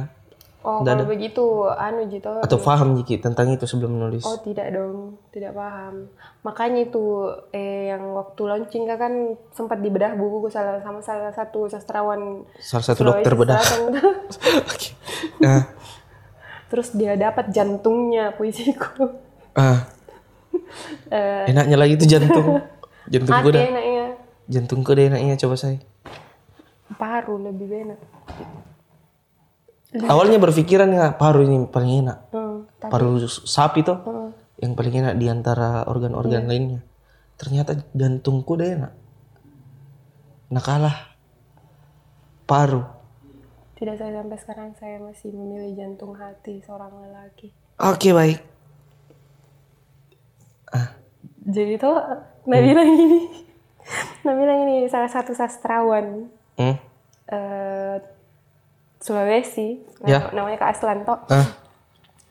Oh, 0.65 0.81
kalau 0.81 1.05
begitu, 1.05 1.69
anu 1.69 2.09
gitu. 2.09 2.41
atau 2.41 2.57
paham 2.57 2.97
Jiki 2.97 3.21
tentang 3.21 3.53
itu 3.53 3.69
sebelum 3.69 4.01
menulis? 4.01 4.25
Oh 4.25 4.41
tidak 4.41 4.73
dong, 4.73 5.21
tidak 5.29 5.53
paham. 5.53 6.09
Makanya 6.41 6.89
itu 6.89 7.29
eh 7.53 7.93
yang 7.93 8.17
waktu 8.17 8.43
launching 8.49 8.89
kan 8.89 9.37
sempat 9.53 9.85
dibedah 9.85 10.17
buku 10.17 10.49
salah 10.49 10.81
sama 10.81 11.05
salah 11.05 11.29
satu 11.37 11.69
sastrawan 11.69 12.49
salah 12.57 12.81
satu 12.81 13.05
Sulawesi 13.05 13.17
dokter 13.21 13.33
bedah 13.37 13.61
nah 15.45 15.69
Terus 16.73 16.97
dia 16.97 17.15
dapat 17.15 17.53
jantungnya 17.53 18.33
puisiku. 18.33 19.15
ah. 19.55 19.85
Eh, 21.11 21.51
enaknya 21.51 21.77
lagi 21.79 21.99
itu 21.99 22.07
jantung. 22.07 22.63
Jantung 23.11 23.37
gue 23.43 23.53
dah. 23.53 23.63
enaknya, 23.63 24.07
jantungku 24.47 24.91
deh 24.95 25.11
enaknya 25.11 25.35
coba 25.35 25.59
saya 25.59 25.79
paru 26.97 27.41
lebih 27.41 27.69
enak. 27.69 28.01
Awalnya 30.11 30.43
berpikiran 30.43 30.91
nggak 30.91 31.17
paru 31.21 31.47
ini 31.47 31.67
paling 31.71 31.93
enak. 32.07 32.19
Hmm, 32.35 32.67
paru 32.79 33.23
sapi 33.29 33.87
tuh 33.87 33.99
hmm, 34.03 34.29
yang 34.63 34.73
paling 34.75 34.95
enak 35.05 35.15
di 35.19 35.27
antara 35.31 35.87
organ-organ 35.87 36.51
lainnya. 36.51 36.81
Ternyata 37.39 37.79
jantungku 37.95 38.59
deh 38.59 38.75
enak. 38.75 38.93
Nah 40.51 40.63
kalah. 40.63 40.97
Paru. 42.45 42.85
Tidak 43.75 43.97
saya 43.97 44.21
sampai 44.21 44.39
sekarang 44.39 44.71
saya 44.77 44.97
masih 45.01 45.33
memilih 45.33 45.73
jantung 45.75 46.15
hati 46.15 46.61
seorang 46.63 46.93
lelaki. 47.03 47.51
oke 47.81 48.11
baik. 48.15 48.55
Jadi 51.45 51.77
tuh 51.77 51.97
Nabila 52.49 52.81
gini, 52.89 53.29
Nabila 54.25 54.55
ini 54.65 54.89
salah 54.89 55.13
satu 55.13 55.37
sastrawan. 55.37 56.33
Hmm? 56.57 56.77
eh, 57.29 57.97
Sulawesi, 59.05 59.85
Ya. 60.03 60.33
namanya 60.33 60.57
Kak 60.59 60.73
Aslan 60.73 61.05
toh. 61.05 61.21
ah 61.29 61.49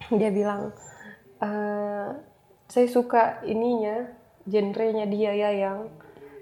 Dia 0.10 0.30
bilang, 0.30 0.74
eh, 1.38 2.08
saya 2.66 2.88
suka 2.90 3.46
ininya, 3.46 4.10
genrenya 4.44 5.06
dia 5.06 5.32
ya 5.32 5.50
yang 5.54 5.88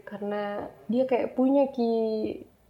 karena 0.01 0.65
dia 0.87 1.03
kayak 1.05 1.35
punya 1.35 1.67
ki 1.67 1.91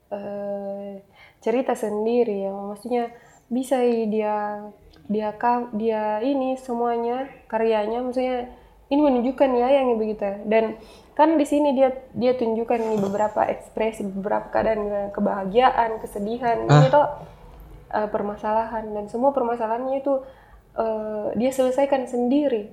eh, 0.10 0.92
cerita 1.40 1.74
sendiri 1.74 2.44
yang 2.44 2.70
maksudnya 2.70 3.10
bisa 3.48 3.80
dia 3.82 4.66
dia 5.08 5.30
ka- 5.34 5.72
dia 5.72 6.20
ini 6.20 6.56
semuanya 6.56 7.26
karyanya 7.48 8.00
maksudnya 8.00 8.52
ini 8.88 9.00
menunjukkan 9.00 9.50
ya 9.56 9.68
yang 9.72 9.96
begitu 9.96 10.20
ya. 10.20 10.36
dan 10.46 10.64
kan 11.12 11.36
di 11.36 11.44
sini 11.44 11.74
dia 11.74 11.90
dia 12.12 12.36
tunjukkan 12.36 12.78
nih 12.78 13.00
beberapa 13.00 13.42
ekspresi 13.48 14.04
beberapa 14.06 14.52
keadaan 14.52 15.10
kebahagiaan 15.10 15.98
kesedihan 16.00 16.64
ini 16.64 16.88
tuh 16.88 17.08
eh, 17.92 18.10
permasalahan. 18.10 18.88
Dan 18.96 19.06
semua 19.12 19.36
permasalahannya 19.36 20.00
itu 20.00 20.24
eh, 20.80 21.28
dia 21.36 21.52
selesaikan 21.52 22.08
sendiri. 22.08 22.72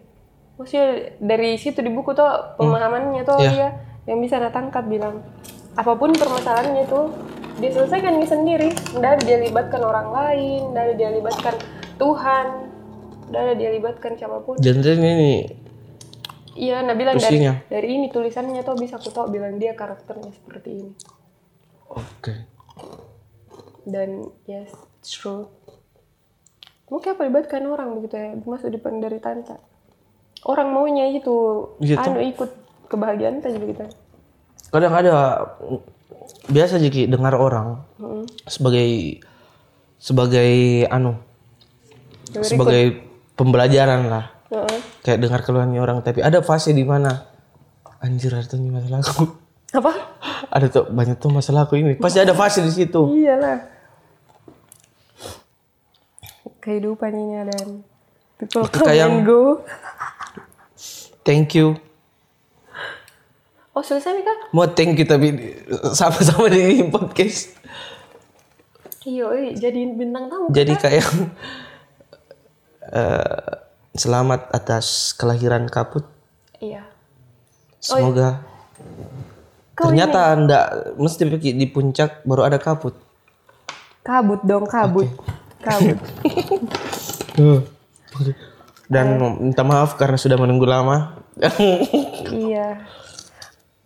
Maksudnya 0.59 1.19
dari 1.23 1.55
situ 1.55 1.79
di 1.83 1.91
buku 1.91 2.15
tuh 2.19 2.59
pemahamannya 2.59 3.23
tuh 3.23 3.39
Ya. 3.39 3.51
dia 3.51 3.69
yang 4.11 4.19
bisa 4.19 4.41
tangkap 4.51 4.89
bilang 4.89 5.23
apa 5.79 5.95
pun 5.95 6.11
permasalahannya 6.11 6.89
itu 6.89 7.01
dia 7.63 7.71
selesaikan 7.71 8.19
ini 8.19 8.27
sendiri. 8.27 8.69
Ada 8.99 9.23
dia 9.23 9.39
libatkan 9.39 9.83
orang 9.83 10.11
lain 10.11 10.75
ada 10.75 10.95
dia 10.99 11.11
libatkan 11.15 11.55
Tuhan 11.99 12.47
ada 13.31 13.53
dia 13.55 13.71
libatkan 13.71 14.19
siapa 14.19 14.43
pun. 14.43 14.59
Genre 14.59 14.95
ini 14.99 15.47
iya 16.59 16.83
bilang 16.91 17.23
dari 17.23 17.39
dari 17.71 17.89
ini 17.95 18.11
tulisannya 18.11 18.67
tuh 18.67 18.75
bisa 18.75 18.99
aku 18.99 19.15
tahu 19.15 19.31
bilang 19.31 19.63
dia 19.63 19.79
karakternya 19.79 20.35
seperti 20.35 20.83
ini. 20.83 20.93
Oke. 21.95 22.35
Dan 23.87 24.27
yes 24.51 24.88
true 25.03 25.47
kayak 26.89 27.21
apa 27.21 27.23
libatkan 27.29 27.63
orang 27.69 28.01
begitu 28.01 28.17
ya 28.17 28.29
masuk 28.43 28.73
di 28.73 28.81
penderitaan 28.81 29.45
tak 29.45 29.61
orang 30.49 30.73
maunya 30.73 31.13
itu 31.13 31.69
Gitu. 31.79 32.01
anu 32.01 32.21
ikut 32.25 32.51
kebahagiaan 32.89 33.45
tadi 33.45 33.61
begitu 33.61 33.85
kadang 34.73 34.95
ada 34.97 35.13
biasa 36.49 36.81
Jiki 36.81 37.09
dengar 37.09 37.37
orang 37.37 37.85
sebagai 38.49 39.21
sebagai 39.97 40.85
anu 40.89 41.17
sebagai 42.45 43.01
pembelajaran 43.35 44.09
lah. 44.09 44.25
Heeh. 44.49 44.81
kayak 45.05 45.21
dengar 45.21 45.41
keluhannya 45.45 45.81
orang 45.81 46.01
tapi 46.01 46.25
ada 46.25 46.41
fase 46.41 46.73
di 46.73 46.81
mana 46.85 47.29
anjir 48.01 48.33
ada 48.33 48.49
tuh 48.49 48.57
masalahku 48.65 49.25
Apa? 49.77 49.93
ada 50.57 50.67
tuh 50.73 50.89
banyak 50.89 51.21
tuh 51.21 51.29
masalahku 51.29 51.77
ini. 51.77 52.01
Pasti 52.01 52.25
ada 52.25 52.33
fase 52.33 52.65
di 52.65 52.73
situ. 52.73 53.13
Iyalah. 53.13 53.61
Kehidupan 56.69 57.11
ini 57.11 57.35
ada 57.41 57.57
people 58.37 58.61
Maka 58.61 58.77
come 58.77 58.93
and 58.93 59.25
go. 59.25 59.65
thank 61.25 61.57
you 61.57 61.81
Oh 63.73 63.81
selesai 63.81 64.13
Mika? 64.13 64.35
mau 64.51 64.69
thank 64.69 64.95
you 64.95 65.07
tapi 65.07 65.33
sama-sama 65.95 66.51
di 66.51 66.85
podcast 66.87 67.57
Iya, 69.01 69.25
oi, 69.25 69.57
jadi 69.57 69.81
bintang 69.89 70.29
tamu. 70.29 70.53
jadi 70.53 70.77
kayak 70.77 71.09
eh, 72.85 73.49
selamat 73.95 74.53
atas 74.53 75.17
kelahiran 75.17 75.65
kaput 75.67 76.05
Iya. 76.59 76.85
semoga 77.81 78.45
Kau 79.73 79.89
ternyata 79.89 80.35
anda 80.35 80.59
mesti 80.99 81.25
di 81.39 81.65
puncak 81.65 82.21
baru 82.23 82.45
ada 82.45 82.61
kaput 82.61 82.93
Kabut 84.01 84.41
dong, 84.43 84.65
kabut. 84.65 85.05
Kabut. 85.69 85.99
dan 88.89 89.21
minta 89.37 89.63
maaf 89.63 90.01
karena 90.01 90.17
sudah 90.17 90.41
menunggu 90.41 90.65
lama. 90.65 91.21
Iya. 92.29 92.83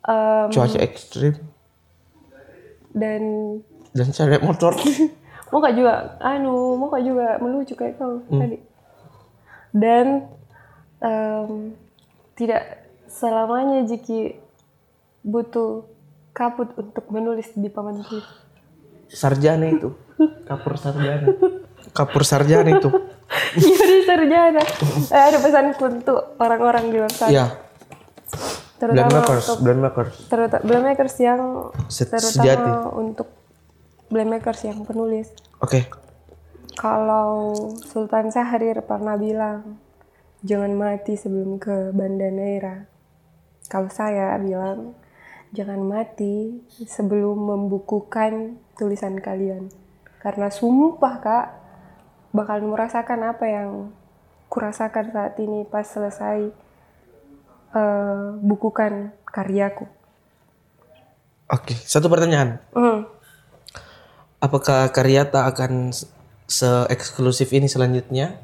Em, 0.02 0.48
cuaca 0.50 0.78
ekstrim. 0.82 1.36
Dan 2.90 3.22
dan 3.92 4.08
saya 4.10 4.34
naik 4.34 4.46
motor. 4.46 4.72
Mau 5.52 5.60
kak 5.60 5.76
juga? 5.76 6.16
Anu 6.24 6.80
mau 6.80 6.88
kak 6.88 7.04
juga? 7.04 7.36
Melucu 7.44 7.76
kayak 7.76 8.00
kau 8.00 8.24
tadi. 8.24 8.56
Dan 9.68 10.32
em, 11.04 11.76
tidak 12.40 12.88
selamanya 13.04 13.84
jiki 13.84 14.40
butuh 15.20 15.84
kaput 16.32 16.72
untuk 16.72 17.04
menulis 17.12 17.52
di 17.52 17.68
papan 17.68 18.00
tulis. 18.00 18.24
Sarjana 19.12 19.68
itu. 19.68 19.92
Kapur 20.48 20.80
sarjana 20.80 21.28
kapur 21.93 22.24
sarjana 22.24 22.68
itu. 22.76 22.88
Yuri 23.62 24.05
sarjana. 24.05 24.61
Eh, 25.09 25.22
ada 25.32 25.38
pesanku 25.40 25.84
untuk 25.88 26.36
orang-orang 26.36 26.93
di 26.93 26.97
luar 27.01 27.12
sana. 27.12 27.32
Ya 27.32 27.47
blend 28.82 28.99
terutama 28.99 29.14
makers 29.22 29.47
untuk 29.47 29.62
blend 29.62 29.80
makers. 29.80 30.14
terutama 30.26 30.62
blend 30.66 30.84
makers 30.90 31.14
yang 31.22 31.40
Se- 31.86 32.09
terutama 32.11 32.34
sejati. 32.34 32.70
untuk 32.99 33.28
blend 34.11 34.30
makers 34.30 34.61
yang 34.66 34.82
penulis. 34.82 35.30
Oke. 35.62 35.86
Kalau 36.74 37.55
Sultan 37.78 38.32
Syahrir 38.32 38.82
pernah 38.82 39.14
bilang, 39.14 39.78
jangan 40.43 40.72
mati 40.74 41.14
sebelum 41.14 41.62
ke 41.62 41.95
Banda 41.95 42.26
Neira. 42.32 42.88
Kalau 43.70 43.86
saya 43.93 44.34
bilang, 44.40 44.97
jangan 45.55 45.80
mati 45.84 46.64
sebelum 46.84 47.38
membukukan 47.38 48.59
tulisan 48.74 49.20
kalian. 49.20 49.68
Karena 50.18 50.49
sumpah 50.51 51.14
kak, 51.22 51.47
bakal 52.32 52.60
merasakan 52.62 53.20
apa 53.26 53.44
yang 53.44 53.68
kurasakan 54.48 55.08
saat 55.10 55.36
ini 55.36 55.64
pas 55.64 55.84
selesai 55.84 56.48
eh, 57.72 58.26
bukukan 58.38 59.12
karyaku. 59.24 59.88
oke 61.46 61.72
satu 61.78 62.06
pertanyaan 62.06 62.60
Hmm. 62.70 63.04
apakah 64.38 64.88
Karyata 64.88 65.44
akan 65.46 65.88
se- 65.90 66.08
se-eksklusif 66.44 67.48
ini 67.50 67.64
selanjutnya 67.64 68.36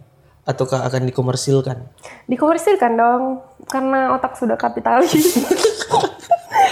ataukah 0.44 0.80
akan 0.82 1.04
dikomersilkan 1.04 1.76
Dikomersilkan 2.24 2.92
dong, 2.94 3.22
karena 3.66 4.12
otak 4.12 4.32
sudah 4.32 4.56
kapitalis. 4.56 5.12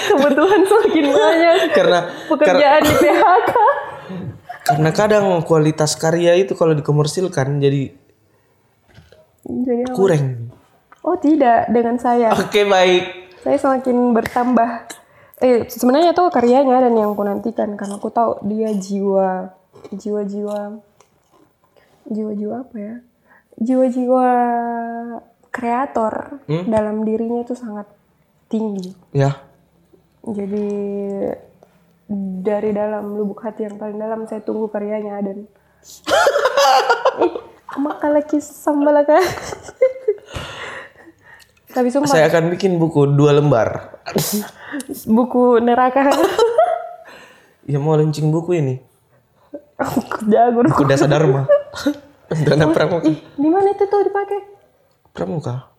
Kebutuhan 0.06 0.60
semakin 0.62 1.06
banyak. 1.10 1.56
karena 1.72 1.98
Pekerjaan 2.26 2.80
di 2.80 2.94
PHK. 2.94 3.52
Karena 4.66 4.90
kadang 4.90 5.24
kualitas 5.46 5.94
karya 5.94 6.34
itu 6.34 6.58
kalau 6.58 6.74
dikomersilkan 6.74 7.62
jadi 7.62 7.94
Jadi 9.46 9.82
apa? 9.86 9.94
kurang 9.94 10.50
Oh 11.06 11.14
tidak, 11.14 11.70
dengan 11.70 12.02
saya. 12.02 12.34
oke 12.34 12.66
baik 12.66 13.04
Saya 13.46 13.62
semakin 13.62 14.10
bertambah. 14.10 14.90
Eh 15.38 15.70
sebenarnya 15.70 16.10
tuh 16.10 16.34
karyanya 16.34 16.82
dan 16.82 16.98
yang 16.98 17.14
aku 17.14 17.22
nantikan 17.22 17.78
karena 17.78 17.94
aku 17.94 18.10
tahu 18.10 18.42
dia 18.42 18.74
jiwa 18.74 19.54
jiwa-jiwa 19.94 20.82
jiwa-jiwa 22.10 22.54
apa 22.58 22.76
ya? 22.82 22.94
Jiwa-jiwa 23.62 24.26
kreator 25.54 26.42
dalam 26.66 27.06
dirinya 27.06 27.46
itu 27.46 27.54
sangat 27.54 27.86
tinggi. 28.50 28.90
ya 29.14 29.38
Jadi 30.26 30.66
dari 32.42 32.70
dalam 32.70 33.18
lubuk 33.18 33.42
hati 33.42 33.66
yang 33.66 33.76
paling 33.78 33.98
dalam 33.98 34.26
saya 34.30 34.42
tunggu 34.42 34.70
karyanya 34.70 35.18
dan 35.22 35.38
Ih, 37.22 37.32
makalaki 37.84 38.42
sambalaka. 38.42 39.18
Tapi 41.70 41.88
sumpah. 41.92 42.08
Saya 42.08 42.26
akan 42.32 42.56
bikin 42.56 42.80
buku 42.80 43.04
dua 43.14 43.36
lembar. 43.36 44.00
Buku 45.06 45.60
neraka. 45.62 46.10
Ya 47.66 47.82
mau 47.82 47.98
launching 47.98 48.30
buku 48.30 48.62
ini. 48.62 48.74
Aku 49.76 50.26
jago. 50.30 50.64
Buku 50.66 50.86
dasa 50.88 51.10
dharma. 51.10 51.50
Dana 52.30 52.70
pramuka. 52.70 53.06
Ih, 53.06 53.18
di 53.38 53.48
mana 53.50 53.70
itu 53.74 53.86
tuh 53.86 54.02
dipakai? 54.02 54.56
pramuka. 55.16 55.72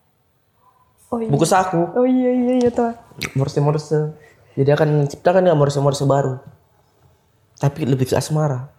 Oh 1.14 1.22
iya. 1.22 1.30
buku 1.30 1.46
saku. 1.46 1.82
Oh 1.94 2.04
iya 2.04 2.32
iya 2.34 2.54
iya 2.66 2.70
tuh. 2.74 2.92
morse 3.38 3.62
morse 3.62 4.12
jadi 4.58 4.74
akan 4.74 5.06
menciptakan 5.06 5.46
nggak 5.46 5.60
morse 5.62 5.78
morse 5.78 6.02
baru. 6.10 6.42
Tapi 7.62 7.86
lebih 7.86 8.10
ke 8.10 8.18
asmara. 8.18 8.74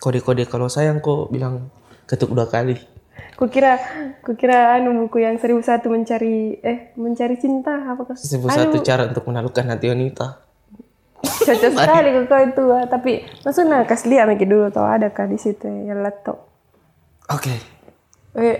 Kode 0.00 0.24
kode 0.24 0.48
kalau 0.48 0.72
sayang 0.72 1.04
kok 1.04 1.28
bilang 1.28 1.68
ketuk 2.08 2.32
dua 2.32 2.48
kali. 2.48 2.80
Kukira 3.36 3.76
kukira 4.24 4.80
anu 4.80 5.04
buku 5.04 5.20
yang 5.20 5.36
seribu 5.36 5.60
satu 5.60 5.92
mencari 5.92 6.56
eh 6.64 6.96
mencari 6.96 7.36
cinta 7.36 7.84
apakah? 7.92 8.16
seribu 8.16 8.48
satu 8.48 8.80
cara 8.80 9.04
untuk 9.12 9.28
menaklukkan 9.28 9.76
hati 9.76 9.92
wanita. 9.92 10.40
Cocok 11.20 11.72
sekali 11.78 12.08
ke 12.14 12.20
kau 12.24 12.40
itu 12.40 12.64
ah. 12.72 12.84
tapi 12.88 13.28
maksudnya 13.44 13.84
kas 13.84 14.08
lihat 14.08 14.24
mikir 14.28 14.48
dulu 14.48 14.72
tau 14.72 14.88
ada 14.88 15.12
kah 15.12 15.28
di 15.28 15.36
situ 15.36 15.68
ya 15.68 15.92
laptop. 15.98 16.48
oke. 17.28 17.54
Eh, 18.40 18.56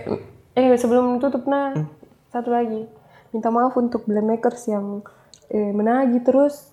eh 0.53 0.77
sebelum 0.77 1.17
tutup 1.17 1.49
nah 1.49 1.73
satu 2.29 2.53
lagi. 2.53 2.85
Minta 3.33 3.51
maaf 3.51 3.75
untuk 3.75 4.07
blame 4.07 4.37
makers 4.37 4.71
yang 4.71 5.03
eh, 5.51 5.71
menagih 5.73 6.21
terus 6.25 6.71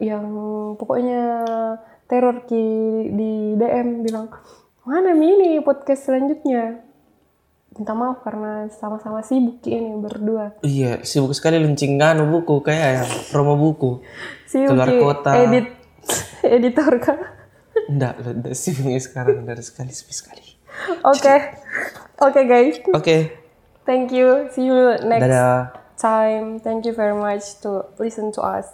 yang 0.00 0.26
pokoknya 0.74 1.44
teror 2.10 2.44
ki 2.44 2.64
di 3.14 3.54
DM 3.54 4.02
bilang 4.04 4.28
mana 4.84 5.16
ini 5.16 5.62
podcast 5.64 6.10
selanjutnya? 6.10 6.84
Minta 7.74 7.90
maaf 7.90 8.22
karena 8.22 8.70
sama-sama 8.70 9.18
sibuk 9.26 9.58
ini 9.66 9.98
berdua. 9.98 10.54
Iya 10.62 11.02
sibuk 11.02 11.34
sekali 11.34 11.58
launching 11.58 11.98
anu 11.98 12.30
buku 12.30 12.62
kayak 12.62 13.02
yang 13.02 13.10
promo 13.32 13.58
buku. 13.58 14.04
Sibuk 14.46 14.76
Keluar 14.76 14.90
kota. 14.94 15.30
edit 15.42 15.66
editor 16.56 16.92
kak 17.00 17.18
enggak 17.90 18.14
enggak 18.22 18.54
sibuknya 18.54 19.00
sekarang 19.02 19.42
dari 19.42 19.64
sekali 19.64 19.90
sepi 19.90 20.14
sekali. 20.14 20.46
Oke 21.02 21.34
oke 22.22 22.40
guys. 22.46 22.78
Oke. 22.94 23.42
Thank 23.84 24.16
you. 24.16 24.48
See 24.54 24.64
you 24.64 24.96
next. 25.04 25.28
Dadah 25.28 25.83
time. 25.96 26.60
Thank 26.60 26.86
you 26.86 26.92
very 26.92 27.14
much 27.14 27.60
to 27.62 27.86
listen 27.98 28.32
to 28.32 28.42
us 28.42 28.66